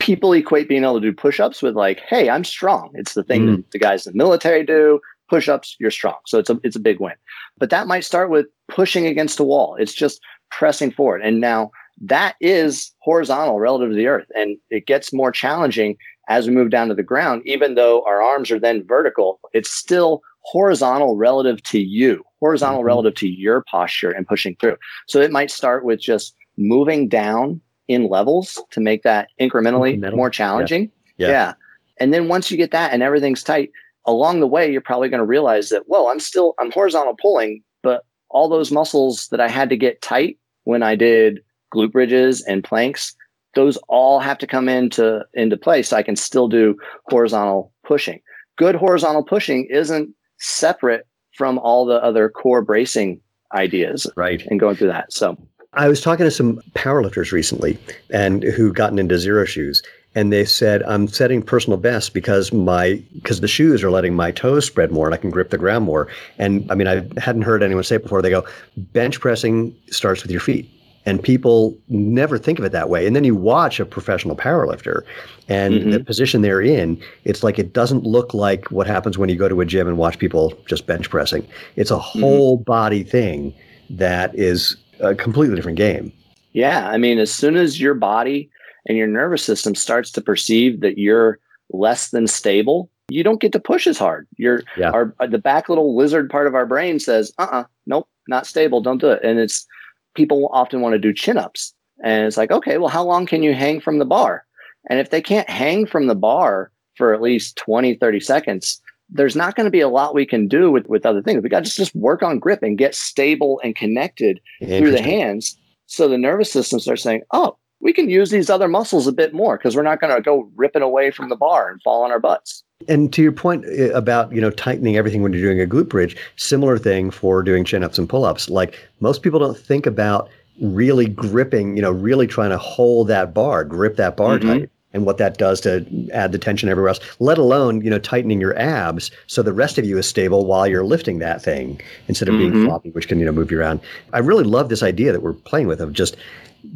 people 0.00 0.32
equate 0.32 0.68
being 0.68 0.82
able 0.82 0.94
to 0.94 1.00
do 1.00 1.12
push-ups 1.12 1.62
with 1.62 1.76
like, 1.76 2.00
hey, 2.00 2.28
I'm 2.28 2.44
strong. 2.44 2.90
It's 2.94 3.14
the 3.14 3.22
thing 3.22 3.46
mm. 3.46 3.56
that 3.56 3.70
the 3.70 3.78
guys 3.78 4.06
in 4.06 4.12
the 4.12 4.16
military 4.16 4.64
do. 4.64 5.00
Push-ups, 5.28 5.76
you're 5.78 5.92
strong. 5.92 6.16
So 6.26 6.40
it's 6.40 6.50
a 6.50 6.58
it's 6.64 6.74
a 6.74 6.80
big 6.80 6.98
win. 6.98 7.14
But 7.58 7.70
that 7.70 7.86
might 7.86 8.04
start 8.04 8.30
with 8.30 8.46
pushing 8.68 9.06
against 9.06 9.38
a 9.38 9.44
wall. 9.44 9.76
It's 9.78 9.94
just 9.94 10.20
pressing 10.50 10.90
forward. 10.90 11.22
And 11.22 11.40
now 11.40 11.70
that 12.00 12.34
is 12.40 12.92
horizontal 12.98 13.60
relative 13.60 13.90
to 13.90 13.94
the 13.94 14.08
earth. 14.08 14.26
And 14.34 14.56
it 14.70 14.86
gets 14.86 15.12
more 15.12 15.30
challenging 15.30 15.96
as 16.28 16.48
we 16.48 16.54
move 16.54 16.70
down 16.70 16.88
to 16.88 16.94
the 16.94 17.02
ground, 17.02 17.42
even 17.44 17.74
though 17.74 18.02
our 18.04 18.22
arms 18.22 18.50
are 18.50 18.58
then 18.58 18.84
vertical, 18.86 19.40
it's 19.52 19.70
still 19.70 20.22
horizontal 20.42 21.16
relative 21.16 21.62
to 21.64 21.78
you, 21.78 22.24
horizontal 22.40 22.78
mm-hmm. 22.78 22.86
relative 22.86 23.14
to 23.16 23.28
your 23.28 23.62
posture 23.70 24.10
and 24.10 24.26
pushing 24.26 24.56
through. 24.56 24.76
So 25.06 25.20
it 25.20 25.30
might 25.30 25.50
start 25.50 25.84
with 25.84 26.00
just 26.00 26.34
moving 26.56 27.08
down 27.08 27.60
in 27.90 28.08
levels 28.08 28.62
to 28.70 28.80
make 28.80 29.02
that 29.02 29.28
incrementally 29.40 30.14
more 30.14 30.30
challenging. 30.30 30.90
Yeah. 31.16 31.26
yeah. 31.26 31.32
yeah. 31.32 31.52
And 31.98 32.14
then 32.14 32.28
once 32.28 32.50
you 32.50 32.56
get 32.56 32.70
that 32.70 32.92
and 32.92 33.02
everything's 33.02 33.42
tight, 33.42 33.72
along 34.06 34.40
the 34.40 34.46
way, 34.46 34.70
you're 34.70 34.80
probably 34.80 35.08
going 35.08 35.18
to 35.18 35.26
realize 35.26 35.68
that, 35.70 35.88
well, 35.88 36.06
I'm 36.06 36.20
still, 36.20 36.54
I'm 36.58 36.70
horizontal 36.70 37.16
pulling, 37.20 37.62
but 37.82 38.04
all 38.30 38.48
those 38.48 38.70
muscles 38.70 39.28
that 39.28 39.40
I 39.40 39.48
had 39.48 39.68
to 39.70 39.76
get 39.76 40.00
tight 40.00 40.38
when 40.64 40.82
I 40.84 40.94
did 40.94 41.40
glute 41.74 41.92
bridges 41.92 42.42
and 42.42 42.62
planks, 42.62 43.14
those 43.54 43.76
all 43.88 44.20
have 44.20 44.38
to 44.38 44.46
come 44.46 44.68
into, 44.68 45.26
into 45.34 45.56
place 45.56 45.88
so 45.88 45.96
I 45.96 46.04
can 46.04 46.16
still 46.16 46.48
do 46.48 46.78
horizontal 47.06 47.72
pushing. 47.84 48.20
Good 48.56 48.76
horizontal 48.76 49.24
pushing 49.24 49.66
isn't 49.66 50.14
separate 50.38 51.06
from 51.36 51.58
all 51.58 51.84
the 51.84 52.02
other 52.02 52.28
core 52.28 52.62
bracing 52.62 53.20
ideas. 53.52 54.06
Right. 54.16 54.46
And 54.46 54.60
going 54.60 54.76
through 54.76 54.88
that. 54.88 55.12
So 55.12 55.36
I 55.72 55.88
was 55.88 56.00
talking 56.00 56.24
to 56.24 56.30
some 56.30 56.60
powerlifters 56.74 57.30
recently 57.30 57.78
and 58.10 58.42
who 58.42 58.72
gotten 58.72 58.98
into 58.98 59.14
Xero 59.14 59.46
Shoes 59.46 59.82
and 60.14 60.32
they 60.32 60.44
said 60.44 60.82
I'm 60.84 61.06
setting 61.06 61.42
personal 61.42 61.76
best 61.76 62.14
because 62.14 62.52
my 62.52 63.02
because 63.14 63.40
the 63.40 63.48
shoes 63.48 63.82
are 63.82 63.90
letting 63.90 64.14
my 64.14 64.32
toes 64.32 64.66
spread 64.66 64.90
more 64.90 65.06
and 65.06 65.14
I 65.14 65.18
can 65.18 65.30
grip 65.30 65.50
the 65.50 65.58
ground 65.58 65.84
more. 65.84 66.08
And 66.38 66.70
I 66.70 66.74
mean 66.74 66.88
I 66.88 67.06
hadn't 67.20 67.42
heard 67.42 67.62
anyone 67.62 67.84
say 67.84 67.96
it 67.96 68.02
before. 68.02 68.22
They 68.22 68.30
go 68.30 68.44
bench 68.76 69.20
pressing 69.20 69.74
starts 69.90 70.22
with 70.22 70.30
your 70.30 70.40
feet. 70.40 70.68
And 71.06 71.22
people 71.22 71.78
never 71.88 72.36
think 72.36 72.58
of 72.58 72.64
it 72.64 72.72
that 72.72 72.90
way. 72.90 73.06
And 73.06 73.16
then 73.16 73.24
you 73.24 73.34
watch 73.34 73.80
a 73.80 73.86
professional 73.86 74.36
powerlifter 74.36 75.02
and 75.48 75.74
mm-hmm. 75.74 75.90
the 75.92 76.04
position 76.04 76.42
they're 76.42 76.60
in, 76.60 77.00
it's 77.24 77.42
like 77.42 77.58
it 77.58 77.72
doesn't 77.72 78.04
look 78.04 78.34
like 78.34 78.70
what 78.70 78.86
happens 78.86 79.16
when 79.16 79.30
you 79.30 79.36
go 79.36 79.48
to 79.48 79.62
a 79.62 79.64
gym 79.64 79.88
and 79.88 79.96
watch 79.96 80.18
people 80.18 80.52
just 80.66 80.86
bench 80.86 81.08
pressing. 81.08 81.46
It's 81.76 81.90
a 81.90 81.94
mm-hmm. 81.94 82.20
whole 82.20 82.58
mm-hmm. 82.58 82.64
body 82.64 83.02
thing 83.02 83.54
that 83.88 84.34
is 84.34 84.76
a 85.00 85.14
completely 85.14 85.56
different 85.56 85.78
game. 85.78 86.12
Yeah. 86.52 86.88
I 86.88 86.98
mean, 86.98 87.18
as 87.18 87.32
soon 87.32 87.56
as 87.56 87.80
your 87.80 87.94
body 87.94 88.50
and 88.86 88.96
your 88.96 89.06
nervous 89.06 89.44
system 89.44 89.74
starts 89.74 90.10
to 90.12 90.20
perceive 90.20 90.80
that 90.80 90.98
you're 90.98 91.38
less 91.70 92.10
than 92.10 92.26
stable, 92.26 92.90
you 93.08 93.22
don't 93.24 93.40
get 93.40 93.52
to 93.52 93.60
push 93.60 93.86
as 93.86 93.98
hard. 93.98 94.26
You're 94.36 94.62
yeah. 94.76 94.90
our 94.90 95.14
the 95.28 95.38
back 95.38 95.68
little 95.68 95.96
lizard 95.96 96.30
part 96.30 96.46
of 96.46 96.54
our 96.54 96.66
brain 96.66 96.98
says, 96.98 97.32
uh 97.38 97.42
uh-uh, 97.42 97.60
uh, 97.60 97.64
nope, 97.86 98.08
not 98.28 98.46
stable, 98.46 98.80
don't 98.80 99.00
do 99.00 99.10
it. 99.10 99.20
And 99.22 99.38
it's 99.38 99.66
people 100.14 100.48
often 100.52 100.80
want 100.80 100.94
to 100.94 100.98
do 100.98 101.12
chin-ups. 101.12 101.74
And 102.02 102.26
it's 102.26 102.36
like, 102.36 102.50
okay, 102.50 102.78
well, 102.78 102.88
how 102.88 103.04
long 103.04 103.26
can 103.26 103.42
you 103.42 103.54
hang 103.54 103.80
from 103.80 103.98
the 103.98 104.04
bar? 104.04 104.44
And 104.88 104.98
if 104.98 105.10
they 105.10 105.20
can't 105.20 105.48
hang 105.50 105.86
from 105.86 106.06
the 106.06 106.14
bar 106.14 106.72
for 106.96 107.12
at 107.12 107.20
least 107.20 107.56
20, 107.56 107.94
30 107.94 108.20
seconds, 108.20 108.80
there's 109.12 109.36
not 109.36 109.56
going 109.56 109.64
to 109.64 109.70
be 109.70 109.80
a 109.80 109.88
lot 109.88 110.14
we 110.14 110.26
can 110.26 110.48
do 110.48 110.70
with, 110.70 110.86
with 110.86 111.04
other 111.04 111.22
things. 111.22 111.42
We 111.42 111.48
got 111.48 111.64
to 111.64 111.70
just 111.70 111.94
work 111.94 112.22
on 112.22 112.38
grip 112.38 112.62
and 112.62 112.78
get 112.78 112.94
stable 112.94 113.60
and 113.64 113.74
connected 113.74 114.40
through 114.60 114.92
the 114.92 115.02
hands. 115.02 115.56
So 115.86 116.08
the 116.08 116.18
nervous 116.18 116.52
system 116.52 116.78
starts 116.78 117.02
saying, 117.02 117.22
oh, 117.32 117.56
we 117.80 117.92
can 117.92 118.08
use 118.08 118.30
these 118.30 118.50
other 118.50 118.68
muscles 118.68 119.06
a 119.06 119.12
bit 119.12 119.32
more 119.32 119.56
because 119.56 119.74
we're 119.74 119.82
not 119.82 120.00
going 120.00 120.14
to 120.14 120.20
go 120.20 120.50
ripping 120.54 120.82
away 120.82 121.10
from 121.10 121.28
the 121.30 121.36
bar 121.36 121.70
and 121.70 121.82
fall 121.82 122.04
on 122.04 122.10
our 122.10 122.20
butts. 122.20 122.62
And 122.88 123.12
to 123.12 123.22
your 123.22 123.32
point 123.32 123.64
eh, 123.66 123.90
about 123.94 124.32
you 124.32 124.40
know 124.40 124.50
tightening 124.50 124.96
everything 124.96 125.22
when 125.22 125.32
you're 125.32 125.42
doing 125.42 125.60
a 125.60 125.66
glute 125.66 125.88
bridge, 125.88 126.16
similar 126.36 126.78
thing 126.78 127.10
for 127.10 127.42
doing 127.42 127.64
chin 127.64 127.82
ups 127.82 127.98
and 127.98 128.08
pull 128.08 128.24
ups. 128.24 128.48
Like 128.48 128.78
most 129.00 129.22
people 129.22 129.38
don't 129.38 129.58
think 129.58 129.86
about 129.86 130.28
really 130.60 131.08
gripping, 131.08 131.76
you 131.76 131.82
know, 131.82 131.90
really 131.90 132.26
trying 132.26 132.50
to 132.50 132.58
hold 132.58 133.08
that 133.08 133.32
bar, 133.32 133.64
grip 133.64 133.96
that 133.96 134.16
bar 134.16 134.38
mm-hmm. 134.38 134.48
tight 134.48 134.70
and 134.92 135.06
what 135.06 135.18
that 135.18 135.38
does 135.38 135.60
to 135.60 135.86
add 136.12 136.32
the 136.32 136.38
tension 136.38 136.68
everywhere 136.68 136.88
else, 136.88 137.00
let 137.18 137.38
alone, 137.38 137.80
you 137.82 137.90
know, 137.90 137.98
tightening 137.98 138.40
your 138.40 138.58
abs 138.58 139.10
so 139.26 139.42
the 139.42 139.52
rest 139.52 139.78
of 139.78 139.84
you 139.84 139.98
is 139.98 140.08
stable 140.08 140.46
while 140.46 140.66
you're 140.66 140.84
lifting 140.84 141.18
that 141.18 141.42
thing 141.42 141.80
instead 142.08 142.28
of 142.28 142.34
mm-hmm. 142.34 142.52
being 142.52 142.66
floppy, 142.66 142.90
which 142.90 143.08
can, 143.08 143.18
you 143.18 143.24
know, 143.24 143.32
move 143.32 143.50
you 143.50 143.60
around. 143.60 143.80
I 144.12 144.18
really 144.18 144.44
love 144.44 144.68
this 144.68 144.82
idea 144.82 145.12
that 145.12 145.22
we're 145.22 145.32
playing 145.32 145.68
with 145.68 145.80
of 145.80 145.92
just 145.92 146.16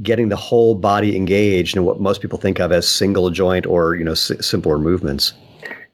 getting 0.03 0.29
the 0.29 0.37
whole 0.37 0.75
body 0.75 1.17
engaged 1.17 1.77
in 1.77 1.85
what 1.85 2.01
most 2.01 2.21
people 2.21 2.39
think 2.39 2.59
of 2.59 2.73
as 2.73 2.89
single 2.89 3.31
joint 3.31 3.67
or, 3.67 3.95
you 3.95 4.05
know, 4.05 4.13
s- 4.13 4.33
simpler 4.41 4.79
movements. 4.79 5.33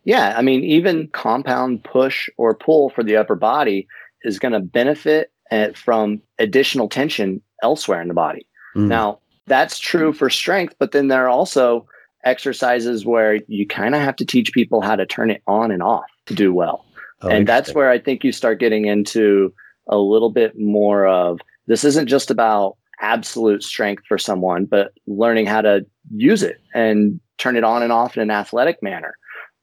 Yeah. 0.05 0.35
I 0.37 0.43
mean, 0.43 0.63
even 0.65 1.09
compound 1.09 1.83
push 1.85 2.29
or 2.37 2.55
pull 2.55 2.91
for 2.91 3.03
the 3.03 3.17
upper 3.17 3.35
body 3.35 3.89
is 4.23 4.39
going 4.39 4.53
to 4.53 4.61
benefit 4.61 5.33
uh, 5.51 5.69
from 5.75 6.21
additional 6.39 6.89
tension 6.89 7.43
elsewhere 7.63 8.01
in 8.01 8.09
the 8.09 8.15
body. 8.15 8.47
Mm. 8.77 8.87
Now, 8.87 9.19
that's 9.47 9.79
true 9.79 10.13
for 10.13 10.31
strength, 10.31 10.75
but 10.79 10.93
then 10.93 11.09
there 11.09 11.25
are 11.25 11.29
also 11.29 11.87
exercises 12.25 13.05
where 13.05 13.39
you 13.49 13.67
kind 13.67 13.95
of 13.95 14.01
have 14.01 14.17
to 14.17 14.25
teach 14.25 14.53
people 14.53 14.81
how 14.81 14.97
to 14.97 15.07
turn 15.07 15.31
it 15.31 15.43
on 15.47 15.71
and 15.71 15.83
off 15.83 16.05
to 16.27 16.35
do 16.35 16.53
well. 16.53 16.85
Oh, 17.23 17.29
and 17.29 17.47
that's 17.47 17.75
where 17.75 17.91
I 17.91 17.99
think 17.99 18.25
you 18.25 18.33
start 18.33 18.61
getting 18.61 18.87
into 18.87 19.53
a 19.89 19.99
little 19.99 20.31
bit 20.31 20.59
more 20.59 21.07
of 21.07 21.41
this 21.67 21.85
isn't 21.85 22.07
just 22.07 22.31
about 22.31 22.77
absolute 23.01 23.63
strength 23.63 24.05
for 24.07 24.19
someone, 24.19 24.65
but 24.65 24.93
learning 25.07 25.47
how 25.47 25.61
to 25.61 25.85
use 26.15 26.43
it 26.43 26.61
and 26.75 27.21
turn 27.39 27.57
it 27.57 27.65
on 27.65 27.83
and 27.83 27.93
off 27.93 28.17
in 28.17 28.23
an 28.23 28.31
athletic 28.31 28.83
manner. 28.83 29.15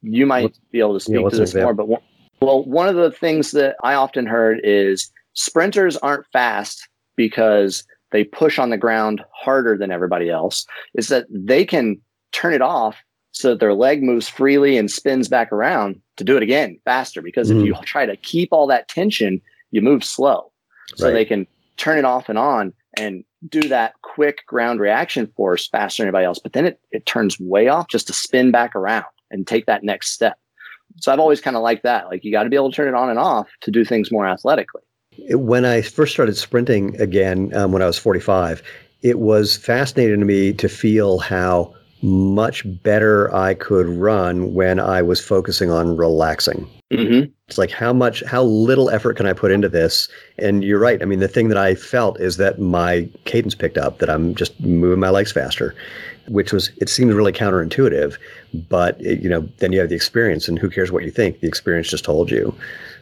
You 0.01 0.25
might 0.25 0.57
be 0.71 0.79
able 0.79 0.93
to 0.93 0.99
speak 0.99 1.21
yeah, 1.21 1.29
to 1.29 1.35
this 1.35 1.55
more, 1.55 1.73
but 1.73 1.87
one, 1.87 2.01
well, 2.41 2.63
one 2.65 2.87
of 2.87 2.95
the 2.95 3.11
things 3.11 3.51
that 3.51 3.75
I 3.83 3.93
often 3.93 4.25
heard 4.25 4.59
is 4.63 5.11
sprinters 5.33 5.97
aren't 5.97 6.25
fast 6.31 6.87
because 7.15 7.83
they 8.11 8.23
push 8.23 8.59
on 8.59 8.69
the 8.69 8.77
ground 8.77 9.23
harder 9.33 9.77
than 9.77 9.91
everybody 9.91 10.29
else. 10.29 10.65
Is 10.95 11.07
that 11.09 11.25
they 11.29 11.65
can 11.65 11.99
turn 12.37 12.53
it 12.53 12.61
off 12.61 12.97
so 13.31 13.49
that 13.49 13.59
their 13.59 13.73
leg 13.73 14.03
moves 14.03 14.29
freely 14.29 14.77
and 14.77 14.89
spins 14.89 15.27
back 15.27 15.51
around 15.51 15.99
to 16.17 16.23
do 16.23 16.37
it 16.37 16.43
again 16.43 16.79
faster. 16.85 17.21
Because 17.21 17.49
mm. 17.49 17.59
if 17.59 17.65
you 17.65 17.73
mm. 17.73 17.83
try 17.83 18.05
to 18.05 18.15
keep 18.17 18.49
all 18.51 18.67
that 18.67 18.87
tension, 18.87 19.41
you 19.71 19.81
move 19.81 20.03
slow. 20.03 20.51
So 20.95 21.07
right. 21.07 21.13
they 21.13 21.25
can 21.25 21.47
turn 21.77 21.97
it 21.97 22.05
off 22.05 22.29
and 22.29 22.37
on 22.37 22.73
and 22.97 23.23
do 23.47 23.61
that 23.61 23.93
quick 24.01 24.45
ground 24.47 24.79
reaction 24.79 25.27
force 25.35 25.67
faster 25.67 26.01
than 26.01 26.07
anybody 26.07 26.25
else. 26.25 26.39
But 26.39 26.53
then 26.53 26.65
it, 26.65 26.79
it 26.91 27.05
turns 27.05 27.39
way 27.39 27.67
off 27.67 27.87
just 27.87 28.07
to 28.07 28.13
spin 28.13 28.51
back 28.51 28.75
around 28.75 29.05
and 29.29 29.45
take 29.45 29.65
that 29.65 29.83
next 29.83 30.11
step. 30.11 30.37
So 30.99 31.11
I've 31.11 31.19
always 31.19 31.41
kind 31.41 31.55
of 31.55 31.61
liked 31.61 31.83
that. 31.83 32.07
Like 32.07 32.23
you 32.23 32.31
got 32.31 32.43
to 32.43 32.49
be 32.49 32.55
able 32.55 32.71
to 32.71 32.75
turn 32.75 32.87
it 32.87 32.95
on 32.95 33.09
and 33.09 33.19
off 33.19 33.47
to 33.61 33.71
do 33.71 33.85
things 33.85 34.11
more 34.11 34.25
athletically. 34.25 34.81
When 35.29 35.65
I 35.65 35.81
first 35.81 36.13
started 36.13 36.37
sprinting 36.37 36.99
again, 36.99 37.53
um, 37.55 37.71
when 37.71 37.81
I 37.81 37.85
was 37.87 37.97
45, 37.99 38.63
it 39.01 39.19
was 39.19 39.57
fascinating 39.57 40.19
to 40.19 40.25
me 40.25 40.53
to 40.53 40.69
feel 40.69 41.19
how 41.19 41.75
much 42.01 42.63
better 42.83 43.33
I 43.33 43.53
could 43.53 43.87
run 43.87 44.53
when 44.53 44.79
I 44.79 45.01
was 45.01 45.19
focusing 45.19 45.71
on 45.71 45.97
relaxing. 45.97 46.67
Mm-hmm. 46.91 47.31
It's 47.47 47.57
like 47.57 47.71
how 47.71 47.91
much, 47.91 48.23
how 48.23 48.43
little 48.43 48.89
effort 48.89 49.17
can 49.17 49.25
I 49.25 49.33
put 49.33 49.51
into 49.51 49.67
this? 49.67 50.07
And 50.37 50.63
you're 50.63 50.79
right. 50.79 51.01
I 51.01 51.05
mean, 51.05 51.19
the 51.19 51.27
thing 51.27 51.49
that 51.49 51.57
I 51.57 51.75
felt 51.75 52.19
is 52.19 52.37
that 52.37 52.59
my 52.59 53.09
cadence 53.25 53.55
picked 53.55 53.77
up, 53.77 53.99
that 53.99 54.09
I'm 54.09 54.35
just 54.35 54.59
moving 54.61 54.99
my 54.99 55.09
legs 55.09 55.31
faster, 55.31 55.75
which 56.27 56.53
was, 56.53 56.71
it 56.77 56.89
seems 56.89 57.13
really 57.13 57.33
counterintuitive, 57.33 58.17
but 58.69 58.99
it, 59.01 59.21
you 59.21 59.29
know, 59.29 59.41
then 59.57 59.73
you 59.73 59.79
have 59.79 59.89
the 59.89 59.95
experience 59.95 60.47
and 60.47 60.59
who 60.59 60.69
cares 60.69 60.91
what 60.91 61.03
you 61.03 61.11
think? 61.11 61.39
The 61.39 61.47
experience 61.47 61.89
just 61.89 62.05
told 62.05 62.31
you. 62.31 62.55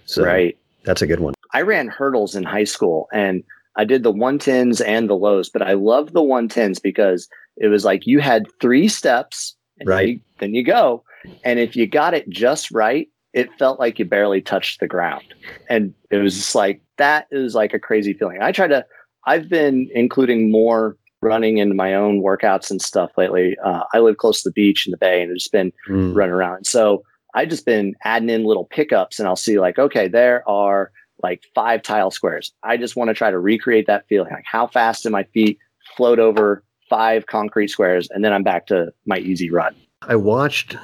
So 0.06 0.24
right. 0.24 0.58
that's 0.84 1.02
a 1.02 1.08
good 1.08 1.20
one. 1.20 1.34
I 1.54 1.62
ran 1.62 1.88
hurdles 1.88 2.36
in 2.36 2.44
high 2.44 2.64
school 2.64 3.08
and 3.14 3.44
I 3.76 3.84
did 3.84 4.04
the 4.04 4.14
110s 4.14 4.86
and 4.86 5.10
the 5.10 5.16
lows, 5.16 5.50
but 5.50 5.62
I 5.62 5.74
love 5.74 6.14
the 6.14 6.22
110s 6.22 6.82
because 6.82 7.28
it 7.58 7.68
was 7.68 7.86
like 7.86 8.06
you 8.06 8.20
had 8.20 8.48
three 8.62 8.88
steps, 8.88 9.56
right? 9.86 10.08
You, 10.08 10.20
then 10.40 10.54
you 10.54 10.64
go, 10.64 11.04
and 11.44 11.60
if 11.60 11.76
you 11.76 11.88
got 11.88 12.14
it 12.14 12.30
just 12.30 12.72
right, 12.72 13.08
it 13.34 13.50
felt 13.60 13.80
like 13.80 14.00
you 14.00 14.06
barely 14.06 14.42
touched 14.42 14.80
the 14.80 14.88
ground. 14.88 15.26
And 15.70 15.94
it 16.10 16.18
was 16.18 16.36
just 16.36 16.56
like, 16.56 16.82
that 16.98 17.28
is 17.32 17.54
like 17.54 17.74
a 17.74 17.80
crazy 17.80 18.14
feeling. 18.14 18.40
I 18.42 18.52
try 18.52 18.68
to, 18.68 18.86
I've 19.26 19.50
been 19.50 19.90
including 19.94 20.52
more 20.52 20.96
running 21.22 21.58
into 21.58 21.76
my 21.76 21.94
own 21.94 22.22
workouts 22.22 22.72
and 22.72 22.82
stuff 22.82 23.12
lately. 23.18 23.58
Uh, 23.64 23.84
I 23.94 24.00
live 24.00 24.18
close 24.18 24.44
to 24.44 24.50
the 24.50 24.54
beach 24.54 24.88
in 24.88 24.92
the 24.92 24.98
bay 24.98 25.22
and 25.22 25.32
I've 25.32 25.38
just 25.38 25.52
been 25.52 25.74
mm. 25.90 26.16
running 26.16 26.34
around. 26.34 26.66
So 26.66 27.04
I've 27.34 27.50
just 27.50 27.66
been 27.66 27.96
adding 28.04 28.30
in 28.30 28.46
little 28.46 28.66
pickups 28.66 29.20
and 29.20 29.28
I'll 29.28 29.36
see 29.36 29.60
like, 29.60 29.80
okay, 29.80 30.08
there 30.08 30.48
are 30.48 30.92
like 31.22 31.44
five 31.54 31.82
tile 31.82 32.12
squares. 32.12 32.54
I 32.64 32.78
just 32.78 32.96
want 32.96 33.10
to 33.10 33.14
try 33.14 33.32
to 33.32 33.40
recreate 33.40 33.88
that 33.88 34.08
feeling. 34.08 34.32
Like 34.32 34.46
how 34.46 34.68
fast 34.68 35.04
do 35.04 35.10
my 35.10 35.24
feet 35.24 35.58
float 35.98 36.20
over 36.20 36.64
five 36.90 37.26
concrete 37.28 37.70
squares 37.70 38.08
and 38.12 38.24
then 38.24 38.34
I'm 38.34 38.44
back 38.44 38.68
to 38.68 38.92
my 39.06 39.18
easy 39.18 39.50
run. 39.50 39.76
I 40.04 40.16
watched 40.16 40.78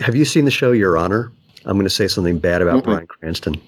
have 0.00 0.14
you 0.14 0.24
seen 0.24 0.44
the 0.44 0.50
show 0.50 0.72
Your 0.72 0.96
Honor? 0.96 1.32
I'm 1.64 1.76
going 1.76 1.84
to 1.84 1.90
say 1.90 2.08
something 2.08 2.38
bad 2.38 2.62
about 2.62 2.82
mm-hmm. 2.82 2.90
Bryan 2.90 3.06
Cranston. 3.06 3.60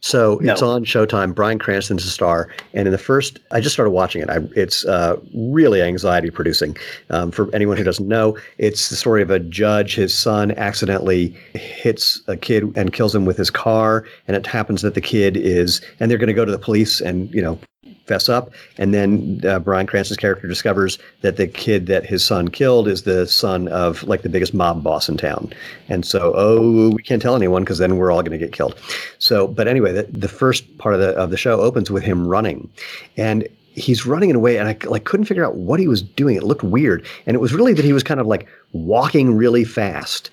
So 0.00 0.38
no. 0.42 0.52
it's 0.52 0.60
on 0.60 0.84
Showtime. 0.84 1.34
Bryan 1.34 1.58
Cranston's 1.58 2.04
a 2.04 2.10
star, 2.10 2.50
and 2.74 2.86
in 2.86 2.92
the 2.92 2.98
first, 2.98 3.38
I 3.52 3.60
just 3.60 3.74
started 3.74 3.92
watching 3.92 4.20
it. 4.20 4.28
I, 4.28 4.40
it's 4.54 4.84
uh, 4.84 5.16
really 5.34 5.80
anxiety 5.80 6.30
producing. 6.30 6.76
Um, 7.08 7.30
for 7.30 7.48
anyone 7.54 7.78
who 7.78 7.84
doesn't 7.84 8.06
know, 8.06 8.36
it's 8.58 8.90
the 8.90 8.96
story 8.96 9.22
of 9.22 9.30
a 9.30 9.38
judge. 9.38 9.94
His 9.94 10.16
son 10.16 10.50
accidentally 10.58 11.28
hits 11.54 12.20
a 12.28 12.36
kid 12.36 12.76
and 12.76 12.92
kills 12.92 13.14
him 13.14 13.24
with 13.24 13.38
his 13.38 13.48
car, 13.48 14.04
and 14.28 14.36
it 14.36 14.46
happens 14.46 14.82
that 14.82 14.92
the 14.92 15.00
kid 15.00 15.38
is, 15.38 15.80
and 16.00 16.10
they're 16.10 16.18
going 16.18 16.28
to 16.28 16.34
go 16.34 16.44
to 16.44 16.52
the 16.52 16.58
police 16.58 17.00
and 17.00 17.32
you 17.32 17.40
know 17.40 17.58
fess 18.06 18.28
up. 18.28 18.50
And 18.78 18.92
then 18.92 19.40
uh, 19.46 19.58
Bryan 19.58 19.86
Cranston's 19.86 20.18
character 20.18 20.46
discovers 20.46 20.98
that 21.22 21.36
the 21.36 21.46
kid 21.46 21.86
that 21.86 22.04
his 22.04 22.24
son 22.24 22.48
killed 22.48 22.88
is 22.88 23.02
the 23.02 23.26
son 23.26 23.68
of 23.68 24.02
like 24.04 24.22
the 24.22 24.28
biggest 24.28 24.54
mob 24.54 24.82
boss 24.82 25.08
in 25.08 25.16
town. 25.16 25.52
And 25.88 26.04
so, 26.04 26.32
oh, 26.36 26.90
we 26.90 27.02
can't 27.02 27.22
tell 27.22 27.36
anyone 27.36 27.62
because 27.62 27.78
then 27.78 27.96
we're 27.96 28.10
all 28.10 28.22
going 28.22 28.38
to 28.38 28.44
get 28.44 28.52
killed. 28.52 28.78
So, 29.18 29.46
but 29.46 29.68
anyway, 29.68 29.92
the, 29.92 30.02
the 30.04 30.28
first 30.28 30.78
part 30.78 30.94
of 30.94 31.00
the 31.00 31.10
of 31.10 31.30
the 31.30 31.36
show 31.36 31.60
opens 31.60 31.90
with 31.90 32.02
him 32.02 32.26
running, 32.26 32.70
and 33.16 33.48
he's 33.74 34.06
running 34.06 34.30
in 34.30 34.36
a 34.36 34.38
way 34.38 34.56
and 34.56 34.68
I 34.68 34.76
like 34.86 35.04
couldn't 35.04 35.26
figure 35.26 35.44
out 35.44 35.56
what 35.56 35.80
he 35.80 35.88
was 35.88 36.02
doing. 36.02 36.36
It 36.36 36.44
looked 36.44 36.62
weird. 36.62 37.04
And 37.26 37.34
it 37.34 37.40
was 37.40 37.52
really 37.52 37.74
that 37.74 37.84
he 37.84 37.92
was 37.92 38.02
kind 38.02 38.20
of 38.20 38.26
like 38.26 38.46
walking 38.72 39.36
really 39.36 39.64
fast. 39.64 40.30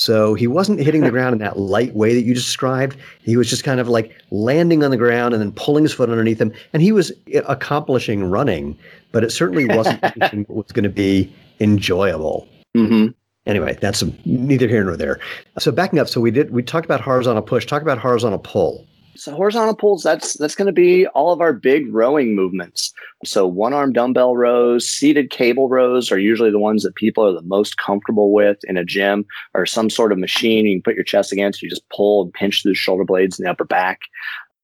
So 0.00 0.32
he 0.32 0.46
wasn't 0.46 0.80
hitting 0.80 1.02
the 1.02 1.10
ground 1.16 1.34
in 1.34 1.40
that 1.40 1.58
light 1.58 1.94
way 1.94 2.14
that 2.14 2.22
you 2.22 2.32
described. 2.32 2.96
He 3.22 3.36
was 3.36 3.50
just 3.50 3.64
kind 3.64 3.80
of 3.80 3.86
like 3.86 4.18
landing 4.30 4.82
on 4.82 4.90
the 4.90 4.96
ground 4.96 5.34
and 5.34 5.42
then 5.42 5.52
pulling 5.52 5.84
his 5.84 5.92
foot 5.92 6.08
underneath 6.08 6.40
him. 6.40 6.54
And 6.72 6.82
he 6.82 6.90
was 6.90 7.12
accomplishing 7.46 8.24
running, 8.24 8.78
but 9.12 9.24
it 9.24 9.30
certainly 9.30 9.66
wasn't 9.66 10.02
anything 10.16 10.44
that 10.44 10.54
was 10.54 10.72
going 10.72 10.84
to 10.84 10.88
be 10.88 11.30
enjoyable. 11.60 12.48
Mm-hmm. 12.74 13.08
Anyway, 13.44 13.76
that's 13.78 14.02
neither 14.24 14.68
here 14.68 14.84
nor 14.84 14.96
there. 14.96 15.20
So 15.58 15.70
backing 15.70 15.98
up, 15.98 16.08
so 16.08 16.18
we 16.18 16.30
did 16.30 16.50
we 16.50 16.62
talked 16.62 16.86
about 16.86 17.02
horizontal 17.02 17.42
push, 17.42 17.66
talk 17.66 17.82
about 17.82 17.98
horizontal 17.98 18.38
pull. 18.38 18.86
So 19.16 19.34
horizontal 19.34 19.74
pulls, 19.74 20.02
that's 20.02 20.34
that's 20.34 20.54
going 20.54 20.66
to 20.66 20.72
be 20.72 21.06
all 21.08 21.32
of 21.32 21.40
our 21.40 21.52
big 21.52 21.92
rowing 21.92 22.34
movements. 22.34 22.92
So 23.24 23.46
one 23.46 23.74
arm 23.74 23.92
dumbbell 23.92 24.36
rows, 24.36 24.88
seated 24.88 25.30
cable 25.30 25.68
rows 25.68 26.10
are 26.10 26.18
usually 26.18 26.50
the 26.50 26.58
ones 26.58 26.82
that 26.84 26.94
people 26.94 27.26
are 27.26 27.32
the 27.32 27.42
most 27.42 27.76
comfortable 27.76 28.32
with 28.32 28.58
in 28.64 28.76
a 28.76 28.84
gym 28.84 29.26
or 29.52 29.66
some 29.66 29.90
sort 29.90 30.12
of 30.12 30.18
machine 30.18 30.64
you 30.66 30.76
can 30.76 30.82
put 30.82 30.94
your 30.94 31.04
chest 31.04 31.32
against. 31.32 31.60
You 31.60 31.68
just 31.68 31.88
pull 31.90 32.22
and 32.22 32.32
pinch 32.32 32.62
through 32.62 32.72
the 32.72 32.76
shoulder 32.76 33.04
blades 33.04 33.38
and 33.38 33.46
the 33.46 33.50
upper 33.50 33.64
back. 33.64 34.00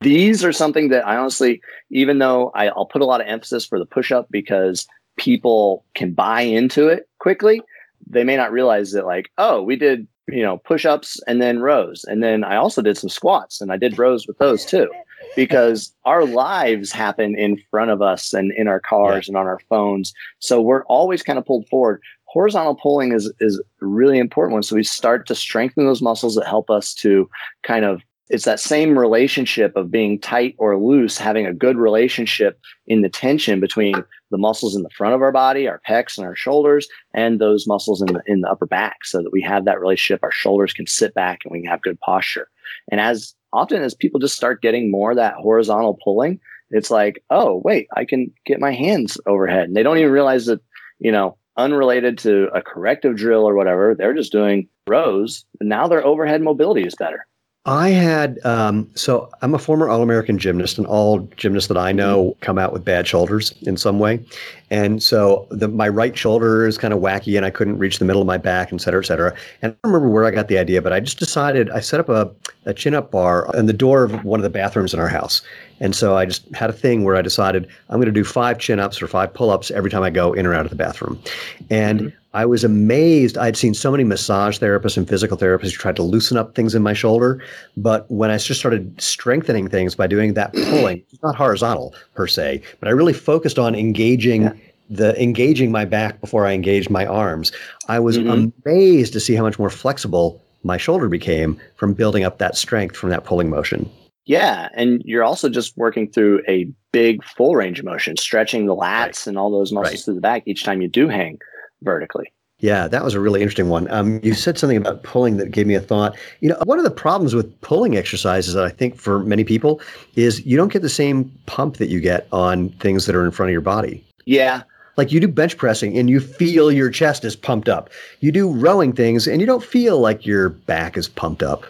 These 0.01 0.45
are 0.45 0.53
something 0.53 0.89
that 0.91 1.07
I 1.07 1.17
honestly, 1.17 1.61
even 1.91 2.19
though 2.19 2.51
I, 2.55 2.69
I'll 2.69 2.87
put 2.87 3.03
a 3.03 3.07
lot 3.07 3.21
of 3.21 3.27
emphasis 3.27 3.67
for 3.67 3.79
the 3.79 3.87
push 3.87 4.13
up 4.13 4.29
because 4.31 4.87
people 5.17 5.85
can 5.95 6.13
buy 6.13 6.43
into 6.43 6.89
it 6.89 7.09
quickly, 7.19 7.63
they 8.07 8.25
may 8.25 8.37
not 8.37 8.53
realize 8.53 8.93
that 8.93 9.07
like, 9.07 9.31
oh, 9.39 9.63
we 9.63 9.77
did 9.77 10.07
you 10.29 10.43
know, 10.43 10.59
push 10.59 10.85
ups 10.85 11.21
and 11.27 11.41
then 11.41 11.61
rows. 11.61 12.05
And 12.09 12.23
then 12.23 12.45
I 12.45 12.57
also 12.57 12.83
did 12.83 12.99
some 12.99 13.11
squats 13.11 13.61
and 13.61 13.73
I 13.73 13.77
did 13.77 13.99
rows 13.99 14.27
with 14.27 14.39
those 14.39 14.65
too, 14.65 14.91
because 15.37 15.95
our 16.05 16.25
lives 16.25 16.91
happen 16.93 17.39
in 17.39 17.61
front 17.71 17.91
of 17.91 18.03
us 18.03 18.33
and 18.35 18.53
in 18.53 18.69
our 18.69 18.81
cars 18.81 19.27
yeah. 19.27 19.33
and 19.33 19.37
on 19.37 19.47
our 19.47 19.61
phones. 19.69 20.13
So 20.41 20.61
we're 20.61 20.85
always 20.87 21.23
kind 21.23 21.39
of 21.39 21.47
pulled 21.47 21.69
forward. 21.69 22.03
Horizontal 22.25 22.75
pulling 22.75 23.13
is, 23.13 23.33
is 23.41 23.63
a 23.81 23.87
really 23.87 24.19
important 24.19 24.53
one. 24.53 24.63
So 24.63 24.77
we 24.77 24.83
start 24.83 25.27
to 25.29 25.35
strengthen 25.35 25.87
those 25.87 26.03
muscles 26.03 26.35
that 26.35 26.47
help 26.47 26.71
us 26.71 26.93
to 26.95 27.31
kind 27.63 27.85
of 27.85 28.03
it's 28.29 28.45
that 28.45 28.59
same 28.59 28.99
relationship 28.99 29.77
of 29.77 29.91
being 29.91 30.19
tight 30.19 30.57
or 30.59 30.79
loose, 30.79 31.17
having 31.17 31.47
a 31.47 31.55
good 31.55 31.77
relationship 31.77 32.61
in 32.87 33.03
the 33.03 33.09
tension 33.09 33.61
between 33.61 33.95
the 34.31 34.39
muscles 34.39 34.75
in 34.75 34.83
the 34.83 34.91
front 34.91 35.15
of 35.15 35.23
our 35.23 35.31
body, 35.31 35.69
our 35.69 35.81
pecs 35.89 36.19
and 36.19 36.27
our 36.27 36.35
shoulders, 36.35 36.89
and 37.15 37.41
those 37.41 37.67
muscles 37.67 38.03
in 38.03 38.13
the 38.13 38.23
in 38.27 38.41
the 38.41 38.51
upper 38.51 38.67
back, 38.67 39.05
so 39.05 39.23
that 39.23 39.33
we 39.33 39.41
have 39.43 39.65
that 39.65 39.81
relationship. 39.81 40.21
Our 40.23 40.33
shoulders 40.33 40.73
can 40.73 40.87
sit 40.87 41.15
back 41.15 41.41
and 41.45 41.53
we 41.53 41.61
can 41.61 41.71
have 41.71 41.83
good 41.83 42.01
posture. 42.01 42.49
And 42.91 43.01
as 43.01 43.35
often 43.53 43.83
as 43.83 43.95
people 43.95 44.19
just 44.19 44.37
start 44.37 44.63
getting 44.63 44.91
more 44.91 45.15
that 45.15 45.35
horizontal 45.35 45.99
pulling, 46.03 46.41
it's 46.71 46.91
like, 46.91 47.23
oh 47.31 47.63
wait, 47.65 47.87
I 47.95 48.05
can 48.05 48.33
get 48.45 48.61
my 48.61 48.73
hands 48.73 49.19
overhead. 49.27 49.65
And 49.65 49.77
they 49.77 49.85
don't 49.85 49.99
even 49.99 50.11
realize 50.11 50.47
that, 50.47 50.61
you 50.99 51.13
know, 51.13 51.39
unrelated 51.57 52.19
to 52.19 52.49
a 52.53 52.61
corrective 52.61 53.17
drill 53.17 53.49
or 53.49 53.55
whatever, 53.55 53.95
they're 53.95 54.15
just 54.15 54.33
doing 54.33 54.69
rows. 54.89 55.45
Now 55.61 55.87
their 55.87 56.05
overhead 56.05 56.43
mobility 56.43 56.83
is 56.83 56.95
better. 56.97 57.27
I 57.67 57.89
had 57.89 58.39
um, 58.45 58.89
so 58.95 59.29
I'm 59.43 59.53
a 59.53 59.59
former 59.59 59.89
All 59.89 60.01
American 60.01 60.39
gymnast, 60.39 60.79
and 60.79 60.87
all 60.87 61.19
gymnasts 61.37 61.67
that 61.67 61.77
I 61.77 61.91
know 61.91 62.31
mm-hmm. 62.31 62.41
come 62.41 62.59
out 62.59 62.73
with 62.73 62.85
bad 62.85 63.09
shoulders 63.09 63.53
in 63.63 63.77
some 63.77 63.99
way. 63.99 64.25
And 64.71 65.03
so 65.03 65.47
the, 65.51 65.69
my 65.69 65.89
right 65.89 66.17
shoulder 66.17 66.67
is 66.67 66.79
kind 66.79 66.95
of 66.95 67.01
wacky, 67.01 67.37
and 67.37 67.45
I 67.45 67.51
couldn't 67.51 67.79
reach 67.79 67.99
the 67.99 68.05
middle 68.05 68.23
of 68.23 68.27
my 68.27 68.39
back, 68.39 68.73
et 68.73 68.81
cetera, 68.81 69.01
et 69.01 69.07
cetera. 69.07 69.35
And 69.63 69.73
I 69.73 69.77
don't 69.83 69.93
remember 69.93 70.09
where 70.09 70.25
I 70.25 70.31
got 70.31 70.49
the 70.49 70.59
idea, 70.59 70.81
but 70.81 70.93
I 70.93 71.01
just 71.01 71.19
decided 71.19 71.69
I 71.71 71.81
set 71.81 71.99
up 71.99 72.09
a, 72.09 72.31
a 72.67 72.75
chin 72.75 72.95
up 72.95 73.11
bar 73.11 73.51
in 73.55 73.67
the 73.67 73.73
door 73.73 74.05
of 74.05 74.25
one 74.25 74.39
of 74.39 74.45
the 74.45 74.51
bathrooms 74.51 74.95
in 74.95 75.01
our 75.01 75.09
house. 75.09 75.43
And 75.81 75.95
so 75.95 76.17
I 76.17 76.25
just 76.25 76.53
had 76.55 76.71
a 76.71 76.73
thing 76.73 77.05
where 77.05 77.17
I 77.17 77.23
decided 77.23 77.69
I'm 77.91 77.97
going 77.97 78.07
to 78.07 78.13
do 78.13 78.25
five 78.25 78.59
chin 78.59 78.79
ups 78.79 79.03
or 79.03 79.09
five 79.09 79.35
pull 79.35 79.51
ups 79.51 79.71
every 79.73 79.91
time 79.91 80.03
I 80.03 80.11
go 80.11 80.33
in 80.33 80.47
or 80.47 80.55
out 80.55 80.67
of 80.67 80.71
the 80.71 80.77
bathroom. 80.77 81.21
And 81.69 82.01
mm-hmm. 82.01 82.17
I 82.37 82.45
was 82.45 82.65
amazed. 82.65 83.39
I'd 83.39 83.57
seen 83.57 83.73
so 83.73 83.91
many 83.91 84.05
massage 84.05 84.59
therapists 84.59 84.99
and 84.99 85.09
physical 85.09 85.39
therapists 85.39 85.71
who 85.71 85.79
tried 85.79 85.97
to 85.97 86.03
loosen 86.03 86.37
up 86.37 86.55
things 86.55 86.75
in 86.75 86.83
my 86.83 86.93
shoulder. 86.93 87.43
But 87.79 88.09
when 88.11 88.31
I 88.31 88.37
just 88.37 88.61
started 88.61 89.01
strengthening 89.01 89.69
things 89.69 89.95
by 89.95 90.07
doing 90.07 90.35
that 90.35 90.53
pulling, 90.69 91.03
it's 91.11 91.23
not 91.23 91.35
horizontal 91.35 91.95
per 92.15 92.27
se, 92.27 92.61
but 92.79 92.89
I 92.89 92.93
really 92.93 93.15
focused 93.15 93.59
on 93.59 93.75
engaging. 93.75 94.43
Yeah. 94.43 94.53
The 94.89 95.21
engaging 95.21 95.73
my 95.73 95.85
back 95.85 96.21
before 96.21 96.47
I 96.47 96.53
engaged 96.53 96.91
my 96.91 97.05
arms, 97.07 97.51
I 97.89 97.99
was 97.99 98.19
mm-hmm. 98.19 98.51
amazed 98.65 99.15
to 99.15 99.19
see 99.19 99.35
how 99.35 99.43
much 99.43 99.59
more 99.59 99.69
flexible 99.69 100.41
my 100.63 100.77
shoulder 100.77 101.09
became 101.09 101.61
from 101.75 101.93
building 101.93 102.23
up 102.23 102.39
that 102.39 102.57
strength 102.57 102.97
from 102.97 103.11
that 103.11 103.25
pulling 103.25 103.51
motion. 103.51 103.91
Yeah, 104.27 104.69
and 104.75 105.03
you're 105.05 105.25
also 105.25 105.49
just 105.49 105.77
working 105.77 106.09
through 106.09 106.43
a 106.47 106.69
big 106.93 107.25
full 107.25 107.57
range 107.57 107.81
of 107.81 107.85
motion, 107.85 108.17
stretching 108.17 108.67
the 108.67 108.77
lats 108.77 109.01
right. 109.01 109.27
and 109.27 109.37
all 109.37 109.51
those 109.51 109.73
muscles 109.73 109.93
right. 109.93 110.05
through 110.05 110.15
the 110.15 110.21
back 110.21 110.45
each 110.47 110.63
time 110.63 110.81
you 110.81 110.87
do 110.87 111.09
hang 111.09 111.41
vertically. 111.83 112.33
Yeah, 112.59 112.89
that 112.89 113.05
was 113.05 113.13
a 113.13 113.21
really 113.21 113.43
interesting 113.43 113.69
one. 113.69 113.91
Um, 113.91 114.19
you 114.23 114.33
said 114.33 114.57
something 114.57 114.79
about 114.79 115.03
pulling 115.03 115.37
that 115.37 115.51
gave 115.51 115.67
me 115.67 115.75
a 115.75 115.81
thought. 115.81 116.17
You 116.41 116.49
know, 116.49 116.59
one 116.65 116.79
of 116.79 116.85
the 116.85 116.91
problems 116.91 117.35
with 117.35 117.61
pulling 117.61 117.99
exercises 117.99 118.55
that 118.55 118.65
I 118.65 118.71
think 118.71 118.97
for 118.97 119.19
many 119.21 119.45
people 119.45 119.81
is 120.15 120.45
you 120.47 120.57
don't 120.57 120.73
get 120.73 120.81
the 120.81 120.89
same 120.89 121.31
pump 121.45 121.77
that 121.77 121.89
you 121.89 122.01
get 122.01 122.27
on 122.33 122.71
things 122.71 123.05
that 123.05 123.15
are 123.15 123.27
in 123.27 123.31
front 123.31 123.51
of 123.51 123.53
your 123.53 123.61
body. 123.61 124.03
Yeah. 124.25 124.63
Like 124.97 125.13
you 125.13 125.21
do 125.21 125.29
bench 125.29 125.59
pressing 125.59 125.99
and 125.99 126.09
you 126.09 126.19
feel 126.19 126.73
your 126.73 126.89
chest 126.89 127.27
is 127.27 127.37
pumped 127.37 127.69
up. 127.69 127.91
You 128.21 128.33
do 128.33 128.51
rowing 128.51 128.95
things 128.95 129.29
and 129.29 129.43
you 129.43 129.47
don't 129.47 129.63
feel 129.63 130.01
like 130.01 130.25
your 130.25 130.49
back 130.49 130.97
is 130.97 131.09
pumped 131.09 131.43
up. 131.43 131.67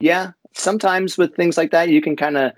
Yeah. 0.00 0.32
Sometimes 0.54 1.18
with 1.18 1.36
things 1.36 1.58
like 1.58 1.70
that, 1.72 1.90
you 1.90 2.00
can 2.00 2.16
kind 2.16 2.38
of, 2.38 2.52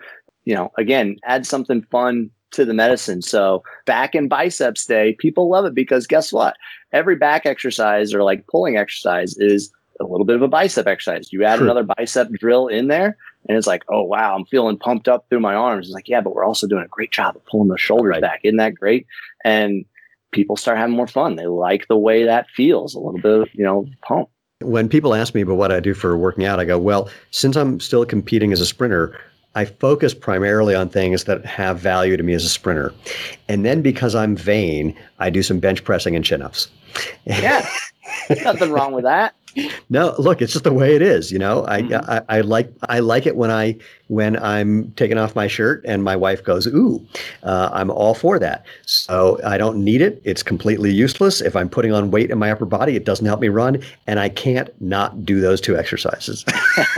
you 0.45 0.55
know, 0.55 0.71
again, 0.79 1.17
add 1.25 1.47
something 1.47 1.83
fun 1.91 2.31
to 2.53 2.65
the 2.65 2.75
medicine. 2.75 3.23
So 3.23 3.63
back 3.87 4.15
and 4.15 4.29
biceps 4.29 4.87
day, 4.87 5.15
people 5.19 5.49
love 5.49 5.65
it 5.65 5.75
because 5.75 6.07
guess 6.07 6.33
what? 6.33 6.57
Every 6.93 7.17
back 7.17 7.47
exercise 7.47 8.15
or 8.15 8.23
like 8.23 8.47
pulling 8.47 8.77
exercise 8.77 9.37
is 9.39 9.73
a 10.01 10.05
little 10.05 10.25
bit 10.25 10.37
of 10.37 10.43
a 10.43 10.49
bicep 10.49 10.87
exercise. 10.87 11.33
You 11.33 11.45
add 11.45 11.57
True. 11.57 11.67
another 11.67 11.85
bicep 11.97 12.31
drill 12.33 12.69
in 12.69 12.89
there, 12.89 13.17
and 13.49 13.57
it's 13.57 13.67
like, 13.67 13.85
oh 13.89 14.03
wow, 14.03 14.35
I'm 14.35 14.45
feeling 14.47 14.79
pumped 14.79 15.09
up 15.09 15.27
through 15.29 15.41
my 15.41 15.55
arms. 15.55 15.87
It's 15.87 15.95
like, 15.95 16.09
yeah, 16.09 16.21
but 16.21 16.35
we're 16.35 16.45
also 16.45 16.67
doing 16.67 16.85
a 16.85 16.89
great 16.89 17.13
job 17.13 17.37
of 17.37 17.45
pulling 17.47 17.69
the 17.69 17.79
shoulders 17.79 18.11
right. 18.11 18.23
back. 18.23 18.41
Isn't 18.43 18.57
that 18.57 18.75
great? 18.75 19.07
And 19.45 19.85
people 20.33 20.57
start 20.57 20.79
having 20.79 20.97
more 20.97 21.07
fun. 21.07 21.37
They 21.37 21.47
like 21.47 21.89
the 21.89 21.97
way 21.97 22.25
that 22.25 22.49
feels, 22.51 22.95
a 22.95 22.99
little 22.99 23.21
bit 23.21 23.41
of, 23.43 23.49
you 23.55 23.65
know, 23.65 23.87
pump. 24.03 24.29
When 24.61 24.89
people 24.89 25.15
ask 25.15 25.35
me 25.35 25.43
about 25.43 25.57
what 25.57 25.73
I 25.73 25.81
do 25.81 25.93
for 25.93 26.17
working 26.17 26.45
out, 26.45 26.61
I 26.61 26.65
go, 26.65 26.79
well, 26.79 27.11
since 27.31 27.57
I'm 27.57 27.81
still 27.81 28.05
competing 28.07 28.53
as 28.53 28.61
a 28.61 28.67
sprinter, 28.67 29.19
I 29.55 29.67
focus 29.67 30.15
primarily 30.15 30.75
on 30.75 30.89
things 30.89 31.25
that 31.25 31.45
have 31.45 31.79
value 31.79 32.17
to 32.17 32.23
me 32.23 32.33
as 32.33 32.45
a 32.45 32.49
sprinter. 32.49 32.93
And 33.49 33.65
then 33.65 33.83
because 33.83 34.15
I'm 34.15 34.35
vain, 34.35 34.97
I 35.19 35.31
do 35.31 35.43
some 35.43 35.59
bench 35.61 35.85
pressing 35.85 36.17
and 36.17 36.25
chin 36.25 36.41
ups. 36.43 36.69
Yeah. 37.27 37.69
Nothing 38.45 38.73
wrong 38.73 38.93
with 38.93 39.05
that. 39.05 39.35
No, 39.91 40.15
look, 40.19 40.41
it's 40.43 40.53
just 40.53 40.65
the 40.65 40.73
way 40.73 40.95
it 40.97 41.03
is. 41.03 41.31
You 41.33 41.39
know, 41.39 41.65
I, 41.67 41.83
Mhm. 41.83 42.09
I 42.09 42.23
I 42.39 42.41
like 42.41 42.73
I 42.89 43.01
like 43.01 43.27
it 43.27 43.37
when 43.37 43.51
I 43.51 43.77
when 44.09 44.37
I'm 44.43 44.91
taking 44.93 45.17
off 45.19 45.35
my 45.35 45.47
shirt 45.47 45.83
and 45.87 46.03
my 46.05 46.17
wife 46.17 46.43
goes, 46.45 46.67
"Ooh," 46.67 47.01
uh, 47.43 47.71
I'm 47.73 47.91
all 47.91 48.15
for 48.15 48.39
that. 48.39 48.65
So 48.87 49.41
I 49.45 49.57
don't 49.59 49.83
need 49.83 50.03
it. 50.03 50.21
It's 50.25 50.43
completely 50.43 50.93
useless. 50.93 51.41
If 51.41 51.57
I'm 51.57 51.69
putting 51.69 51.93
on 51.93 52.11
weight 52.11 52.31
in 52.31 52.39
my 52.39 52.51
upper 52.51 52.67
body, 52.67 52.97
it 52.97 53.05
doesn't 53.05 53.27
help 53.27 53.41
me 53.41 53.49
run, 53.49 53.81
and 54.07 54.21
I 54.21 54.29
can't 54.29 54.69
not 54.81 55.25
do 55.25 55.41
those 55.41 55.61
two 55.61 55.77
exercises. 55.77 56.45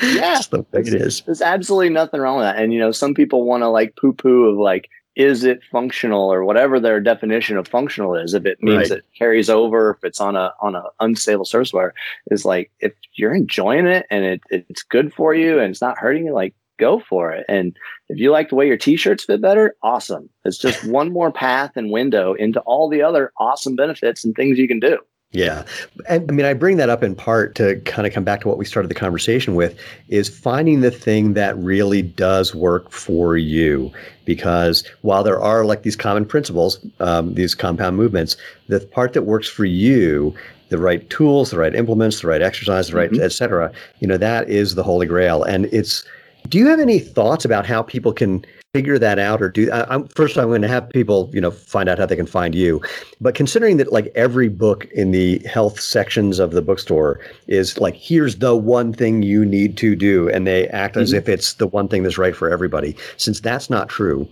Yeah. 0.00 0.36
It's 0.38 0.48
the 0.48 0.60
way 0.72 0.80
it 0.80 0.94
is. 0.94 1.22
There's 1.22 1.42
absolutely 1.42 1.90
nothing 1.90 2.20
wrong 2.20 2.36
with 2.38 2.44
that. 2.44 2.56
And 2.56 2.72
you 2.72 2.78
know, 2.78 2.92
some 2.92 3.14
people 3.14 3.44
want 3.44 3.62
to 3.62 3.68
like 3.68 3.96
poo 3.96 4.12
poo 4.12 4.44
of 4.44 4.56
like, 4.56 4.88
is 5.18 5.42
it 5.44 5.62
functional 5.64 6.32
or 6.32 6.44
whatever 6.44 6.78
their 6.78 7.00
definition 7.00 7.58
of 7.58 7.66
functional 7.66 8.14
is. 8.14 8.34
If 8.34 8.46
it 8.46 8.62
means 8.62 8.88
Right. 8.90 8.98
it 9.00 9.04
carries 9.18 9.50
over, 9.50 9.90
if 9.90 10.04
it's 10.04 10.20
on 10.20 10.36
a 10.36 10.54
on 10.60 10.76
a 10.76 10.84
unstable 11.00 11.44
surface 11.44 11.72
wire, 11.72 11.92
is 12.30 12.44
like 12.44 12.70
if 12.80 12.92
you're 13.14 13.34
enjoying 13.34 13.86
it 13.88 14.06
and 14.10 14.24
it, 14.24 14.40
it's 14.50 14.84
good 14.84 15.12
for 15.12 15.34
you 15.34 15.58
and 15.58 15.70
it's 15.72 15.82
not 15.82 15.98
hurting 15.98 16.24
you, 16.26 16.32
like 16.32 16.54
go 16.78 17.00
for 17.00 17.32
it. 17.32 17.44
And 17.48 17.76
if 18.08 18.18
you 18.18 18.30
like 18.30 18.50
the 18.50 18.54
way 18.54 18.68
your 18.68 18.76
t-shirts 18.76 19.24
fit 19.24 19.42
better, 19.42 19.74
awesome. 19.82 20.30
It's 20.44 20.56
just 20.58 20.84
one 20.84 21.12
more 21.12 21.32
path 21.32 21.72
and 21.74 21.90
window 21.90 22.34
into 22.34 22.60
all 22.60 22.88
the 22.88 23.02
other 23.02 23.32
awesome 23.38 23.74
benefits 23.74 24.24
and 24.24 24.36
things 24.36 24.56
you 24.56 24.68
can 24.68 24.78
do. 24.78 24.98
Yeah. 25.30 25.64
And 26.08 26.30
I 26.30 26.34
mean, 26.34 26.46
I 26.46 26.54
bring 26.54 26.78
that 26.78 26.88
up 26.88 27.02
in 27.02 27.14
part 27.14 27.54
to 27.56 27.78
kind 27.80 28.06
of 28.06 28.14
come 28.14 28.24
back 28.24 28.40
to 28.40 28.48
what 28.48 28.56
we 28.56 28.64
started 28.64 28.88
the 28.88 28.94
conversation 28.94 29.54
with 29.54 29.78
is 30.08 30.28
finding 30.28 30.80
the 30.80 30.90
thing 30.90 31.34
that 31.34 31.56
really 31.58 32.00
does 32.00 32.54
work 32.54 32.90
for 32.90 33.36
you. 33.36 33.92
Because 34.24 34.84
while 35.02 35.22
there 35.22 35.38
are 35.38 35.66
like 35.66 35.82
these 35.82 35.96
common 35.96 36.24
principles, 36.24 36.78
um, 37.00 37.34
these 37.34 37.54
compound 37.54 37.96
movements, 37.96 38.38
the 38.68 38.80
part 38.80 39.12
that 39.12 39.22
works 39.22 39.48
for 39.48 39.66
you, 39.66 40.34
the 40.70 40.78
right 40.78 41.08
tools, 41.10 41.50
the 41.50 41.58
right 41.58 41.74
implements, 41.74 42.22
the 42.22 42.26
right 42.28 42.42
exercise, 42.42 42.88
the 42.88 42.96
right, 42.96 43.10
Mhm. 43.10 43.20
et 43.20 43.32
cetera, 43.32 43.70
you 44.00 44.08
know, 44.08 44.16
that 44.16 44.48
is 44.48 44.76
the 44.76 44.82
holy 44.82 45.06
grail. 45.06 45.42
And 45.42 45.66
it's, 45.66 46.04
do 46.48 46.56
you 46.56 46.66
have 46.68 46.80
any 46.80 46.98
thoughts 46.98 47.44
about 47.44 47.66
how 47.66 47.82
people 47.82 48.12
can 48.14 48.44
figure 48.74 48.98
that 48.98 49.18
out 49.18 49.40
or 49.40 49.48
do 49.48 49.70
I, 49.72 49.94
I'm 49.94 50.06
first 50.08 50.36
I'm 50.36 50.48
going 50.48 50.60
to 50.60 50.68
have 50.68 50.90
people 50.90 51.30
you 51.32 51.40
know 51.40 51.50
find 51.50 51.88
out 51.88 51.98
how 51.98 52.04
they 52.04 52.16
can 52.16 52.26
find 52.26 52.54
you 52.54 52.82
but 53.18 53.34
considering 53.34 53.78
that 53.78 53.92
like 53.94 54.12
every 54.14 54.48
book 54.50 54.84
in 54.92 55.10
the 55.10 55.38
health 55.50 55.80
sections 55.80 56.38
of 56.38 56.50
the 56.50 56.60
bookstore 56.60 57.18
is 57.46 57.78
like 57.78 57.94
here's 57.94 58.36
the 58.36 58.54
one 58.54 58.92
thing 58.92 59.22
you 59.22 59.42
need 59.42 59.78
to 59.78 59.96
do 59.96 60.28
and 60.28 60.46
they 60.46 60.68
act 60.68 60.98
as 60.98 61.14
Mhm. 61.14 61.16
if 61.16 61.28
it's 61.30 61.54
the 61.54 61.66
one 61.66 61.88
thing 61.88 62.02
that's 62.02 62.18
right 62.18 62.36
for 62.36 62.50
everybody 62.50 62.94
since 63.16 63.40
that's 63.40 63.70
not 63.70 63.88
true 63.88 64.28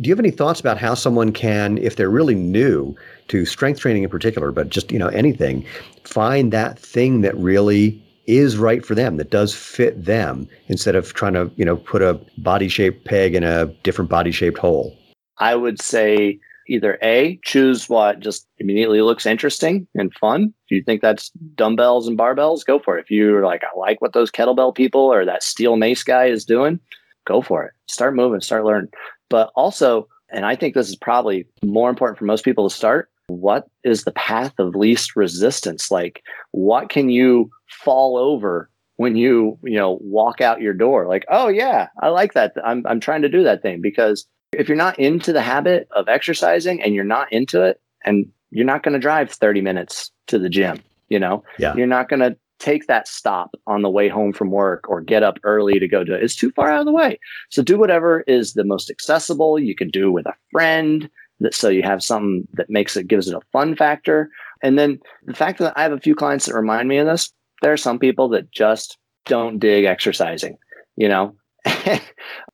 do 0.00 0.08
you 0.08 0.12
have 0.14 0.18
any 0.18 0.30
thoughts 0.30 0.60
about 0.60 0.78
how 0.78 0.94
someone 0.94 1.30
can 1.30 1.76
if 1.76 1.96
they're 1.96 2.08
really 2.08 2.34
new 2.34 2.96
to 3.28 3.44
strength 3.44 3.80
training 3.80 4.02
in 4.02 4.08
particular 4.08 4.50
but 4.50 4.70
just 4.70 4.90
you 4.92 4.98
know 4.98 5.08
anything 5.08 5.62
find 6.04 6.54
that 6.54 6.78
thing 6.78 7.20
that 7.20 7.36
really 7.36 8.00
is 8.26 8.56
right 8.56 8.84
for 8.84 8.94
them 8.94 9.16
that 9.16 9.30
does 9.30 9.54
fit 9.54 10.04
them 10.04 10.48
instead 10.68 10.94
of 10.94 11.12
trying 11.14 11.34
to 11.34 11.50
you 11.56 11.64
know 11.64 11.76
put 11.76 12.02
a 12.02 12.20
body 12.38 12.68
shaped 12.68 13.04
peg 13.04 13.34
in 13.34 13.44
a 13.44 13.66
different 13.82 14.10
body 14.10 14.30
shaped 14.30 14.58
hole 14.58 14.96
I 15.38 15.54
would 15.54 15.80
say 15.80 16.38
either 16.68 16.98
A, 17.02 17.38
choose 17.44 17.88
what 17.88 18.20
just 18.20 18.46
immediately 18.58 19.02
looks 19.02 19.26
interesting 19.26 19.86
and 19.94 20.14
fun. 20.14 20.54
If 20.66 20.70
you 20.70 20.82
think 20.82 21.02
that's 21.02 21.30
dumbbells 21.54 22.08
and 22.08 22.18
barbells, 22.18 22.64
go 22.64 22.78
for 22.78 22.96
it. 22.96 23.02
If 23.02 23.10
you're 23.10 23.44
like, 23.44 23.62
I 23.64 23.78
like 23.78 24.00
what 24.00 24.12
those 24.12 24.30
kettlebell 24.30 24.74
people 24.74 25.00
or 25.00 25.24
that 25.24 25.42
steel 25.42 25.76
mace 25.76 26.02
guy 26.02 26.26
is 26.26 26.44
doing, 26.44 26.80
go 27.26 27.42
for 27.42 27.64
it. 27.64 27.72
Start 27.86 28.14
moving, 28.14 28.40
start 28.40 28.64
learning. 28.64 28.90
But 29.28 29.50
also, 29.54 30.08
and 30.30 30.46
I 30.46 30.56
think 30.56 30.74
this 30.74 30.88
is 30.88 30.96
probably 30.96 31.46
more 31.62 31.90
important 31.90 32.18
for 32.18 32.24
most 32.24 32.44
people 32.44 32.68
to 32.68 32.74
start, 32.74 33.10
what 33.28 33.66
is 33.82 34.04
the 34.04 34.12
path 34.12 34.52
of 34.58 34.74
least 34.74 35.16
resistance? 35.16 35.90
Like, 35.90 36.22
what 36.52 36.88
can 36.88 37.08
you 37.08 37.50
fall 37.68 38.16
over 38.16 38.68
when 38.96 39.16
you, 39.16 39.58
you 39.64 39.76
know, 39.76 39.98
walk 40.02 40.40
out 40.40 40.60
your 40.60 40.74
door? 40.74 41.06
Like, 41.06 41.24
oh 41.28 41.48
yeah, 41.48 41.88
I 42.02 42.08
like 42.08 42.34
that. 42.34 42.52
I'm 42.64 42.86
I'm 42.86 43.00
trying 43.00 43.22
to 43.22 43.28
do 43.28 43.42
that 43.44 43.62
thing 43.62 43.80
because 43.80 44.26
if 44.52 44.68
you're 44.68 44.76
not 44.76 44.98
into 44.98 45.32
the 45.32 45.42
habit 45.42 45.88
of 45.96 46.08
exercising 46.08 46.80
and 46.82 46.94
you're 46.94 47.04
not 47.04 47.32
into 47.32 47.62
it 47.62 47.80
and 48.04 48.26
you're 48.50 48.66
not 48.66 48.82
going 48.84 48.92
to 48.92 49.00
drive 49.00 49.30
30 49.32 49.60
minutes 49.62 50.12
to 50.28 50.38
the 50.38 50.48
gym 50.48 50.80
you 51.08 51.18
know 51.18 51.42
Yeah. 51.58 51.74
you're 51.74 51.88
not 51.88 52.08
going 52.08 52.20
to 52.20 52.36
take 52.60 52.86
that 52.86 53.08
stop 53.08 53.56
on 53.66 53.82
the 53.82 53.90
way 53.90 54.08
home 54.08 54.32
from 54.32 54.52
work 54.52 54.88
or 54.88 55.00
get 55.00 55.24
up 55.24 55.38
early 55.42 55.80
to 55.80 55.88
go 55.88 56.04
do 56.04 56.14
it 56.14 56.22
it's 56.22 56.36
too 56.36 56.52
far 56.52 56.70
out 56.70 56.78
of 56.78 56.86
the 56.86 56.92
way 56.92 57.18
so 57.50 57.62
do 57.64 57.76
whatever 57.76 58.20
is 58.28 58.52
the 58.54 58.62
most 58.62 58.90
accessible 58.90 59.58
you 59.58 59.74
can 59.74 59.88
do 59.88 60.12
with 60.12 60.24
a 60.26 60.34
friend 60.52 61.10
that 61.40 61.54
so 61.54 61.68
you 61.68 61.82
have 61.82 62.02
something 62.02 62.46
that 62.54 62.70
makes 62.70 62.96
it 62.96 63.08
gives 63.08 63.28
it 63.28 63.36
a 63.36 63.40
fun 63.52 63.76
factor. 63.76 64.30
And 64.62 64.78
then 64.78 64.98
the 65.24 65.34
fact 65.34 65.58
that 65.58 65.74
i 65.76 65.82
have 65.82 65.92
a 65.92 66.00
few 66.00 66.14
clients 66.14 66.46
that 66.46 66.54
remind 66.54 66.88
me 66.88 66.98
of 66.98 67.06
this 67.06 67.32
there 67.62 67.72
are 67.72 67.78
some 67.78 67.98
people 67.98 68.28
that 68.28 68.50
just 68.50 68.98
don't 69.26 69.58
dig 69.58 69.84
exercising 69.84 70.56
you 70.96 71.08
know? 71.08 71.34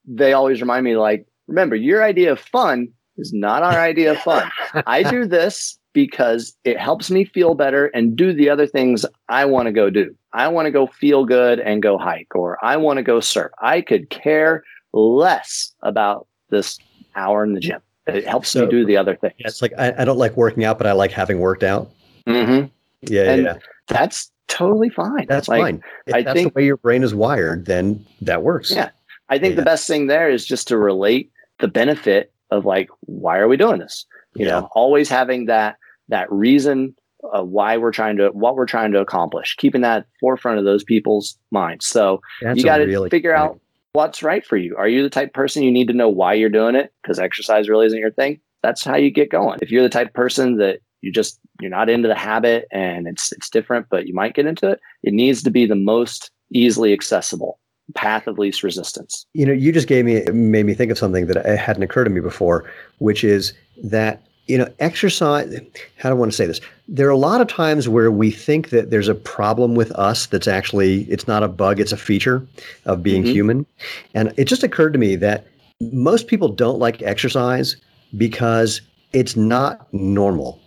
They 0.06 0.32
always 0.32 0.60
remind 0.60 0.84
me 0.84 0.96
like 0.96 1.26
remember 1.46 1.76
your 1.76 2.02
idea 2.02 2.32
of 2.32 2.40
fun 2.40 2.88
is 3.16 3.32
not 3.32 3.62
our 3.62 3.78
idea 3.78 4.12
of 4.12 4.18
fun. 4.18 4.50
I 4.86 5.04
do 5.04 5.24
this 5.26 5.78
because 5.92 6.56
it 6.64 6.78
helps 6.78 7.10
me 7.10 7.24
feel 7.24 7.54
better 7.54 7.86
and 7.88 8.16
do 8.16 8.32
the 8.32 8.48
other 8.48 8.66
things 8.66 9.04
i 9.28 9.44
want 9.44 9.66
to 9.66 9.72
go 9.72 9.88
do. 9.88 10.14
I 10.32 10.48
want 10.48 10.66
to 10.66 10.72
go 10.72 10.86
feel 10.86 11.24
good 11.24 11.60
and 11.60 11.82
go 11.82 11.96
hike 11.96 12.34
or 12.34 12.58
i 12.64 12.76
want 12.76 12.96
to 12.96 13.04
go 13.04 13.20
surf. 13.20 13.52
I 13.60 13.82
could 13.82 14.10
care 14.10 14.64
less 14.92 15.72
about 15.82 16.26
this 16.48 16.78
hour 17.14 17.44
in 17.44 17.52
the 17.52 17.60
gym 17.60 17.80
it 18.16 18.26
helps 18.26 18.48
So- 18.50 18.64
me 18.64 18.70
do 18.70 18.84
the 18.84 18.96
other 18.96 19.16
things 19.16 19.34
Yeah, 19.38 19.46
it's 19.48 19.62
like 19.62 19.72
I, 19.78 19.92
I 19.98 20.04
don't 20.04 20.18
like 20.18 20.36
working 20.36 20.64
out, 20.64 20.78
but 20.78 20.86
I 20.86 20.92
like 20.92 21.12
having 21.12 21.38
worked 21.40 21.62
out. 21.62 21.90
hmm 22.26 22.32
Yeah, 22.32 22.66
yeah, 23.02 23.22
And 23.32 23.42
yeah. 23.44 23.58
that's 23.88 24.30
totally 24.48 24.90
fine 24.90 25.26
That's 25.28 25.48
Like, 25.48 25.60
fine. 25.62 25.82
If 26.06 26.14
I 26.14 26.22
that's 26.22 26.34
think- 26.34 26.52
the 26.54 26.58
way 26.60 26.66
your 26.66 26.76
brain 26.76 27.02
is 27.02 27.14
wired, 27.14 27.66
then 27.66 28.04
that 28.22 28.42
works. 28.42 28.70
Yeah. 28.70 28.90
I 29.28 29.38
think 29.38 29.54
the 29.56 29.62
best 29.62 29.86
thing 29.86 30.08
there 30.08 30.28
is 30.28 30.44
just 30.44 30.66
to 30.68 30.76
relate 30.76 31.30
the 31.60 31.68
benefit 31.68 32.32
of 32.50 32.64
like, 32.64 32.88
why 33.02 33.38
are 33.38 33.46
we 33.46 33.56
doing 33.56 33.78
this? 33.78 34.04
You 34.34 34.46
Yeah. 34.46 34.60
know, 34.60 34.68
always 34.72 35.08
having 35.08 35.46
that 35.46 35.76
that 36.08 36.30
reason 36.32 36.96
of 37.32 37.48
why 37.48 37.76
we're 37.76 37.92
trying 37.92 38.16
to 38.16 38.28
what 38.30 38.56
we're 38.56 38.66
trying 38.66 38.90
to 38.92 38.98
accomplish, 39.00 39.54
keeping 39.56 39.82
that 39.82 40.06
forefront 40.20 40.58
of 40.58 40.64
those 40.64 40.82
people's 40.82 41.38
minds. 41.52 41.86
So 41.86 42.20
That's 42.42 42.58
you 42.58 42.64
got 42.64 42.78
to 42.78 42.86
really 42.86 43.08
figure 43.10 43.30
good 43.30 43.36
out 43.38 43.48
point. 43.50 43.62
What's 43.92 44.22
right 44.22 44.44
for 44.44 44.56
you. 44.56 44.76
Are 44.76 44.88
you 44.88 45.02
the 45.02 45.10
type 45.10 45.28
of 45.28 45.34
person 45.34 45.62
you 45.62 45.72
need 45.72 45.88
to 45.88 45.94
know 45.94 46.08
why 46.08 46.34
you're 46.34 46.48
doing 46.48 46.74
it? 46.74 46.92
Because 47.02 47.18
exercise 47.18 47.68
really 47.68 47.86
isn't 47.86 47.98
your 47.98 48.12
thing. 48.12 48.40
That's 48.62 48.84
how 48.84 48.96
you 48.96 49.10
get 49.10 49.30
going. 49.30 49.58
If 49.62 49.70
you're 49.70 49.82
the 49.82 49.88
type 49.88 50.08
of 50.08 50.14
person 50.14 50.58
that 50.58 50.80
you 51.00 51.10
just 51.10 51.40
you're 51.60 51.70
not 51.70 51.88
into 51.88 52.08
the 52.08 52.14
habit 52.14 52.66
and 52.70 53.06
it's 53.06 53.32
it's 53.32 53.48
different, 53.48 53.86
but 53.90 54.06
you 54.06 54.14
might 54.14 54.34
get 54.34 54.46
into 54.46 54.68
it, 54.70 54.80
it 55.02 55.14
needs 55.14 55.42
to 55.42 55.50
be 55.50 55.66
the 55.66 55.74
most 55.74 56.30
easily 56.52 56.92
accessible 56.92 57.58
path 57.94 58.26
of 58.26 58.38
least 58.38 58.62
resistance. 58.62 59.26
You 59.34 59.46
know, 59.46 59.52
you 59.52 59.72
just 59.72 59.88
gave 59.88 60.04
me 60.04 60.24
made 60.32 60.66
me 60.66 60.74
think 60.74 60.90
of 60.90 60.98
something 60.98 61.26
that 61.26 61.38
uh, 61.38 61.56
hadn't 61.56 61.82
occurred 61.82 62.04
to 62.04 62.10
me 62.10 62.20
before, 62.20 62.70
which 62.98 63.24
is 63.24 63.52
that 63.82 64.22
you 64.50 64.58
know, 64.58 64.68
exercise. 64.80 65.48
How 65.96 66.08
do 66.08 66.16
I 66.16 66.18
want 66.18 66.32
to 66.32 66.36
say 66.36 66.44
this? 66.44 66.60
There 66.88 67.06
are 67.06 67.10
a 67.12 67.16
lot 67.16 67.40
of 67.40 67.46
times 67.46 67.88
where 67.88 68.10
we 68.10 68.32
think 68.32 68.70
that 68.70 68.90
there's 68.90 69.06
a 69.06 69.14
problem 69.14 69.76
with 69.76 69.92
us 69.92 70.26
that's 70.26 70.48
actually 70.48 71.02
it's 71.04 71.28
not 71.28 71.44
a 71.44 71.48
bug, 71.48 71.78
it's 71.78 71.92
a 71.92 71.96
feature 71.96 72.44
of 72.84 73.00
being 73.02 73.22
Mhm. 73.22 73.32
human. 73.32 73.66
And 74.12 74.32
it 74.36 74.46
just 74.46 74.64
occurred 74.64 74.92
to 74.94 74.98
me 74.98 75.14
that 75.16 75.46
most 75.92 76.26
people 76.26 76.48
don't 76.48 76.80
like 76.80 77.00
exercise 77.02 77.76
because 78.16 78.80
it's 79.12 79.36
not 79.36 79.86
normal. 79.92 80.58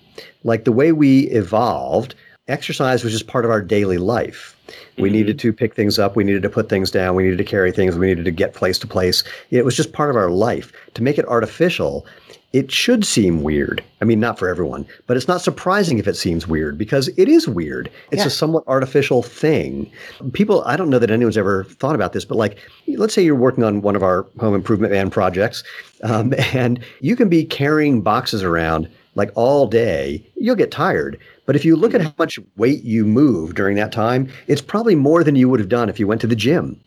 Like 0.46 0.64
the 0.64 0.72
way 0.72 0.94
we 0.94 1.24
evolved, 1.32 2.16
exercise 2.48 3.04
was 3.04 3.12
just 3.14 3.28
part 3.28 3.44
of 3.46 3.52
our 3.52 3.62
daily 3.62 3.98
life. 3.98 4.56
We 4.98 5.10
Mhm. 5.10 5.14
needed 5.14 5.40
to 5.40 5.54
pick 5.54 5.76
things 5.76 6.00
up. 6.00 6.16
We 6.16 6.24
needed 6.24 6.42
to 6.44 6.50
put 6.50 6.70
things 6.70 6.90
down. 6.90 7.16
We 7.16 7.24
needed 7.24 7.38
to 7.38 7.44
carry 7.44 7.72
things. 7.72 7.98
We 7.98 8.08
needed 8.08 8.26
to 8.26 8.32
get 8.32 8.54
place 8.54 8.78
to 8.80 8.88
place. 8.88 9.24
It 9.52 9.66
was 9.66 9.76
just 9.76 9.92
part 9.94 10.10
of 10.10 10.16
our 10.16 10.30
life. 10.30 10.72
To 10.96 11.04
make 11.04 11.18
it 11.18 11.26
artificial, 11.28 12.06
it 12.54 12.72
should 12.72 13.04
seem 13.04 13.42
weird. 13.42 13.84
I 14.00 14.06
mean, 14.06 14.20
not 14.20 14.38
for 14.38 14.48
everyone, 14.48 14.86
but 15.08 15.18
it's 15.18 15.28
not 15.28 15.42
surprising 15.42 15.98
if 15.98 16.08
it 16.08 16.16
seems 16.16 16.48
weird 16.48 16.78
because 16.78 17.08
it 17.18 17.28
is 17.28 17.48
weird. 17.48 17.90
It's 18.12 18.22
Yeah. 18.22 18.28
a 18.28 18.30
somewhat 18.30 18.64
artificial 18.68 19.24
thing. 19.24 19.90
People, 20.34 20.64
I 20.66 20.78
don't 20.78 20.92
know 20.92 21.00
that 21.00 21.10
anyone's 21.10 21.38
ever 21.38 21.64
thought 21.64 21.96
about 21.96 22.14
this, 22.14 22.26
but 22.26 22.38
like, 22.38 22.58
let's 22.96 23.14
say 23.16 23.24
you're 23.24 23.36
working 23.36 23.64
on 23.64 23.82
one 23.82 23.96
of 23.96 24.04
our 24.04 24.28
home 24.40 24.54
improvement 24.54 24.92
van 24.94 25.10
projects, 25.10 25.64
um, 26.04 26.34
and 26.54 26.80
you 27.02 27.16
can 27.16 27.28
be 27.28 27.44
carrying 27.44 28.02
boxes 28.02 28.44
around 28.44 28.88
like 29.16 29.32
all 29.36 29.66
day. 29.68 30.24
You'll 30.36 30.56
get 30.56 30.70
tired. 30.72 31.18
But 31.46 31.56
if 31.56 31.66
you 31.66 31.76
look 31.76 31.94
at 31.94 32.02
how 32.02 32.14
much 32.18 32.40
weight 32.56 32.84
you 32.84 33.06
move 33.06 33.56
during 33.56 33.76
that 33.78 33.92
time, 33.92 34.30
it's 34.48 34.62
probably 34.62 34.96
more 34.96 35.24
than 35.24 35.36
you 35.36 35.50
would 35.50 35.60
have 35.60 35.70
done 35.70 35.90
if 35.90 36.00
you 36.00 36.08
went 36.08 36.22
to 36.22 36.28
the 36.28 36.36
gym. 36.36 36.80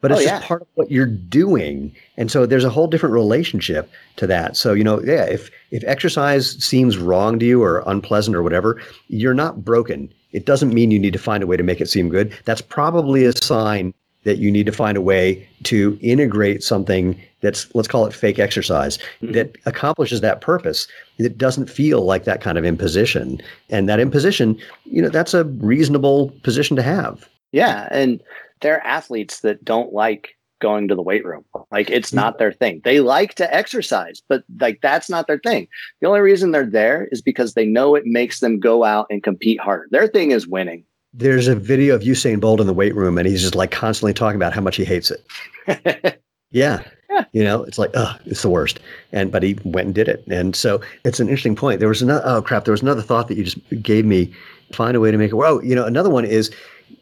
But 0.00 0.12
it's 0.12 0.20
Oh, 0.20 0.24
just 0.24 0.44
part 0.44 0.62
of 0.62 0.68
what 0.74 0.90
you're 0.90 1.06
doing. 1.06 1.94
And 2.16 2.30
so 2.30 2.46
there's 2.46 2.64
a 2.64 2.70
whole 2.70 2.86
different 2.86 3.12
relationship 3.14 3.90
to 4.16 4.26
that. 4.28 4.56
So, 4.56 4.72
you 4.72 4.84
know, 4.84 5.00
yeah, 5.02 5.24
if 5.24 5.50
if 5.70 5.82
exercise 5.84 6.52
seems 6.62 6.96
wrong 6.96 7.38
to 7.38 7.44
you 7.44 7.62
or 7.62 7.82
unpleasant 7.86 8.36
or 8.36 8.42
whatever, 8.42 8.80
you're 9.08 9.34
not 9.34 9.64
broken. 9.64 10.12
It 10.32 10.44
doesn't 10.44 10.74
mean 10.74 10.90
you 10.90 10.98
need 10.98 11.14
to 11.14 11.18
find 11.18 11.42
a 11.42 11.46
way 11.46 11.56
to 11.56 11.62
make 11.62 11.80
it 11.80 11.88
seem 11.88 12.10
good. 12.10 12.36
That's 12.44 12.60
probably 12.60 13.24
a 13.24 13.32
sign 13.32 13.94
that 14.24 14.38
you 14.38 14.50
need 14.50 14.66
to 14.66 14.72
find 14.72 14.96
a 14.96 15.00
way 15.00 15.48
to 15.62 15.98
integrate 16.02 16.62
something 16.62 17.20
that's 17.40 17.72
let's 17.74 17.88
call 17.88 18.04
it 18.04 18.12
fake 18.12 18.38
exercise 18.38 18.98
mm-hmm. 19.22 19.32
that 19.32 19.56
accomplishes 19.64 20.20
that 20.20 20.40
purpose 20.40 20.86
that 21.18 21.38
doesn't 21.38 21.70
feel 21.70 22.02
like 22.02 22.24
that 22.24 22.40
kind 22.40 22.58
of 22.58 22.64
imposition 22.64 23.40
and 23.70 23.88
that 23.88 24.00
imposition 24.00 24.58
you 24.84 25.00
know 25.00 25.08
that's 25.08 25.34
a 25.34 25.44
reasonable 25.44 26.30
position 26.42 26.76
to 26.76 26.82
have 26.82 27.28
yeah 27.52 27.88
and 27.90 28.20
there 28.60 28.76
are 28.76 28.86
athletes 28.86 29.40
that 29.40 29.64
don't 29.64 29.92
like 29.92 30.36
going 30.60 30.88
to 30.88 30.94
the 30.94 31.02
weight 31.02 31.24
room 31.24 31.44
like 31.70 31.88
it's 31.88 32.12
not 32.12 32.38
their 32.38 32.52
thing 32.52 32.80
they 32.84 32.98
like 32.98 33.34
to 33.34 33.54
exercise 33.54 34.20
but 34.28 34.42
like 34.60 34.80
that's 34.82 35.08
not 35.08 35.28
their 35.28 35.38
thing 35.38 35.68
the 36.00 36.08
only 36.08 36.20
reason 36.20 36.50
they're 36.50 36.66
there 36.66 37.08
is 37.12 37.22
because 37.22 37.54
they 37.54 37.64
know 37.64 37.94
it 37.94 38.04
makes 38.06 38.40
them 38.40 38.58
go 38.58 38.82
out 38.82 39.06
and 39.08 39.22
compete 39.22 39.60
harder 39.60 39.86
their 39.92 40.08
thing 40.08 40.32
is 40.32 40.48
winning 40.48 40.84
there's 41.14 41.48
a 41.48 41.54
video 41.54 41.94
of 41.94 42.02
Usain 42.02 42.38
Bolt 42.38 42.60
in 42.60 42.66
the 42.66 42.74
weight 42.74 42.94
room 42.94 43.18
and 43.18 43.26
he's 43.26 43.40
just 43.40 43.54
like 43.54 43.70
constantly 43.70 44.12
talking 44.12 44.36
about 44.36 44.52
how 44.52 44.60
much 44.60 44.74
he 44.74 44.84
hates 44.84 45.12
it 45.12 46.20
yeah 46.50 46.82
yeah. 47.10 47.24
You 47.32 47.42
know, 47.42 47.62
it's 47.62 47.78
like, 47.78 47.90
oh, 47.94 48.16
it's 48.26 48.42
the 48.42 48.50
worst. 48.50 48.80
And 49.12 49.32
but 49.32 49.42
he 49.42 49.58
went 49.64 49.86
and 49.86 49.94
did 49.94 50.08
it. 50.08 50.24
And 50.28 50.54
so 50.54 50.80
it's 51.04 51.20
an 51.20 51.28
interesting 51.28 51.56
point. 51.56 51.80
There 51.80 51.88
was 51.88 52.02
another 52.02 52.22
oh 52.24 52.42
crap, 52.42 52.64
there 52.64 52.72
was 52.72 52.82
another 52.82 53.02
thought 53.02 53.28
that 53.28 53.36
you 53.36 53.44
just 53.44 53.58
gave 53.82 54.04
me. 54.04 54.32
Find 54.72 54.94
a 54.94 55.00
way 55.00 55.10
to 55.10 55.16
make 55.16 55.30
it 55.30 55.34
well, 55.34 55.54
oh, 55.54 55.62
you 55.62 55.74
know, 55.74 55.86
another 55.86 56.10
one 56.10 56.26
is 56.26 56.50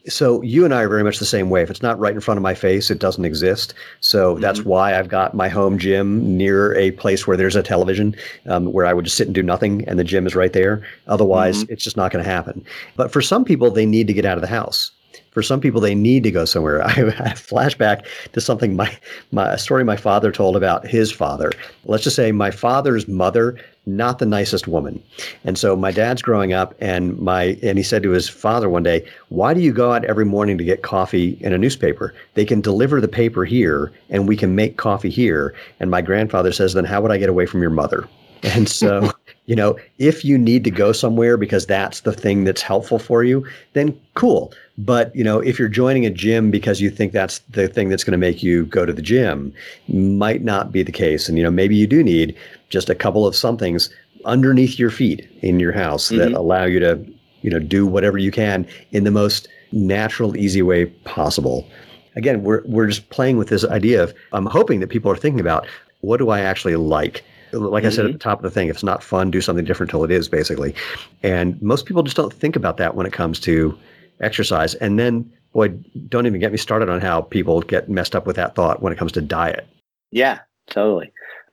so 0.07 0.41
you 0.41 0.65
and 0.65 0.73
I 0.73 0.83
are 0.83 0.89
very 0.89 1.03
much 1.03 1.19
the 1.19 1.25
same 1.25 1.49
way. 1.49 1.61
If 1.61 1.69
it's 1.69 1.81
not 1.81 1.99
right 1.99 2.13
in 2.13 2.21
front 2.21 2.37
of 2.37 2.41
my 2.41 2.53
face, 2.53 2.89
it 2.89 2.99
doesn't 2.99 3.25
exist. 3.25 3.73
So 3.99 4.33
mm-hmm. 4.33 4.41
that's 4.41 4.63
why 4.63 4.97
I've 4.97 5.09
got 5.09 5.33
my 5.33 5.49
home 5.49 5.77
gym 5.77 6.37
near 6.37 6.75
a 6.75 6.91
place 6.91 7.27
where 7.27 7.37
there's 7.37 7.55
a 7.55 7.63
television, 7.63 8.15
um, 8.45 8.71
where 8.71 8.85
I 8.85 8.93
would 8.93 9.05
just 9.05 9.17
sit 9.17 9.27
and 9.27 9.35
do 9.35 9.43
nothing, 9.43 9.87
and 9.87 9.99
the 9.99 10.03
gym 10.03 10.25
is 10.25 10.35
right 10.35 10.53
there. 10.53 10.85
Otherwise, 11.07 11.63
mm-hmm. 11.63 11.73
it's 11.73 11.83
just 11.83 11.97
not 11.97 12.11
going 12.11 12.23
to 12.23 12.29
happen. 12.29 12.65
But 12.95 13.11
for 13.11 13.21
some 13.21 13.43
people, 13.43 13.71
they 13.71 13.85
need 13.85 14.07
to 14.07 14.13
get 14.13 14.25
out 14.25 14.37
of 14.37 14.41
the 14.41 14.47
house 14.47 14.91
for 15.31 15.43
some 15.43 15.61
people 15.61 15.79
they 15.79 15.93
need 15.93 16.23
to 16.23 16.31
go 16.31 16.45
somewhere 16.45 16.83
i 16.87 16.93
a 16.93 17.35
flashback 17.35 18.07
to 18.31 18.41
something 18.41 18.75
my, 18.75 18.91
my 19.31 19.53
a 19.53 19.57
story 19.59 19.83
my 19.83 19.95
father 19.95 20.31
told 20.31 20.55
about 20.55 20.87
his 20.87 21.11
father 21.11 21.51
let's 21.85 22.03
just 22.03 22.15
say 22.15 22.31
my 22.31 22.49
father's 22.49 23.07
mother 23.07 23.55
not 23.87 24.19
the 24.19 24.25
nicest 24.25 24.67
woman. 24.67 25.01
And 25.43 25.57
so 25.57 25.75
my 25.75 25.91
dad's 25.91 26.21
growing 26.21 26.53
up 26.53 26.75
and 26.79 27.17
my 27.17 27.57
and 27.63 27.77
he 27.77 27.83
said 27.83 28.03
to 28.03 28.11
his 28.11 28.27
father 28.29 28.69
one 28.69 28.83
day 28.83 29.07
why 29.29 29.53
do 29.53 29.61
you 29.61 29.71
go 29.71 29.93
out 29.93 30.05
every 30.05 30.25
morning 30.25 30.57
to 30.57 30.63
get 30.63 30.83
coffee 30.83 31.37
in 31.41 31.53
a 31.53 31.57
newspaper? 31.57 32.13
They 32.33 32.45
can 32.45 32.61
deliver 32.61 32.99
the 32.99 33.07
paper 33.07 33.45
here 33.45 33.91
and 34.09 34.27
we 34.27 34.35
can 34.35 34.55
make 34.55 34.77
coffee 34.77 35.09
here. 35.09 35.55
And 35.79 35.89
my 35.89 36.01
grandfather 36.01 36.51
says 36.51 36.73
then 36.73 36.85
how 36.85 37.01
would 37.01 37.11
i 37.11 37.17
get 37.17 37.29
away 37.29 37.45
from 37.45 37.61
your 37.61 37.71
mother 37.71 38.07
and 38.43 38.69
so 38.69 39.11
you 39.45 39.55
know 39.55 39.77
if 39.97 40.23
you 40.23 40.37
need 40.37 40.63
to 40.63 40.71
go 40.71 40.91
somewhere 40.91 41.37
because 41.37 41.65
that's 41.65 42.01
the 42.01 42.13
thing 42.13 42.43
that's 42.43 42.61
helpful 42.61 42.99
for 42.99 43.23
you 43.23 43.45
then 43.73 43.99
cool 44.13 44.53
but 44.77 45.15
you 45.15 45.23
know, 45.23 45.39
if 45.39 45.57
you're 45.57 45.67
joining 45.67 46.05
a 46.05 46.09
gym 46.09 46.51
because 46.51 46.79
you 46.79 46.89
think 46.89 47.11
that's 47.11 47.39
the 47.49 47.67
thing 47.67 47.89
that's 47.89 48.03
going 48.03 48.11
to 48.11 48.17
make 48.17 48.43
you 48.43 48.65
go 48.67 48.85
to 48.85 48.93
the 48.93 49.01
gym, 49.01 49.53
might 49.87 50.43
not 50.43 50.71
be 50.71 50.83
the 50.83 50.91
case. 50.91 51.27
And 51.27 51.37
you 51.37 51.43
know, 51.43 51.51
maybe 51.51 51.75
you 51.75 51.87
do 51.87 52.03
need 52.03 52.35
just 52.69 52.89
a 52.89 52.95
couple 52.95 53.25
of 53.25 53.35
somethings 53.35 53.89
underneath 54.25 54.77
your 54.77 54.91
feet 54.91 55.27
in 55.41 55.59
your 55.59 55.71
house 55.71 56.07
mm-hmm. 56.07 56.17
that 56.17 56.33
allow 56.33 56.65
you 56.65 56.79
to, 56.79 56.99
you 57.41 57.49
know, 57.49 57.59
do 57.59 57.87
whatever 57.87 58.17
you 58.17 58.31
can 58.31 58.67
in 58.91 59.03
the 59.03 59.11
most 59.11 59.47
natural, 59.71 60.37
easy 60.37 60.61
way 60.61 60.85
possible. 60.85 61.67
Again, 62.15 62.43
we're 62.43 62.61
we're 62.65 62.87
just 62.87 63.09
playing 63.09 63.37
with 63.37 63.49
this 63.49 63.65
idea 63.65 64.03
of 64.03 64.13
I'm 64.31 64.45
hoping 64.45 64.79
that 64.81 64.89
people 64.89 65.11
are 65.11 65.17
thinking 65.17 65.39
about 65.39 65.65
what 66.01 66.17
do 66.17 66.29
I 66.29 66.41
actually 66.41 66.75
like 66.75 67.23
like 67.51 67.83
mm-hmm. 67.83 67.87
I 67.87 67.89
said 67.89 68.05
at 68.05 68.09
mm-hmm. 68.09 68.13
the 68.13 68.19
top 68.19 68.39
of 68.39 68.43
the 68.43 68.51
thing, 68.51 68.67
if 68.67 68.75
it's 68.75 68.83
not 68.83 69.03
fun, 69.03 69.31
do 69.31 69.41
something 69.41 69.65
different 69.65 69.89
till 69.89 70.03
it 70.03 70.11
is, 70.11 70.27
basically. 70.27 70.75
And 71.23 71.61
most 71.61 71.85
people 71.85 72.03
just 72.03 72.17
don't 72.17 72.33
think 72.33 72.55
about 72.55 72.77
that 72.77 72.95
when 72.95 73.05
it 73.05 73.13
comes 73.13 73.39
to 73.41 73.77
exercise. 74.21 74.75
And 74.75 74.99
then, 74.99 75.31
boy, 75.53 75.69
don't 76.09 76.25
even 76.25 76.39
get 76.39 76.51
me 76.51 76.57
started 76.57 76.89
on 76.89 77.01
how 77.01 77.21
people 77.21 77.61
get 77.61 77.89
messed 77.89 78.15
up 78.15 78.25
with 78.25 78.35
that 78.35 78.55
thought 78.55 78.81
when 78.81 78.91
it 78.93 78.99
comes 78.99 79.11
to 79.13 79.21
diet. 79.21 79.67
Yeah, 80.11 80.39
totally. 80.69 81.11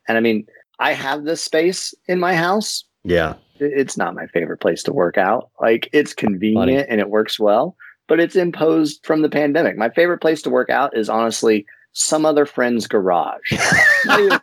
And 0.08 0.18
I 0.18 0.20
mean, 0.20 0.46
I 0.78 0.92
have 0.92 1.24
this 1.24 1.42
space 1.42 1.94
in 2.08 2.18
my 2.18 2.34
house. 2.34 2.84
Yeah. 3.04 3.34
It's 3.60 3.96
not 3.96 4.14
my 4.14 4.26
favorite 4.26 4.58
place 4.58 4.82
to 4.84 4.92
work 4.92 5.16
out. 5.16 5.50
Like, 5.60 5.88
it's 5.92 6.12
convenient 6.12 6.80
Funny. 6.80 6.88
and 6.88 7.00
it 7.00 7.10
works 7.10 7.38
well, 7.38 7.76
but 8.08 8.18
it's 8.18 8.36
imposed 8.36 9.04
from 9.04 9.22
the 9.22 9.28
pandemic. 9.28 9.76
My 9.76 9.90
favorite 9.90 10.18
place 10.18 10.42
to 10.42 10.50
work 10.50 10.70
out 10.70 10.96
is 10.96 11.08
honestly 11.08 11.64
some 11.94 12.26
other 12.26 12.44
friend's 12.44 12.86
garage. 12.86 13.52
not, 14.04 14.20
even, 14.20 14.40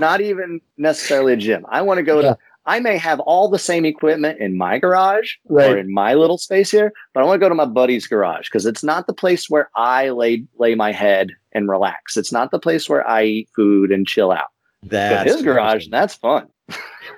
not, 0.00 0.20
even, 0.20 0.60
necessarily 0.78 1.34
a 1.34 1.36
gym. 1.36 1.66
I 1.68 1.82
want 1.82 1.98
to 1.98 2.02
go 2.02 2.20
yeah. 2.20 2.30
to 2.30 2.38
I 2.66 2.80
may 2.80 2.98
have 2.98 3.20
all 3.20 3.48
the 3.48 3.60
same 3.60 3.84
equipment 3.84 4.40
in 4.40 4.58
my 4.58 4.78
garage 4.78 5.34
right. 5.48 5.70
or 5.70 5.78
in 5.78 5.92
my 5.92 6.14
little 6.14 6.36
space 6.36 6.70
here, 6.70 6.92
but 7.14 7.22
I 7.22 7.26
want 7.26 7.40
to 7.40 7.44
go 7.44 7.48
to 7.48 7.54
my 7.54 7.64
buddy's 7.64 8.08
garage 8.08 8.48
because 8.48 8.66
it's 8.66 8.82
not 8.82 9.06
the 9.06 9.12
place 9.12 9.48
where 9.48 9.70
I 9.76 10.10
lay 10.10 10.44
lay 10.58 10.74
my 10.74 10.90
head 10.90 11.30
and 11.52 11.68
relax. 11.68 12.16
It's 12.16 12.32
not 12.32 12.50
the 12.50 12.58
place 12.58 12.88
where 12.88 13.08
I 13.08 13.24
eat 13.24 13.48
food 13.54 13.92
and 13.92 14.06
chill 14.06 14.32
out. 14.32 14.48
That's 14.82 15.32
his 15.32 15.42
garage. 15.42 15.86
That's 15.90 16.14
fun. 16.14 16.48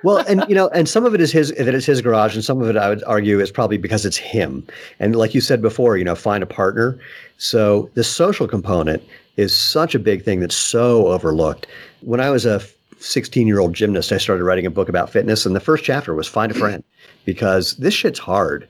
Well, 0.03 0.17
and 0.27 0.43
you 0.47 0.55
know, 0.55 0.69
and 0.69 0.87
some 0.87 1.05
of 1.05 1.13
it 1.13 1.21
is 1.21 1.31
his 1.31 1.51
that 1.53 1.73
it's 1.73 1.85
his 1.85 2.01
garage, 2.01 2.35
and 2.35 2.43
some 2.43 2.61
of 2.61 2.69
it 2.69 2.77
I 2.77 2.89
would 2.89 3.03
argue 3.03 3.39
is 3.39 3.51
probably 3.51 3.77
because 3.77 4.05
it's 4.05 4.17
him. 4.17 4.65
And 4.99 5.15
like 5.15 5.33
you 5.33 5.41
said 5.41 5.61
before, 5.61 5.97
you 5.97 6.03
know, 6.03 6.15
find 6.15 6.43
a 6.43 6.47
partner. 6.47 6.97
So 7.37 7.89
the 7.93 8.03
social 8.03 8.47
component 8.47 9.03
is 9.37 9.57
such 9.57 9.95
a 9.95 9.99
big 9.99 10.23
thing 10.23 10.41
that's 10.41 10.55
so 10.55 11.07
overlooked. 11.07 11.67
When 12.01 12.19
I 12.19 12.29
was 12.29 12.45
a 12.45 12.61
16 12.99 13.47
year 13.47 13.59
old 13.59 13.73
gymnast, 13.73 14.11
I 14.11 14.17
started 14.17 14.43
writing 14.43 14.65
a 14.65 14.71
book 14.71 14.89
about 14.89 15.09
fitness. 15.09 15.45
And 15.45 15.55
the 15.55 15.61
first 15.61 15.83
chapter 15.83 16.13
was 16.13 16.27
find 16.27 16.51
a 16.51 16.55
friend 16.55 16.83
because 17.25 17.75
this 17.77 17.93
shit's 17.93 18.19
hard. 18.19 18.67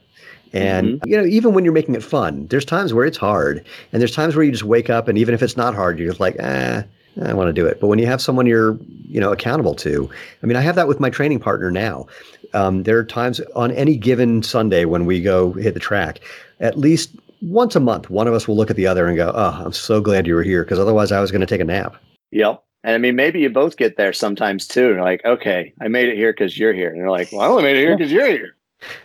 And, 0.53 0.99
mm-hmm. 0.99 1.09
you 1.09 1.17
know, 1.17 1.25
even 1.25 1.53
when 1.53 1.63
you're 1.63 1.73
making 1.73 1.95
it 1.95 2.03
fun, 2.03 2.47
there's 2.47 2.65
times 2.65 2.93
where 2.93 3.05
it's 3.05 3.17
hard. 3.17 3.65
And 3.91 4.01
there's 4.01 4.15
times 4.15 4.35
where 4.35 4.43
you 4.43 4.51
just 4.51 4.63
wake 4.63 4.89
up 4.89 5.07
and 5.07 5.17
even 5.17 5.33
if 5.33 5.41
it's 5.41 5.57
not 5.57 5.75
hard, 5.75 5.99
you're 5.99 6.09
just 6.09 6.19
like, 6.19 6.35
eh, 6.39 6.83
I 7.23 7.33
want 7.33 7.47
to 7.47 7.53
do 7.53 7.65
it. 7.65 7.79
But 7.79 7.87
when 7.87 7.99
you 7.99 8.05
have 8.05 8.21
someone 8.21 8.45
you're, 8.45 8.77
you 9.07 9.19
know, 9.19 9.31
accountable 9.31 9.75
to, 9.75 10.09
I 10.41 10.45
mean, 10.45 10.55
I 10.55 10.61
have 10.61 10.75
that 10.75 10.87
with 10.87 10.99
my 10.99 11.09
training 11.09 11.39
partner 11.39 11.71
now. 11.71 12.07
Um, 12.53 12.83
there 12.83 12.97
are 12.97 13.03
times 13.03 13.39
on 13.55 13.71
any 13.71 13.97
given 13.97 14.41
Sunday 14.43 14.85
when 14.85 15.05
we 15.05 15.21
go 15.21 15.53
hit 15.53 15.73
the 15.73 15.79
track, 15.79 16.19
at 16.59 16.77
least 16.77 17.15
once 17.41 17.75
a 17.75 17.79
month, 17.79 18.09
one 18.09 18.27
of 18.27 18.33
us 18.33 18.47
will 18.47 18.55
look 18.55 18.69
at 18.69 18.75
the 18.75 18.87
other 18.87 19.07
and 19.07 19.15
go, 19.15 19.31
"Oh, 19.33 19.63
I'm 19.65 19.71
so 19.71 20.01
glad 20.01 20.27
you 20.27 20.35
were 20.35 20.43
here," 20.43 20.63
because 20.63 20.79
otherwise 20.79 21.11
I 21.11 21.21
was 21.21 21.31
going 21.31 21.41
to 21.41 21.47
take 21.47 21.61
a 21.61 21.65
nap. 21.65 21.95
Yep. 22.31 22.63
And 22.83 22.95
I 22.95 22.97
mean, 22.97 23.15
maybe 23.15 23.41
you 23.41 23.49
both 23.49 23.77
get 23.77 23.97
there 23.97 24.13
sometimes 24.13 24.67
too. 24.67 24.91
And 24.91 25.01
like, 25.01 25.23
okay, 25.25 25.73
I 25.81 25.87
made 25.87 26.07
it 26.07 26.15
here 26.15 26.31
because 26.31 26.57
you're 26.57 26.73
here. 26.73 26.89
And 26.89 26.97
you're 26.97 27.09
like, 27.09 27.29
well, 27.31 27.41
I 27.41 27.47
only 27.47 27.63
made 27.63 27.75
it 27.75 27.81
here 27.81 27.97
because 27.97 28.11
you're 28.11 28.27
here. 28.27 28.55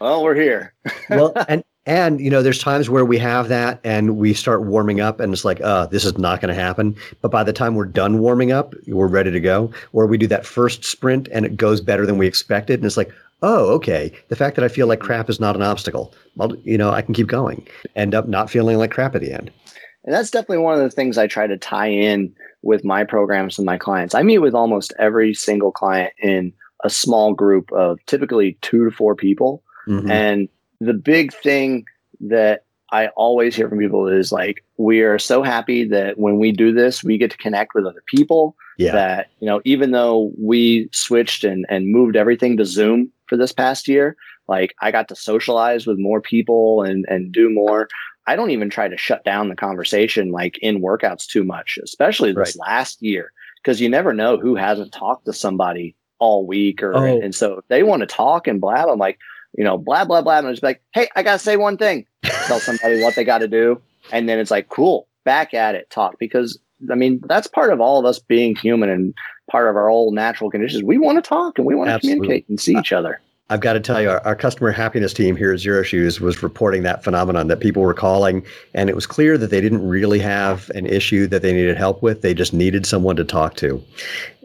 Well, 0.00 0.22
we're 0.22 0.36
here. 0.36 0.74
well, 1.10 1.32
and 1.48 1.64
and 1.86 2.20
you 2.20 2.30
know, 2.30 2.42
there's 2.42 2.58
times 2.58 2.88
where 2.88 3.04
we 3.04 3.18
have 3.18 3.48
that 3.48 3.80
and 3.84 4.16
we 4.16 4.34
start 4.34 4.62
warming 4.62 5.00
up, 5.00 5.20
and 5.20 5.32
it's 5.32 5.44
like, 5.44 5.60
uh, 5.60 5.86
this 5.86 6.04
is 6.04 6.16
not 6.18 6.40
going 6.40 6.54
to 6.54 6.60
happen. 6.60 6.96
But 7.20 7.30
by 7.30 7.44
the 7.44 7.52
time 7.52 7.74
we're 7.74 7.84
done 7.84 8.18
warming 8.18 8.52
up, 8.52 8.74
we're 8.86 9.06
ready 9.06 9.30
to 9.30 9.40
go. 9.40 9.70
Or 9.92 10.06
we 10.06 10.18
do 10.18 10.26
that 10.28 10.46
first 10.46 10.84
sprint 10.84 11.28
and 11.32 11.44
it 11.44 11.56
goes 11.56 11.80
better 11.80 12.06
than 12.06 12.18
we 12.18 12.26
expected, 12.26 12.80
and 12.80 12.86
it's 12.86 12.96
like, 12.96 13.12
oh, 13.42 13.68
okay. 13.74 14.10
The 14.28 14.36
fact 14.36 14.56
that 14.56 14.64
I 14.64 14.68
feel 14.68 14.86
like 14.86 15.00
crap 15.00 15.28
is 15.28 15.38
not 15.38 15.54
an 15.54 15.62
obstacle. 15.62 16.14
Well, 16.36 16.56
you 16.64 16.78
know, 16.78 16.90
I 16.90 17.02
can 17.02 17.14
keep 17.14 17.26
going. 17.26 17.66
End 17.94 18.14
up 18.14 18.26
not 18.26 18.48
feeling 18.48 18.78
like 18.78 18.90
crap 18.90 19.14
at 19.14 19.20
the 19.20 19.32
end. 19.32 19.50
And 20.04 20.14
that's 20.14 20.30
definitely 20.30 20.58
one 20.58 20.74
of 20.74 20.80
the 20.80 20.90
things 20.90 21.18
I 21.18 21.26
try 21.26 21.46
to 21.46 21.56
tie 21.58 21.88
in 21.88 22.34
with 22.62 22.84
my 22.84 23.04
programs 23.04 23.58
and 23.58 23.66
my 23.66 23.76
clients. 23.76 24.14
I 24.14 24.22
meet 24.22 24.38
with 24.38 24.54
almost 24.54 24.94
every 24.98 25.34
single 25.34 25.72
client 25.72 26.12
in 26.18 26.52
a 26.84 26.90
small 26.90 27.34
group 27.34 27.70
of 27.72 27.98
typically 28.06 28.56
two 28.62 28.84
to 28.84 28.90
four 28.90 29.14
people. 29.14 29.62
Mm-hmm. 29.86 30.10
And 30.10 30.48
the 30.84 30.94
big 30.94 31.32
thing 31.32 31.84
that 32.20 32.64
I 32.90 33.08
always 33.16 33.56
hear 33.56 33.68
from 33.68 33.78
people 33.78 34.06
is 34.06 34.30
like, 34.30 34.64
we 34.76 35.00
are 35.00 35.18
so 35.18 35.42
happy 35.42 35.84
that 35.88 36.18
when 36.18 36.38
we 36.38 36.52
do 36.52 36.72
this, 36.72 37.02
we 37.02 37.18
get 37.18 37.30
to 37.32 37.36
connect 37.36 37.74
with 37.74 37.86
other 37.86 38.02
people. 38.06 38.56
Yeah. 38.78 38.92
That, 38.92 39.30
you 39.40 39.46
know, 39.46 39.60
even 39.64 39.90
though 39.90 40.32
we 40.38 40.88
switched 40.92 41.44
and, 41.44 41.66
and 41.68 41.90
moved 41.90 42.16
everything 42.16 42.56
to 42.56 42.64
Zoom 42.64 43.10
for 43.26 43.36
this 43.36 43.52
past 43.52 43.88
year, 43.88 44.16
like 44.48 44.74
I 44.80 44.90
got 44.90 45.08
to 45.08 45.16
socialize 45.16 45.86
with 45.86 45.98
more 45.98 46.20
people 46.20 46.82
and, 46.82 47.04
and 47.08 47.32
do 47.32 47.50
more. 47.50 47.88
I 48.26 48.36
don't 48.36 48.50
even 48.50 48.70
try 48.70 48.88
to 48.88 48.96
shut 48.96 49.24
down 49.24 49.48
the 49.48 49.56
conversation 49.56 50.30
like 50.30 50.58
in 50.58 50.80
workouts 50.80 51.26
too 51.26 51.44
much, 51.44 51.78
especially 51.82 52.32
this 52.32 52.56
right. 52.56 52.68
last 52.68 53.02
year, 53.02 53.32
because 53.62 53.80
you 53.80 53.88
never 53.88 54.12
know 54.12 54.38
who 54.38 54.54
hasn't 54.54 54.92
talked 54.92 55.26
to 55.26 55.32
somebody 55.32 55.96
all 56.20 56.46
week 56.46 56.82
or 56.82 56.94
oh. 56.94 57.20
and 57.20 57.34
so 57.34 57.58
if 57.58 57.68
they 57.68 57.82
want 57.82 58.00
to 58.00 58.06
talk 58.06 58.46
and 58.46 58.60
blab, 58.60 58.88
I'm 58.88 58.98
like, 58.98 59.18
you 59.56 59.64
know, 59.64 59.78
blah 59.78 60.04
blah 60.04 60.22
blah. 60.22 60.38
And 60.38 60.46
I'm 60.46 60.52
just 60.52 60.62
like, 60.62 60.82
hey, 60.92 61.08
I 61.16 61.22
gotta 61.22 61.38
say 61.38 61.56
one 61.56 61.76
thing. 61.76 62.06
Tell 62.46 62.60
somebody 62.60 63.02
what 63.02 63.14
they 63.14 63.24
gotta 63.24 63.48
do. 63.48 63.80
And 64.12 64.28
then 64.28 64.38
it's 64.38 64.50
like, 64.50 64.68
cool, 64.68 65.08
back 65.24 65.54
at 65.54 65.74
it, 65.74 65.90
talk. 65.90 66.18
Because 66.18 66.58
I 66.90 66.94
mean, 66.94 67.20
that's 67.26 67.46
part 67.46 67.72
of 67.72 67.80
all 67.80 67.98
of 67.98 68.04
us 68.04 68.18
being 68.18 68.54
human 68.56 68.90
and 68.90 69.14
part 69.50 69.68
of 69.68 69.76
our 69.76 69.88
old 69.88 70.14
natural 70.14 70.50
conditions. 70.50 70.82
We 70.82 70.98
want 70.98 71.22
to 71.22 71.28
talk 71.28 71.58
and 71.58 71.66
we 71.66 71.74
want 71.74 71.90
to 71.90 71.98
communicate 72.00 72.48
and 72.48 72.60
see 72.60 72.76
each 72.76 72.92
other. 72.92 73.20
I've 73.50 73.60
got 73.60 73.74
to 73.74 73.80
tell 73.80 74.00
you, 74.00 74.08
our, 74.08 74.24
our, 74.24 74.34
customer 74.34 74.70
happiness 74.70 75.12
team 75.12 75.36
here 75.36 75.52
at 75.52 75.60
Xero 75.60 75.84
Shoes 75.84 76.18
was 76.18 76.42
reporting 76.42 76.82
that 76.84 77.04
phenomenon 77.04 77.48
that 77.48 77.60
people 77.60 77.82
were 77.82 77.92
calling, 77.92 78.42
and 78.72 78.88
it 78.88 78.94
was 78.94 79.06
clear 79.06 79.36
that 79.36 79.50
they 79.50 79.60
didn't 79.60 79.86
really 79.86 80.18
have 80.18 80.70
an 80.70 80.86
issue 80.86 81.26
that 81.26 81.42
they 81.42 81.52
needed 81.52 81.76
help 81.76 82.02
with. 82.02 82.22
They 82.22 82.32
just 82.32 82.54
needed 82.54 82.86
someone 82.86 83.16
to 83.16 83.24
talk 83.24 83.56
to. 83.56 83.84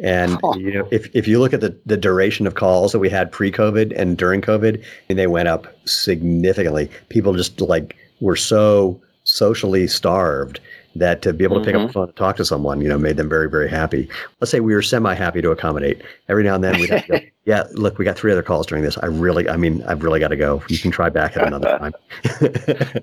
And 0.04 0.38
oh. 0.44 0.54
you 0.58 0.74
know, 0.74 0.88
if, 0.92 1.10
if 1.16 1.30
you 1.30 1.40
look 1.40 1.54
at 1.54 1.62
the, 1.62 1.80
the 1.86 1.96
duration 1.96 2.46
of 2.46 2.56
calls 2.56 2.92
that 2.92 3.00
we 3.00 3.10
had 3.10 3.32
pre-COVID 3.32 3.98
and 3.98 4.18
during 4.18 4.42
COVID, 4.42 4.84
and 5.08 5.18
they 5.18 5.28
went 5.28 5.48
up 5.48 5.68
significantly. 5.88 6.92
People 7.08 7.34
just 7.34 7.62
like 7.62 7.96
were 8.20 8.36
so 8.36 9.02
socially 9.24 9.88
starved 9.88 10.60
that 10.96 11.22
to 11.22 11.34
be 11.34 11.44
able 11.44 11.60
to 11.60 11.66
pick 11.66 11.76
up 11.76 11.82
the 11.82 11.86
mm-hmm. 11.86 11.94
phone 11.94 12.08
and 12.08 12.16
talk 12.16 12.36
to 12.38 12.46
someone, 12.46 12.82
you 12.82 12.88
know, 12.88 12.98
made 12.98 13.18
them 13.18 13.30
very, 13.30 13.50
very 13.50 13.70
happy. 13.70 14.10
Let's 14.40 14.52
say 14.52 14.60
we 14.60 14.74
were 14.74 14.82
semi 14.82 15.14
happy 15.14 15.42
to 15.42 15.52
accommodate. 15.52 16.02
Every 16.28 16.44
now 16.44 16.56
and 16.56 16.64
then 16.64 16.80
we'd 16.80 16.90
have 16.90 17.06
to 17.06 17.20
go, 17.20 17.26
yeah, 17.46 17.64
look, 17.74 17.98
we 17.98 18.06
got 18.06 18.18
three 18.18 18.32
other 18.32 18.44
calls 18.44 18.68
during 18.68 18.84
this. 18.84 18.98
I 18.98 19.08
really, 19.08 19.48
I 19.50 19.58
mean, 19.58 19.84
I've 19.84 20.04
really 20.04 20.20
got 20.20 20.30
to 20.30 20.36
go. 20.36 20.64
You 20.68 20.78
can 20.78 20.92
try 20.92 21.10
back 21.10 21.38
at 21.38 21.48
another 21.48 21.78
time. 21.80 21.94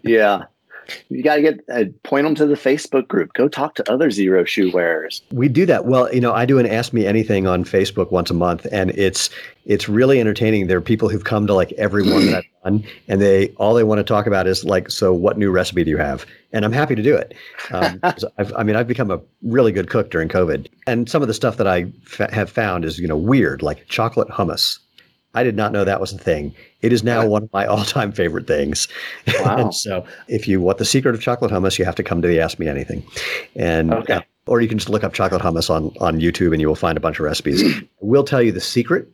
yeah. 0.03 0.45
You 1.09 1.23
got 1.23 1.37
to 1.37 1.43
get 1.43 1.61
uh, 1.73 1.85
point 2.03 2.25
them 2.25 2.35
to 2.37 2.47
the 2.47 2.55
Facebook 2.55 3.09
group. 3.09 3.33
Go 3.35 3.49
talk 3.49 3.75
to 3.77 3.93
other 3.93 4.11
Xero 4.11 4.47
shoe 4.47 4.71
wearers. 4.73 5.23
We 5.33 5.49
do 5.49 5.67
that. 5.67 5.87
Well, 5.87 6.13
you 6.15 6.21
know, 6.21 6.33
I 6.33 6.47
do 6.47 6.59
an 6.59 6.67
Ask 6.67 6.93
Me 6.93 7.07
Anything 7.07 7.47
on 7.47 7.65
Facebook 7.65 8.11
once 8.11 8.31
a 8.31 8.35
month, 8.35 8.67
and 8.71 8.91
it's 8.91 9.31
it's 9.65 9.89
really 9.89 10.21
entertaining. 10.21 10.67
There 10.67 10.79
are 10.79 10.83
people 10.83 11.09
who've 11.09 11.25
come 11.25 11.47
to 11.47 11.55
like 11.55 11.73
every 11.73 12.03
one 12.03 12.27
that 12.27 12.37
I've 12.37 12.63
done, 12.65 12.85
and 13.09 13.21
they 13.21 13.49
all 13.57 13.75
they 13.75 13.85
want 13.85 13.99
to 13.99 14.05
talk 14.05 14.27
about 14.27 14.47
is 14.47 14.65
like, 14.65 14.91
so 14.91 15.13
what 15.13 15.39
new 15.39 15.51
recipe 15.51 15.85
do 15.85 15.91
you 15.91 15.97
have? 15.99 16.25
And 16.53 16.65
I'm 16.65 16.73
happy 16.73 16.95
to 16.95 17.03
do 17.03 17.17
it. 17.17 17.35
Um, 17.73 18.01
i 18.57 18.63
mean, 18.63 18.77
I've 18.77 18.89
become 18.89 19.11
a 19.11 19.21
really 19.43 19.73
good 19.73 19.91
cook 19.91 20.11
during 20.11 20.29
COVID, 20.29 20.69
and 20.87 21.09
some 21.09 21.23
of 21.23 21.29
the 21.29 21.35
stuff 21.35 21.57
that 21.57 21.67
I 21.67 21.87
f- 22.07 22.31
have 22.31 22.51
found 22.51 22.85
is 22.85 22.99
you 22.99 23.09
know 23.09 23.17
weird, 23.17 23.63
like 23.63 23.87
chocolate 23.89 24.29
hummus. 24.29 24.79
I 25.35 25.43
did 25.43 25.55
not 25.55 25.71
know 25.71 25.85
that 25.85 26.01
was 26.01 26.15
a 26.15 26.19
thing. 26.19 26.55
It 26.87 26.93
is 26.93 27.03
now 27.03 27.27
one 27.27 27.43
of 27.45 27.53
my 27.53 27.67
all-time 27.73 28.13
favorite 28.13 28.47
things. 28.47 28.89
Wow. 29.41 29.71
so, 29.71 30.05
if 30.29 30.49
you 30.49 30.61
want 30.61 30.79
the 30.79 30.85
secret 30.85 31.15
of 31.15 31.21
chocolate 31.21 31.51
hummus, 31.51 31.79
you 31.79 31.85
have 31.85 31.95
to 31.97 32.03
come 32.03 32.23
to 32.23 32.29
the 32.29 32.41
Ask 32.41 32.59
Me 32.59 32.69
Anything, 32.69 33.05
and 33.55 33.93
okay. 33.93 34.15
uh, 34.15 34.21
or 34.47 34.61
you 34.61 34.69
can 34.69 34.79
just 34.79 34.89
look 34.89 35.05
up 35.05 35.13
chocolate 35.13 35.43
hummus 35.43 35.69
on 35.69 35.93
on 36.01 36.21
YouTube, 36.21 36.53
and 36.53 36.61
you 36.61 36.67
will 36.69 36.75
find 36.75 36.97
a 36.97 37.01
bunch 37.01 37.19
of 37.19 37.25
recipes. 37.25 37.63
I 37.83 37.83
will 38.01 38.25
tell 38.25 38.43
you 38.43 38.51
the 38.51 38.61
secret 38.61 39.09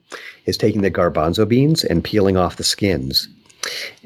is 0.47 0.57
taking 0.57 0.83
the 0.83 0.91
garbanzo 0.91 1.47
beans 1.47 1.85
and 1.85 2.05
peeling 2.05 2.37
off 2.37 2.57
the 2.57 2.65
skins, 2.65 3.29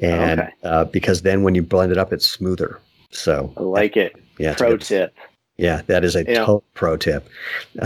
and 0.01 0.41
okay. 0.41 0.51
uh, 0.63 0.85
because 0.85 1.23
then 1.23 1.43
when 1.43 1.55
you 1.55 1.63
blend 1.63 1.93
it 1.93 1.99
up, 1.99 2.13
it's 2.13 2.29
smoother. 2.29 2.81
So 3.11 3.53
I 3.57 3.63
like 3.63 3.97
it. 3.97 4.15
Yeah. 4.39 4.55
Pro 4.55 4.77
tip. 4.77 5.15
Yeah, 5.59 5.83
that 5.87 6.05
is 6.05 6.15
a 6.15 6.25
you 6.25 6.35
know, 6.35 6.63
pro 6.75 6.97
tip. 6.97 7.27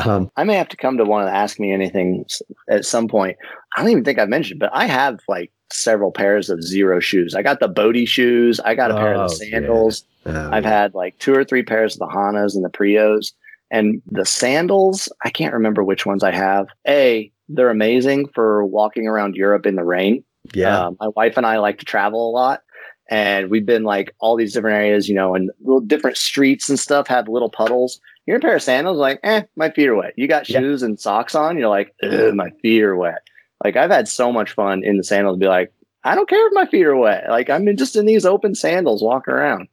Um, 0.05 0.31
I 0.37 0.43
may 0.43 0.57
have 0.57 0.69
to 0.71 0.77
come 0.77 0.97
to 0.97 1.05
one 1.05 1.23
of 1.23 1.29
the 1.29 1.35
Ask 1.35 1.61
Me 1.61 1.73
Anything 1.73 2.27
at 2.69 2.85
some 2.85 3.07
point. 3.07 3.37
I 3.77 3.83
don't 3.83 3.91
even 3.91 4.05
think 4.05 4.19
I've 4.19 4.29
mentioned, 4.29 4.61
but 4.61 4.71
I 4.73 4.87
have 4.87 5.21
like 5.29 5.53
several 5.73 6.11
pairs 6.11 6.51
of 6.51 6.59
Xero 6.59 7.01
shoes. 7.01 7.35
I 7.35 7.43
got 7.43 7.61
the 7.61 7.69
Bode 7.69 8.09
shoes. 8.09 8.61
I 8.61 8.75
got 8.75 8.91
a 8.91 8.95
oh, 8.95 8.99
pair 8.99 9.15
of 9.15 9.31
the 9.31 9.35
oh, 9.35 9.51
sandals. 9.51 10.05
Yeah. 10.27 10.47
Oh, 10.47 10.51
I've 10.53 10.65
yeah. 10.65 10.71
had 10.71 10.95
like 10.95 11.19
two 11.19 11.35
or 11.35 11.45
three 11.45 11.63
pairs 11.63 11.95
of 11.95 12.01
the 12.01 12.07
Hanas 12.07 12.55
and 12.55 12.65
the 12.65 12.71
Prios. 12.71 13.33
And 13.71 14.03
the 14.11 14.27
sandals, 14.27 15.09
I 15.25 15.31
can't 15.31 15.55
remember 15.55 15.85
which 15.85 16.05
ones 16.05 16.25
I 16.25 16.33
have. 16.33 16.67
A, 16.89 17.31
they're 17.49 17.71
amazing 17.71 18.27
for 18.35 18.65
walking 18.65 19.07
around 19.07 19.37
Europe 19.37 19.65
in 19.65 19.77
the 19.77 19.85
rain. 19.85 20.25
Yeah. 20.53 20.87
Uh, 20.87 20.91
my 20.99 21.09
wife 21.09 21.37
and 21.37 21.47
I 21.47 21.59
like 21.59 21.79
to 21.79 21.85
travel 21.85 22.29
a 22.29 22.33
lot 22.33 22.63
and 23.11 23.51
we've 23.51 23.67
been 23.67 23.83
like 23.83 24.15
all 24.21 24.37
these 24.37 24.55
different 24.55 24.77
areas, 24.77 25.09
you 25.09 25.15
know, 25.15 25.35
and 25.35 25.51
little 25.63 25.81
different 25.81 26.17
streets 26.17 26.69
and 26.69 26.79
stuff 26.79 27.09
have 27.09 27.29
little 27.29 27.51
puddles. 27.51 28.01
You're 28.25 28.37
in 28.37 28.43
a 28.43 28.47
pair 28.47 28.55
of 28.55 28.63
sandals, 28.63 28.99
like, 28.99 29.19
eh, 29.25 29.43
my 29.57 29.71
feet 29.71 29.89
are 29.89 29.97
wet. 29.97 30.15
You 30.17 30.29
got 30.29 30.49
yeah. 30.49 30.61
shoes 30.61 30.83
and 30.85 30.99
socks 30.99 31.35
on, 31.35 31.59
you're 31.59 31.69
like, 31.69 31.93
my 32.03 32.51
feet 32.63 32.83
are 32.83 32.97
wet. 32.97 33.23
Like 33.63 33.77
I've 33.77 33.91
had 33.91 34.09
so 34.09 34.33
much 34.33 34.53
fun 34.53 34.83
in 34.85 34.97
the 34.97 35.05
sandals, 35.05 35.39
be 35.39 35.47
like, 35.47 35.73
I 36.05 36.15
don't 36.15 36.29
care 36.29 36.47
if 36.47 36.53
my 36.55 36.67
feet 36.67 36.87
are 36.87 36.97
wet. 36.97 37.25
Like 37.29 37.51
I'm 37.51 37.77
just 37.77 37.97
in 37.97 38.07
these 38.07 38.25
open 38.25 38.55
sandals 38.55 39.03
walking 39.03 39.35
around. 39.35 39.69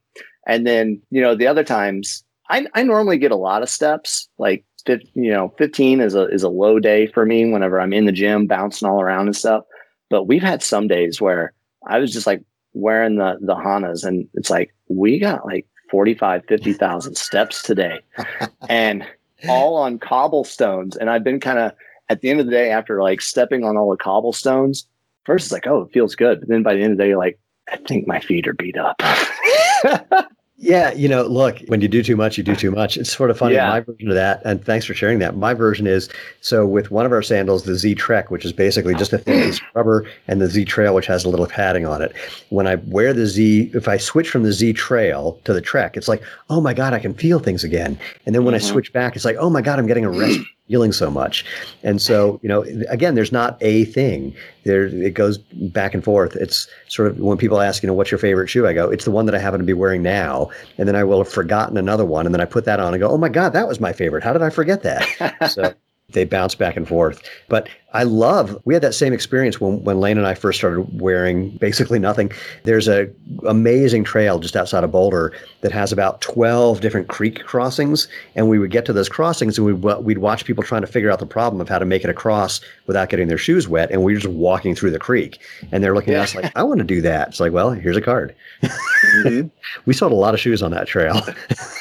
And 0.46 0.66
then, 0.66 1.00
you 1.10 1.20
know, 1.20 1.34
the 1.34 1.46
other 1.46 1.64
times 1.64 2.24
I, 2.50 2.66
I 2.74 2.82
normally 2.82 3.18
get 3.18 3.32
a 3.32 3.36
lot 3.36 3.62
of 3.62 3.68
steps, 3.68 4.28
like 4.38 4.64
you 4.86 5.30
know, 5.30 5.54
15 5.58 6.00
is 6.00 6.14
a 6.14 6.26
is 6.28 6.42
a 6.42 6.48
low 6.48 6.78
day 6.78 7.06
for 7.08 7.26
me 7.26 7.50
whenever 7.50 7.80
I'm 7.80 7.92
in 7.92 8.06
the 8.06 8.12
gym 8.12 8.46
bouncing 8.46 8.88
all 8.88 9.00
around 9.00 9.26
and 9.26 9.36
stuff. 9.36 9.64
But 10.08 10.24
we've 10.24 10.42
had 10.42 10.62
some 10.62 10.88
days 10.88 11.20
where 11.20 11.52
I 11.86 11.98
was 11.98 12.12
just 12.12 12.26
like 12.26 12.42
wearing 12.72 13.16
the 13.16 13.36
the 13.40 13.54
Hanas, 13.54 14.04
and 14.04 14.26
it's 14.34 14.50
like 14.50 14.74
we 14.88 15.18
got 15.18 15.44
like 15.44 15.66
45, 15.90 16.44
50,000 16.46 17.16
steps 17.16 17.62
today, 17.62 18.00
and 18.68 19.04
all 19.48 19.76
on 19.76 19.98
cobblestones. 19.98 20.96
And 20.96 21.10
I've 21.10 21.24
been 21.24 21.40
kind 21.40 21.58
of 21.58 21.72
at 22.08 22.20
the 22.20 22.30
end 22.30 22.40
of 22.40 22.46
the 22.46 22.52
day 22.52 22.70
after 22.70 23.02
like 23.02 23.20
stepping 23.20 23.64
on 23.64 23.76
all 23.76 23.90
the 23.90 23.96
cobblestones. 23.96 24.86
First, 25.24 25.46
it's 25.46 25.52
like, 25.52 25.66
oh, 25.66 25.82
it 25.82 25.92
feels 25.92 26.14
good, 26.14 26.40
but 26.40 26.48
then 26.48 26.62
by 26.62 26.74
the 26.74 26.82
end 26.82 26.92
of 26.92 26.98
the 26.98 27.04
day, 27.04 27.08
you're 27.08 27.18
like, 27.18 27.38
I 27.70 27.76
think 27.76 28.06
my 28.06 28.18
feet 28.20 28.48
are 28.48 28.54
beat 28.54 28.76
up. 28.78 29.00
Yeah, 30.60 30.92
you 30.92 31.08
know, 31.08 31.22
look, 31.22 31.60
when 31.68 31.80
you 31.80 31.86
do 31.86 32.02
too 32.02 32.16
much, 32.16 32.36
you 32.36 32.42
do 32.42 32.56
too 32.56 32.72
much. 32.72 32.96
It's 32.96 33.12
sort 33.12 33.30
of 33.30 33.38
funny. 33.38 33.54
Yeah. 33.54 33.68
My 33.68 33.78
version 33.78 34.08
of 34.08 34.16
that, 34.16 34.42
and 34.44 34.62
thanks 34.64 34.84
for 34.84 34.92
sharing 34.92 35.20
that. 35.20 35.36
My 35.36 35.54
version 35.54 35.86
is 35.86 36.08
so 36.40 36.66
with 36.66 36.90
one 36.90 37.06
of 37.06 37.12
our 37.12 37.22
sandals, 37.22 37.62
the 37.62 37.76
Z 37.76 37.94
Trek, 37.94 38.32
which 38.32 38.44
is 38.44 38.52
basically 38.52 38.96
just 38.96 39.12
a 39.12 39.18
thin 39.18 39.44
piece 39.44 39.58
of 39.58 39.66
rubber, 39.74 40.10
and 40.26 40.40
the 40.40 40.48
Z 40.48 40.64
Trail, 40.64 40.96
which 40.96 41.06
has 41.06 41.24
a 41.24 41.28
little 41.28 41.46
padding 41.46 41.86
on 41.86 42.02
it. 42.02 42.12
When 42.48 42.66
I 42.66 42.74
wear 42.74 43.12
the 43.12 43.28
Z, 43.28 43.70
if 43.72 43.86
I 43.86 43.98
switch 43.98 44.30
from 44.30 44.42
the 44.42 44.52
Z 44.52 44.72
Trail 44.72 45.40
to 45.44 45.52
the 45.52 45.60
Trek, 45.60 45.96
it's 45.96 46.08
like, 46.08 46.24
oh 46.50 46.60
my 46.60 46.74
God, 46.74 46.92
I 46.92 46.98
can 46.98 47.14
feel 47.14 47.38
things 47.38 47.62
again. 47.62 47.96
And 48.26 48.34
then 48.34 48.44
when 48.44 48.56
mm-hmm. 48.56 48.66
I 48.66 48.70
switch 48.70 48.92
back, 48.92 49.14
it's 49.14 49.24
like, 49.24 49.36
oh 49.36 49.50
my 49.50 49.62
God, 49.62 49.78
I'm 49.78 49.86
getting 49.86 50.04
a 50.04 50.10
rest 50.10 50.40
feeling 50.68 50.92
so 50.92 51.10
much. 51.10 51.44
And 51.82 52.00
so, 52.00 52.38
you 52.42 52.48
know, 52.48 52.62
again, 52.88 53.14
there's 53.14 53.32
not 53.32 53.56
a 53.60 53.86
thing. 53.86 54.34
There, 54.64 54.86
it 54.86 55.14
goes 55.14 55.38
back 55.38 55.94
and 55.94 56.04
forth. 56.04 56.36
It's 56.36 56.68
sort 56.88 57.08
of 57.08 57.18
when 57.18 57.38
people 57.38 57.60
ask, 57.60 57.82
you 57.82 57.86
know, 57.86 57.94
what's 57.94 58.10
your 58.10 58.18
favorite 58.18 58.48
shoe? 58.48 58.66
I 58.66 58.74
go, 58.74 58.90
it's 58.90 59.04
the 59.04 59.10
one 59.10 59.26
that 59.26 59.34
I 59.34 59.38
happen 59.38 59.58
to 59.60 59.66
be 59.66 59.72
wearing 59.72 60.02
now. 60.02 60.50
And 60.76 60.86
then 60.86 60.94
I 60.94 61.04
will 61.04 61.18
have 61.18 61.32
forgotten 61.32 61.76
another 61.76 62.04
one, 62.04 62.26
and 62.26 62.34
then 62.34 62.40
I 62.40 62.44
put 62.44 62.66
that 62.66 62.80
on 62.80 62.92
and 62.92 63.00
go, 63.00 63.08
oh 63.08 63.18
my 63.18 63.28
god, 63.30 63.52
that 63.54 63.66
was 63.66 63.80
my 63.80 63.92
favorite. 63.92 64.22
How 64.22 64.32
did 64.32 64.42
I 64.42 64.50
forget 64.50 64.82
that? 64.82 65.50
so 65.50 65.74
they 66.10 66.24
bounce 66.24 66.54
back 66.54 66.76
and 66.76 66.86
forth. 66.86 67.22
But 67.48 67.68
I 67.94 68.02
love 68.02 68.60
we 68.66 68.74
had 68.74 68.82
that 68.82 68.92
same 68.92 69.14
experience 69.14 69.62
when 69.62 69.82
when 69.82 69.98
Lane 69.98 70.18
and 70.18 70.26
I 70.26 70.34
first 70.34 70.58
started 70.58 71.00
wearing 71.00 71.50
basically 71.52 71.98
nothing. 71.98 72.30
There's 72.64 72.86
a 72.86 73.08
amazing 73.46 74.04
trail 74.04 74.38
just 74.38 74.56
outside 74.56 74.84
of 74.84 74.92
Boulder 74.92 75.32
that 75.62 75.72
has 75.72 75.90
about 75.90 76.20
12 76.20 76.82
different 76.82 77.08
creek 77.08 77.44
crossings 77.44 78.06
and 78.34 78.50
we 78.50 78.58
would 78.58 78.70
get 78.70 78.84
to 78.86 78.92
those 78.92 79.08
crossings 79.08 79.56
and 79.56 79.66
we'd, 79.66 80.04
we'd 80.04 80.18
watch 80.18 80.44
people 80.44 80.62
trying 80.62 80.82
to 80.82 80.86
figure 80.86 81.10
out 81.10 81.18
the 81.18 81.26
problem 81.26 81.62
of 81.62 81.68
how 81.68 81.78
to 81.78 81.86
make 81.86 82.04
it 82.04 82.10
across 82.10 82.60
without 82.86 83.08
getting 83.08 83.28
their 83.28 83.38
shoes 83.38 83.66
wet 83.68 83.90
and 83.90 84.04
we 84.04 84.14
are 84.14 84.18
just 84.18 84.34
walking 84.34 84.74
through 84.74 84.90
the 84.90 84.98
creek 84.98 85.40
and 85.72 85.82
they're 85.82 85.94
looking 85.94 86.12
yeah. 86.12 86.20
at 86.20 86.24
us 86.24 86.34
like 86.34 86.52
I 86.56 86.62
want 86.62 86.78
to 86.78 86.84
do 86.84 87.00
that. 87.00 87.28
It's 87.28 87.40
like, 87.40 87.52
well, 87.52 87.70
here's 87.70 87.96
a 87.96 88.02
card. 88.02 88.34
Mm-hmm. 88.62 89.48
we 89.86 89.94
sold 89.94 90.12
a 90.12 90.16
lot 90.16 90.34
of 90.34 90.40
shoes 90.40 90.62
on 90.62 90.72
that 90.72 90.86
trail. 90.86 91.22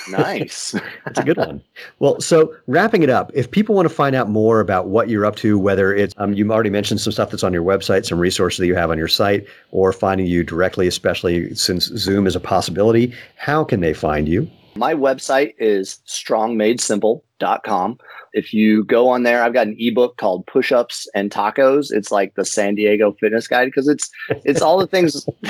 nice. 0.10 0.72
That's 1.05 1.20
a 1.20 1.24
good 1.24 1.38
one. 1.38 1.62
Well, 1.99 2.22
so 2.22 2.55
wrapping 2.68 3.03
it 3.03 3.10
up, 3.10 3.30
if 3.34 3.51
people 3.51 3.76
want 3.76 3.89
to 3.89 3.93
find 3.93 4.16
out 4.16 4.30
more 4.30 4.62
about 4.62 4.88
what 4.88 5.10
you're 5.10 5.26
up 5.26 5.36
to, 5.38 5.60
whether 5.60 5.97
it's 5.98 6.14
um, 6.18 6.34
you 6.34 6.50
already 6.52 6.70
mentioned 6.70 7.02
some 7.02 7.12
stuff 7.12 7.32
that's 7.32 7.43
on 7.43 7.54
your 7.54 7.64
website, 7.64 8.06
some 8.06 8.20
resources 8.20 8.60
that 8.60 8.68
you 8.68 8.76
have 8.76 8.91
on 8.91 8.98
your 8.98 9.08
site, 9.08 9.48
or 9.72 9.91
finding 9.91 10.28
you 10.28 10.43
directly, 10.43 10.88
especially 10.88 11.54
since 11.56 11.86
Zoom 11.86 12.28
is 12.28 12.36
a 12.36 12.39
possibility. 12.39 13.14
How 13.36 13.64
can 13.64 13.80
they 13.82 13.93
find 13.93 14.28
you? 14.28 14.50
My 14.76 14.93
website 14.93 15.56
is 15.58 16.00
strongmadesimple.com. 16.08 17.98
If 18.34 18.54
you 18.54 18.84
go 18.84 19.08
on 19.10 19.24
there, 19.24 19.41
I've 19.41 19.54
got 19.54 19.66
an 19.68 19.76
ebook 19.80 20.18
called 20.18 20.45
Push-ups 20.45 21.10
and 21.16 21.32
Tacos. 21.32 21.91
It's 21.91 22.12
like 22.12 22.36
the 22.36 22.45
San 22.45 22.76
Diego 22.76 23.14
fitness 23.20 23.48
guide 23.48 23.66
because 23.66 23.88
it's 23.88 24.12
it's 24.45 24.62
all 24.62 24.78
the 24.78 24.86
things 24.86 25.26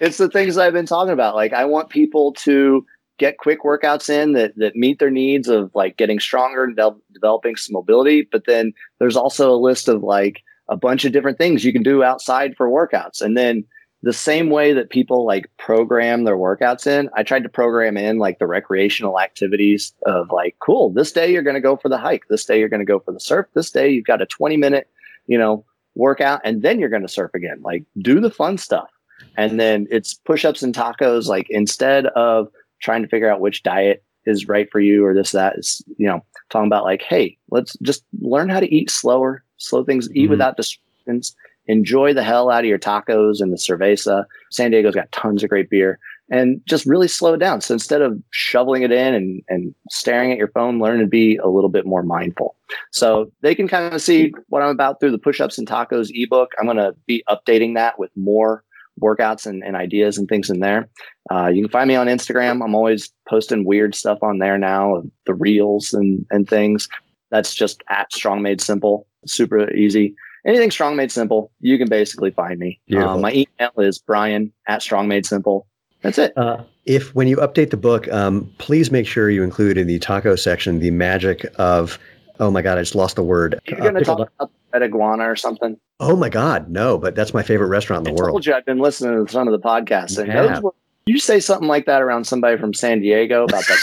it's 0.00 0.18
the 0.18 0.28
things 0.28 0.58
I've 0.58 0.74
been 0.74 0.84
talking 0.86 1.12
about. 1.14 1.34
Like 1.34 1.54
I 1.54 1.64
want 1.64 1.88
people 1.88 2.32
to 2.34 2.84
get 3.18 3.38
quick 3.38 3.62
workouts 3.62 4.08
in 4.10 4.32
that 4.32 4.56
that 4.56 4.76
meet 4.76 4.98
their 4.98 5.10
needs 5.10 5.48
of 5.48 5.70
like 5.74 5.96
getting 5.96 6.18
stronger 6.18 6.64
and 6.64 6.76
de- 6.76 6.96
developing 7.12 7.56
some 7.56 7.72
mobility 7.72 8.26
but 8.30 8.44
then 8.46 8.72
there's 8.98 9.16
also 9.16 9.52
a 9.52 9.56
list 9.56 9.88
of 9.88 10.02
like 10.02 10.42
a 10.68 10.76
bunch 10.76 11.04
of 11.04 11.12
different 11.12 11.38
things 11.38 11.64
you 11.64 11.72
can 11.72 11.82
do 11.82 12.02
outside 12.02 12.56
for 12.56 12.70
workouts. 12.70 13.20
And 13.20 13.36
then 13.36 13.64
the 14.02 14.14
same 14.14 14.48
way 14.48 14.72
that 14.72 14.88
people 14.88 15.26
like 15.26 15.50
program 15.58 16.24
their 16.24 16.36
workouts 16.36 16.86
in 16.86 17.08
i 17.16 17.22
tried 17.22 17.42
to 17.42 17.48
program 17.48 17.96
in 17.96 18.18
like 18.18 18.38
the 18.38 18.46
recreational 18.46 19.18
activities 19.18 19.94
of 20.04 20.30
like 20.30 20.54
cool 20.60 20.90
this 20.90 21.10
day 21.10 21.32
you're 21.32 21.42
going 21.42 21.54
to 21.54 21.60
go 21.60 21.74
for 21.74 21.88
the 21.88 21.96
hike 21.96 22.24
this 22.28 22.44
day 22.44 22.58
you're 22.58 22.68
going 22.68 22.80
to 22.80 22.84
go 22.84 23.00
for 23.00 23.12
the 23.12 23.20
surf 23.20 23.46
this 23.54 23.70
day 23.70 23.88
you've 23.88 24.04
got 24.04 24.20
a 24.20 24.26
20 24.26 24.58
minute 24.58 24.90
you 25.26 25.38
know 25.38 25.64
workout 25.94 26.40
and 26.44 26.62
then 26.62 26.78
you're 26.78 26.88
going 26.88 27.02
to 27.02 27.08
surf 27.08 27.30
again. 27.34 27.60
Like 27.62 27.84
do 27.98 28.20
the 28.20 28.30
fun 28.30 28.58
stuff. 28.58 28.90
And 29.36 29.58
then 29.58 29.86
it's 29.90 30.14
push-ups 30.14 30.62
and 30.62 30.74
tacos 30.74 31.26
like 31.26 31.46
instead 31.50 32.06
of 32.08 32.48
trying 32.84 33.02
to 33.02 33.08
figure 33.08 33.30
out 33.30 33.40
which 33.40 33.62
diet 33.62 34.04
is 34.26 34.48
right 34.48 34.68
for 34.70 34.80
you 34.80 35.04
or 35.04 35.14
this 35.14 35.32
that 35.32 35.58
is 35.58 35.82
you 35.98 36.06
know 36.06 36.24
talking 36.50 36.66
about 36.66 36.84
like 36.84 37.02
hey 37.02 37.36
let's 37.50 37.76
just 37.82 38.04
learn 38.20 38.48
how 38.48 38.60
to 38.60 38.72
eat 38.74 38.90
slower 38.90 39.42
slow 39.56 39.84
things 39.84 40.08
eat 40.12 40.24
mm-hmm. 40.24 40.30
without 40.30 40.56
distractions 40.56 41.34
enjoy 41.66 42.12
the 42.12 42.22
hell 42.22 42.50
out 42.50 42.64
of 42.64 42.68
your 42.68 42.78
tacos 42.78 43.40
and 43.40 43.52
the 43.52 43.56
cerveza. 43.56 44.24
San 44.50 44.70
diego's 44.70 44.94
got 44.94 45.10
tons 45.12 45.42
of 45.42 45.50
great 45.50 45.70
beer. 45.70 45.98
And 46.30 46.62
just 46.64 46.86
really 46.86 47.08
slow 47.08 47.34
it 47.34 47.38
down. 47.38 47.60
So 47.60 47.74
instead 47.74 48.00
of 48.00 48.18
shoveling 48.30 48.82
it 48.82 48.90
in 48.90 49.14
and, 49.14 49.42
and 49.48 49.74
staring 49.90 50.32
at 50.32 50.38
your 50.38 50.48
phone 50.48 50.80
learn 50.80 51.00
to 51.00 51.06
be 51.06 51.36
a 51.36 51.48
little 51.48 51.68
bit 51.68 51.84
more 51.84 52.02
mindful. 52.02 52.56
So 52.92 53.30
they 53.42 53.54
can 53.54 53.68
kind 53.68 53.94
of 53.94 54.00
see 54.00 54.32
what 54.48 54.62
i'm 54.62 54.70
about 54.70 55.00
through 55.00 55.10
the 55.10 55.18
push-ups 55.18 55.58
and 55.58 55.68
tacos 55.68 56.10
ebook. 56.14 56.52
I'm 56.58 56.64
going 56.64 56.78
to 56.78 56.94
be 57.06 57.22
updating 57.28 57.74
that 57.74 57.98
with 57.98 58.10
more 58.16 58.63
workouts 59.00 59.46
and, 59.46 59.62
and 59.64 59.76
ideas 59.76 60.18
and 60.18 60.28
things 60.28 60.50
in 60.50 60.60
there. 60.60 60.88
Uh, 61.30 61.48
you 61.48 61.62
can 61.62 61.70
find 61.70 61.88
me 61.88 61.96
on 61.96 62.06
Instagram. 62.06 62.62
I'm 62.62 62.74
always 62.74 63.12
posting 63.28 63.64
weird 63.64 63.94
stuff 63.94 64.18
on 64.22 64.38
there 64.38 64.58
now, 64.58 65.02
the 65.26 65.34
reels 65.34 65.92
and, 65.92 66.24
and 66.30 66.48
things. 66.48 66.88
That's 67.30 67.54
just 67.54 67.82
at 67.88 68.12
Strong 68.12 68.42
Made 68.42 68.60
Simple. 68.60 69.06
Super 69.26 69.72
easy. 69.72 70.14
Anything 70.46 70.70
Strong 70.70 70.96
Made 70.96 71.10
Simple, 71.10 71.50
you 71.60 71.78
can 71.78 71.88
basically 71.88 72.30
find 72.30 72.58
me. 72.58 72.80
Uh, 73.14 73.18
my 73.18 73.32
email 73.32 73.72
is 73.78 73.98
brian 73.98 74.52
at 74.68 74.82
Strong 74.82 75.08
Made 75.08 75.26
Simple. 75.26 75.66
That's 76.02 76.18
it. 76.18 76.36
Uh, 76.36 76.62
if 76.84 77.14
when 77.14 77.28
you 77.28 77.38
update 77.38 77.70
the 77.70 77.78
book, 77.78 78.12
um, 78.12 78.52
please 78.58 78.90
make 78.90 79.06
sure 79.06 79.30
you 79.30 79.42
include 79.42 79.78
in 79.78 79.86
the 79.86 79.98
taco 79.98 80.36
section 80.36 80.78
the 80.78 80.90
magic 80.90 81.46
of. 81.56 81.98
Oh 82.40 82.50
my 82.50 82.62
God, 82.62 82.78
I 82.78 82.82
just 82.82 82.94
lost 82.94 83.16
the 83.16 83.22
word. 83.22 83.60
You're 83.66 83.78
going 83.78 83.94
to 83.94 84.00
Uh, 84.00 84.04
talk 84.04 84.30
about 84.38 84.50
Red 84.72 84.82
Iguana 84.82 85.30
or 85.30 85.36
something? 85.36 85.76
oh 86.00 86.16
my 86.16 86.28
God, 86.28 86.68
no! 86.68 86.98
But 86.98 87.14
that's 87.14 87.32
my 87.32 87.42
favorite 87.42 87.68
restaurant 87.68 88.06
in 88.06 88.12
I 88.12 88.16
the 88.16 88.20
world. 88.20 88.30
I 88.30 88.32
told 88.32 88.46
you 88.46 88.54
I've 88.54 88.66
been 88.66 88.78
listening 88.78 89.24
to 89.24 89.32
some 89.32 89.46
of 89.46 89.52
the 89.52 89.60
podcasts, 89.66 90.18
and 90.18 90.62
were, 90.62 90.74
you 91.06 91.18
say 91.18 91.38
something 91.38 91.68
like 91.68 91.86
that 91.86 92.02
around 92.02 92.24
somebody 92.26 92.56
from 92.58 92.74
San 92.74 93.00
Diego 93.00 93.44
about 93.44 93.62
that. 93.66 93.78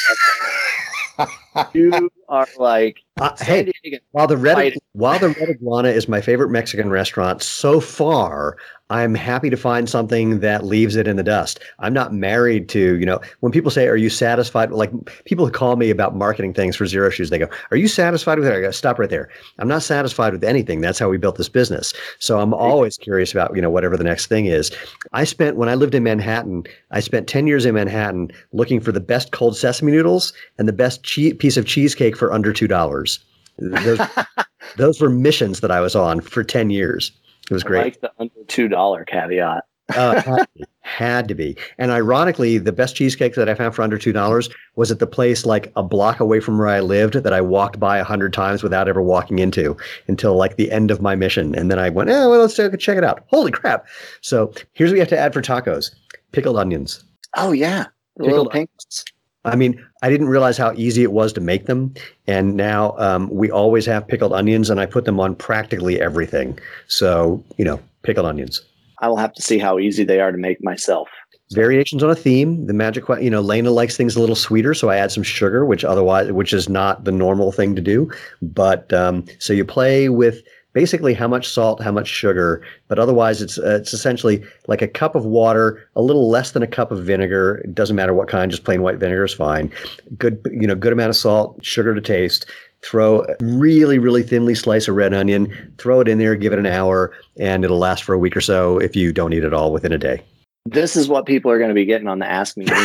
you 1.73 2.09
are 2.29 2.47
like 2.57 2.97
Uh, 3.19 3.31
hey, 3.39 3.71
While 4.11 4.27
the 4.27 4.37
red 4.37 4.55
Fighting. 4.55 4.79
while 4.93 5.19
the 5.19 5.29
red 5.29 5.49
iguana 5.49 5.89
is 5.89 6.07
my 6.09 6.19
favorite 6.21 6.49
Mexican 6.49 6.89
restaurant 6.89 7.43
so 7.43 7.79
far, 7.79 8.57
I'm 8.91 9.15
happy 9.15 9.49
to 9.49 9.55
find 9.55 9.89
something 9.89 10.41
that 10.41 10.65
leaves 10.65 10.97
it 10.97 11.07
in 11.07 11.15
the 11.15 11.23
dust. 11.23 11.61
I'm 11.79 11.93
not 11.93 12.13
married 12.13 12.67
to, 12.69 12.99
you 12.99 13.05
know, 13.05 13.21
when 13.39 13.53
people 13.53 13.71
say, 13.71 13.87
"Are 13.87 13.95
you 13.95 14.09
satisfied?" 14.09 14.69
Like 14.71 14.91
people 15.23 15.49
call 15.49 15.77
me 15.77 15.89
about 15.89 16.13
marketing 16.13 16.53
things 16.53 16.75
for 16.75 16.83
Xero 16.83 17.09
Shoes, 17.09 17.29
they 17.29 17.37
go, 17.37 17.47
"Are 17.71 17.77
you 17.77 17.87
satisfied 17.87 18.37
with 18.37 18.49
it?" 18.49 18.53
I 18.53 18.59
go, 18.59 18.69
"Stop 18.71 18.99
right 18.99 19.09
there. 19.09 19.29
I'm 19.59 19.69
not 19.69 19.81
satisfied 19.81 20.33
with 20.33 20.43
anything. 20.43 20.81
That's 20.81 20.99
how 20.99 21.07
we 21.07 21.17
built 21.17 21.37
this 21.37 21.47
business." 21.47 21.93
So 22.19 22.41
I'm 22.41 22.53
always 22.53 22.97
curious 22.97 23.31
about, 23.31 23.55
you 23.55 23.61
know, 23.61 23.69
whatever 23.69 23.95
the 23.95 24.03
next 24.03 24.27
thing 24.27 24.45
is. 24.47 24.71
I 25.13 25.23
spent 25.23 25.55
when 25.55 25.69
I 25.69 25.75
lived 25.75 25.95
in 25.95 26.03
Manhattan, 26.03 26.65
I 26.91 26.99
spent 26.99 27.29
10 27.29 27.47
years 27.47 27.65
in 27.65 27.75
Manhattan 27.75 28.29
looking 28.51 28.81
for 28.81 28.91
the 28.91 28.99
best 28.99 29.31
cold 29.31 29.55
sesame 29.55 29.93
noodles 29.93 30.33
and 30.57 30.67
the 30.67 30.73
best 30.73 31.03
che- 31.03 31.33
piece 31.33 31.55
of 31.55 31.65
cheesecake 31.65 32.17
for 32.17 32.33
under 32.33 32.51
two 32.51 32.67
dollars. 32.67 33.19
Those, 33.57 34.01
those 34.77 34.99
were 34.99 35.09
missions 35.09 35.61
that 35.61 35.71
I 35.71 35.79
was 35.79 35.95
on 35.95 36.19
for 36.19 36.43
10 36.43 36.71
years. 36.71 37.11
It 37.51 37.53
was 37.53 37.63
I 37.65 37.67
great. 37.67 37.83
like 37.83 38.01
the 38.01 38.11
under 38.17 38.43
two 38.47 38.67
dollar 38.69 39.03
caveat. 39.03 39.65
Uh, 39.93 40.21
had, 40.21 40.37
to 40.37 40.47
be, 40.55 40.65
had 40.79 41.27
to 41.27 41.35
be. 41.35 41.57
And 41.77 41.91
ironically, 41.91 42.57
the 42.57 42.71
best 42.71 42.95
cheesecake 42.95 43.35
that 43.35 43.49
I 43.49 43.55
found 43.55 43.75
for 43.75 43.81
under 43.81 43.97
$2 43.97 44.51
was 44.77 44.89
at 44.89 44.99
the 44.99 45.07
place 45.07 45.45
like 45.45 45.69
a 45.75 45.83
block 45.83 46.21
away 46.21 46.39
from 46.39 46.57
where 46.57 46.69
I 46.69 46.79
lived 46.79 47.15
that 47.15 47.33
I 47.33 47.41
walked 47.41 47.77
by 47.77 47.97
a 47.97 48.05
hundred 48.05 48.31
times 48.31 48.63
without 48.63 48.87
ever 48.87 49.01
walking 49.01 49.39
into 49.39 49.75
until 50.07 50.35
like 50.37 50.55
the 50.55 50.71
end 50.71 50.91
of 50.91 51.01
my 51.01 51.13
mission. 51.15 51.53
And 51.55 51.69
then 51.69 51.77
I 51.77 51.89
went, 51.89 52.09
oh, 52.09 52.29
well, 52.29 52.39
let's 52.39 52.55
check 52.55 52.97
it 52.97 53.03
out. 53.03 53.25
Holy 53.27 53.51
crap. 53.51 53.85
So 54.21 54.53
here's 54.71 54.91
what 54.91 54.95
you 54.95 55.01
have 55.01 55.09
to 55.09 55.19
add 55.19 55.33
for 55.33 55.41
tacos 55.41 55.93
pickled 56.31 56.57
onions. 56.57 57.03
Oh 57.35 57.51
yeah, 57.51 57.87
Pickled 58.17 58.31
little 58.31 58.49
pinks. 58.49 59.03
I 59.43 59.55
mean, 59.55 59.83
I 60.03 60.09
didn't 60.09 60.29
realize 60.29 60.57
how 60.57 60.73
easy 60.73 61.03
it 61.03 61.11
was 61.11 61.33
to 61.33 61.41
make 61.41 61.65
them. 61.65 61.93
And 62.27 62.55
now 62.55 62.95
um, 62.97 63.29
we 63.29 63.49
always 63.49 63.85
have 63.87 64.07
pickled 64.07 64.33
onions, 64.33 64.69
and 64.69 64.79
I 64.79 64.85
put 64.85 65.05
them 65.05 65.19
on 65.19 65.35
practically 65.35 65.99
everything. 65.99 66.59
So, 66.87 67.43
you 67.57 67.65
know, 67.65 67.79
pickled 68.03 68.25
onions. 68.25 68.61
I 68.99 69.07
will 69.07 69.17
have 69.17 69.33
to 69.33 69.41
see 69.41 69.57
how 69.57 69.79
easy 69.79 70.03
they 70.03 70.19
are 70.19 70.31
to 70.31 70.37
make 70.37 70.63
myself. 70.63 71.09
Variations 71.53 72.03
on 72.03 72.09
a 72.09 72.15
theme. 72.15 72.67
The 72.67 72.73
magic, 72.73 73.03
you 73.19 73.29
know, 73.29 73.41
Lena 73.41 73.71
likes 73.71 73.97
things 73.97 74.15
a 74.15 74.21
little 74.21 74.35
sweeter, 74.35 74.73
so 74.73 74.89
I 74.89 74.97
add 74.97 75.11
some 75.11 75.23
sugar, 75.23 75.65
which 75.65 75.83
otherwise, 75.83 76.31
which 76.31 76.53
is 76.53 76.69
not 76.69 77.03
the 77.03 77.11
normal 77.11 77.51
thing 77.51 77.75
to 77.75 77.81
do. 77.81 78.09
But 78.41 78.93
um, 78.93 79.25
so 79.39 79.51
you 79.51 79.65
play 79.65 80.07
with 80.07 80.43
basically 80.73 81.13
how 81.13 81.27
much 81.27 81.47
salt, 81.49 81.81
how 81.81 81.91
much 81.91 82.07
sugar, 82.07 82.61
but 82.87 82.97
otherwise 82.99 83.41
it's 83.41 83.57
uh, 83.57 83.77
it's 83.81 83.93
essentially 83.93 84.43
like 84.67 84.81
a 84.81 84.87
cup 84.87 85.15
of 85.15 85.25
water, 85.25 85.87
a 85.95 86.01
little 86.01 86.29
less 86.29 86.51
than 86.51 86.63
a 86.63 86.67
cup 86.67 86.91
of 86.91 87.03
vinegar. 87.03 87.57
It 87.63 87.75
doesn't 87.75 87.95
matter 87.95 88.13
what 88.13 88.27
kind, 88.27 88.49
just 88.51 88.63
plain 88.63 88.81
white 88.81 88.97
vinegar 88.97 89.23
is 89.25 89.33
fine. 89.33 89.71
Good, 90.17 90.39
you 90.51 90.67
know, 90.67 90.75
good 90.75 90.93
amount 90.93 91.09
of 91.09 91.15
salt, 91.15 91.63
sugar 91.63 91.93
to 91.93 92.01
taste. 92.01 92.45
Throw 92.83 93.25
really, 93.41 93.99
really 93.99 94.23
thinly 94.23 94.55
slice 94.55 94.87
a 94.87 94.93
red 94.93 95.13
onion, 95.13 95.73
throw 95.77 95.99
it 95.99 96.07
in 96.07 96.17
there, 96.17 96.35
give 96.35 96.51
it 96.51 96.57
an 96.57 96.65
hour, 96.65 97.13
and 97.37 97.63
it'll 97.63 97.77
last 97.77 98.03
for 98.03 98.13
a 98.13 98.17
week 98.17 98.35
or 98.35 98.41
so 98.41 98.79
if 98.79 98.95
you 98.95 99.13
don't 99.13 99.33
eat 99.33 99.43
it 99.43 99.53
all 99.53 99.71
within 99.71 99.91
a 99.93 99.99
day. 99.99 100.23
This 100.65 100.95
is 100.95 101.07
what 101.07 101.27
people 101.27 101.51
are 101.51 101.59
going 101.59 101.69
to 101.69 101.75
be 101.75 101.85
getting 101.85 102.07
on 102.07 102.17
the 102.19 102.25
Ask 102.25 102.57
Me. 102.57 102.65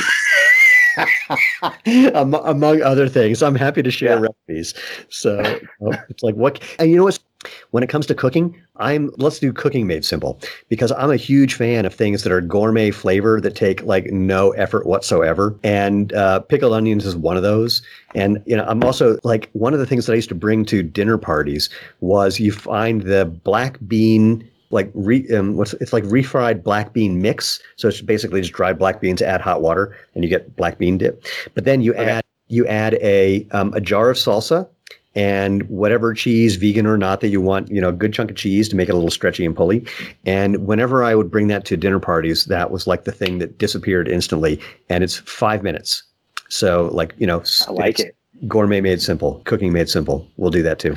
Among 2.15 2.83
other 2.83 3.09
things. 3.09 3.43
I'm 3.43 3.55
happy 3.55 3.83
to 3.83 3.91
share 3.91 4.17
Yeah. 4.19 4.27
recipes. 4.49 4.75
So 5.11 5.39
uh, 5.41 5.97
it's 6.09 6.23
like 6.23 6.35
what 6.35 6.63
and 6.79 6.91
you 6.91 6.97
know 6.97 7.05
what's 7.05 7.19
when 7.71 7.83
it 7.83 7.89
comes 7.89 8.07
to 8.07 8.15
cooking, 8.15 8.55
I'm 8.77 9.11
let's 9.17 9.39
do 9.39 9.53
cooking 9.53 9.87
made 9.87 10.05
simple 10.05 10.39
because 10.69 10.93
I'm 10.93 11.11
a 11.11 11.17
huge 11.17 11.55
fan 11.55 11.87
of 11.87 11.95
things 11.95 12.23
that 12.23 12.33
are 12.33 12.41
gourmet 12.41 12.91
flavor 12.91 13.41
that 13.41 13.55
take 13.55 13.83
like 13.83 14.07
no 14.07 14.51
effort 14.53 14.87
whatsoever. 14.87 15.55
And 15.63 16.13
uh, 16.13 16.41
pickled 16.41 16.73
onions 16.73 17.07
is 17.07 17.17
one 17.17 17.37
of 17.37 17.43
those. 17.43 17.83
And 18.15 18.43
you 18.47 18.57
know, 18.57 18.65
I'm 18.67 18.83
also 18.83 19.19
like 19.25 19.51
one 19.53 19.73
of 19.75 19.81
the 19.81 19.87
things 19.87 20.07
that 20.07 20.13
I 20.13 20.17
used 20.17 20.29
to 20.31 20.35
bring 20.35 20.65
to 20.67 20.83
dinner 20.83 21.19
parties 21.19 21.71
was 22.01 22.41
you 22.41 22.53
find 22.53 23.03
the 23.03 23.25
black 23.25 23.79
bean 23.87 24.49
like 24.71 24.91
re, 24.95 25.29
um, 25.31 25.57
what's 25.57 25.75
it's 25.75 25.93
like 25.93 26.05
refried 26.05 26.63
black 26.63 26.93
bean 26.93 27.23
mix. 27.23 27.61
So 27.77 27.89
it's 27.89 28.01
basically 28.01 28.41
just 28.41 28.53
dried 28.53 28.79
black 28.79 29.01
beans, 29.01 29.23
add 29.23 29.41
hot 29.41 29.63
water, 29.63 29.97
and 30.15 30.25
you 30.25 30.31
get 30.31 30.57
black 30.57 30.79
bean 30.79 30.99
dip. 30.99 31.25
But 31.55 31.65
then 31.65 31.81
you 31.83 31.93
Okay. 31.95 32.05
add 32.11 32.25
you 32.49 32.67
add 32.67 32.95
a 32.95 33.47
um, 33.53 33.73
a 33.75 33.81
jar 33.81 34.11
of 34.11 34.17
salsa 34.17 34.69
and 35.17 35.63
whatever 35.69 36.15
cheese, 36.15 36.55
vegan 36.55 36.87
or 36.87 36.97
not, 36.97 37.21
that 37.23 37.29
you 37.29 37.41
want. 37.41 37.69
You 37.71 37.81
know, 37.81 37.89
a 37.89 37.93
good 37.93 38.13
chunk 38.13 38.31
of 38.31 38.37
cheese 38.37 38.69
to 38.69 38.77
make 38.77 38.89
it 38.89 38.93
a 38.93 38.95
little 38.95 39.11
stretchy 39.11 39.45
and 39.45 39.57
pulley. 39.57 39.85
And 40.25 40.67
whenever 40.67 41.03
I 41.03 41.15
would 41.17 41.31
bring 41.31 41.49
that 41.49 41.65
to 41.65 41.77
dinner 41.77 41.99
parties, 41.99 42.45
that 42.45 42.71
was 42.71 42.87
like 42.87 43.03
the 43.05 43.13
thing 43.13 43.39
that 43.39 43.59
disappeared 43.59 44.07
instantly. 44.07 44.61
And 44.89 45.03
it's 45.03 45.17
five 45.17 45.63
minutes. 45.65 46.05
So 46.49 46.91
like 46.93 47.15
you 47.19 47.27
know, 47.27 47.43
I 47.67 47.73
like 47.73 47.99
it. 47.99 48.15
Gourmet 48.47 48.81
made 48.83 49.01
simple, 49.03 49.41
cooking 49.47 49.73
made 49.73 49.89
simple. 49.89 50.29
We'll 50.37 50.51
do 50.51 50.63
that 50.63 50.79
too. 50.79 50.95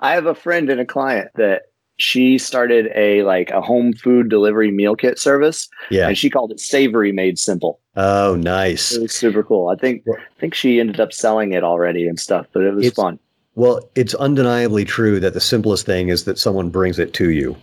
I 0.00 0.12
have 0.12 0.26
a 0.26 0.34
friend 0.34 0.68
and 0.68 0.78
a 0.80 0.84
client 0.84 1.30
that 1.36 1.62
she 1.96 2.36
started 2.38 2.90
a 2.94 3.22
like 3.24 3.50
a 3.50 3.60
home 3.62 3.92
food 3.94 4.28
delivery 4.28 4.70
meal 4.70 4.94
kit 4.94 5.18
service, 5.18 5.68
Yeah. 5.90 6.08
and 6.08 6.16
she 6.18 6.28
called 6.30 6.52
it 6.52 6.60
Savory 6.60 7.12
Made 7.12 7.38
Simple. 7.38 7.80
Oh, 7.96 8.36
nice. 8.36 8.92
It 8.92 9.02
was 9.02 9.12
super 9.12 9.42
cool. 9.42 9.68
I 9.68 9.76
think 9.76 10.04
I 10.08 10.20
think 10.38 10.54
she 10.54 10.80
ended 10.80 11.00
up 11.00 11.12
selling 11.12 11.52
it 11.52 11.64
already 11.64 12.06
and 12.06 12.18
stuff, 12.20 12.46
but 12.52 12.62
it 12.62 12.74
was 12.74 12.86
It's- 12.86 12.96
fun. 13.02 13.18
Well, 13.60 13.86
it's 13.94 14.14
undeniably 14.14 14.86
true 14.86 15.20
that 15.20 15.34
the 15.34 15.40
simplest 15.40 15.84
thing 15.84 16.08
is 16.08 16.24
that 16.24 16.38
someone 16.38 16.70
brings 16.70 16.98
it 16.98 17.12
to 17.12 17.28
you. 17.30 17.54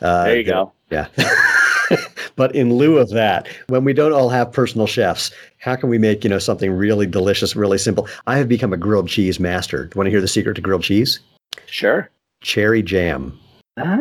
Uh, 0.00 0.24
There 0.26 0.36
you 0.36 0.44
that- 0.44 0.50
go. 0.52 0.72
Yeah. 0.92 1.08
but 2.36 2.54
in 2.54 2.72
lieu 2.74 2.98
of 2.98 3.10
that, 3.10 3.48
when 3.66 3.82
we 3.82 3.92
don't 3.92 4.12
all 4.12 4.28
have 4.28 4.52
personal 4.52 4.86
chefs, 4.86 5.32
how 5.58 5.74
can 5.74 5.88
we 5.90 5.98
make, 5.98 6.22
you 6.22 6.30
know, 6.30 6.38
something 6.38 6.70
really 6.70 7.06
delicious, 7.06 7.56
really 7.56 7.78
simple? 7.78 8.06
I 8.28 8.36
have 8.38 8.48
become 8.48 8.72
a 8.72 8.76
grilled 8.76 9.08
cheese 9.08 9.40
master. 9.40 9.86
Do 9.86 9.90
you 9.96 9.98
want 9.98 10.06
to 10.06 10.10
hear 10.12 10.20
the 10.20 10.28
secret 10.28 10.54
to 10.54 10.60
grilled 10.60 10.84
cheese? 10.84 11.18
Sure. 11.66 12.08
Cherry 12.42 12.80
jam. 12.80 13.36
Ah, 13.78 13.98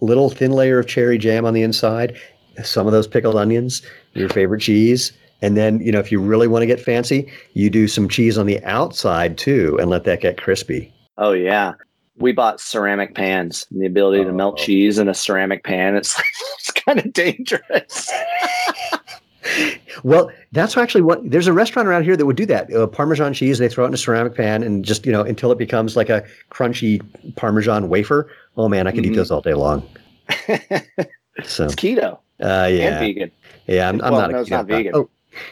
Little 0.00 0.30
thin 0.30 0.52
layer 0.52 0.78
of 0.78 0.86
cherry 0.86 1.18
jam 1.18 1.44
on 1.44 1.52
the 1.52 1.62
inside, 1.62 2.16
some 2.62 2.86
of 2.86 2.94
those 2.94 3.06
pickled 3.06 3.36
onions, 3.36 3.82
your 4.14 4.30
favorite 4.30 4.60
cheese. 4.62 5.12
And 5.42 5.56
then, 5.56 5.80
you 5.80 5.92
know, 5.92 5.98
if 6.00 6.10
you 6.10 6.20
really 6.20 6.48
want 6.48 6.62
to 6.62 6.66
get 6.66 6.80
fancy, 6.80 7.30
you 7.52 7.68
do 7.70 7.86
some 7.88 8.08
cheese 8.08 8.38
on 8.38 8.46
the 8.46 8.62
outside 8.64 9.36
too 9.36 9.76
and 9.80 9.90
let 9.90 10.04
that 10.04 10.20
get 10.20 10.40
crispy. 10.40 10.92
oh 11.18 11.32
yeah. 11.32 11.74
We 12.16 12.30
bought 12.32 12.60
ceramic 12.60 13.16
pans. 13.16 13.66
and 13.72 13.82
The 13.82 13.86
ability 13.86 14.22
to 14.24 14.32
melt 14.32 14.54
Oh. 14.60 14.64
cheese 14.64 14.98
in 15.00 15.08
a 15.08 15.14
ceramic 15.14 15.64
pan. 15.64 15.96
It's 15.96 16.16
it's 16.58 16.70
kind 16.70 16.98
of 16.98 17.12
dangerous. 17.12 18.10
Well, 20.02 20.30
that's 20.52 20.76
actually 20.76 21.02
what 21.02 21.20
there's 21.30 21.46
a 21.46 21.52
restaurant 21.52 21.86
around 21.86 22.04
here 22.04 22.16
that 22.16 22.24
would 22.26 22.34
do 22.36 22.46
that. 22.46 22.72
Uh, 22.72 22.86
Parmesan 22.86 23.34
cheese, 23.34 23.58
they 23.58 23.68
throw 23.68 23.84
it 23.84 23.88
in 23.88 23.94
a 23.94 23.98
ceramic 23.98 24.34
pan 24.34 24.62
and 24.62 24.84
just, 24.84 25.04
you 25.06 25.12
know, 25.12 25.20
until 25.22 25.52
it 25.52 25.58
becomes 25.58 25.96
like 25.96 26.08
a 26.08 26.24
crunchy 26.50 27.00
Parmesan 27.36 27.88
wafer. 27.90 28.28
Oh 28.56 28.68
man, 28.68 28.86
I 28.86 28.90
could 28.92 29.04
eat 29.06 29.12
Mhm. 29.12 29.16
those 29.16 29.30
all 29.30 29.42
day 29.42 29.52
long. 29.54 29.86
so 31.44 31.64
it's 31.66 31.74
keto 31.74 32.18
uh, 32.40 32.44
and 32.44 32.76
yeah. 32.76 32.98
vegan. 32.98 33.30
Yeah, 33.66 33.88
I'm, 33.88 34.00
I'm 34.02 34.12
Well, 34.12 34.20
not 34.22 34.30
a 34.30 34.32
no, 34.32 34.40
it's 34.40 34.48
keto 34.48 34.52
not 34.52 34.66
vegan. 34.66 34.92
Oh, 34.94 35.10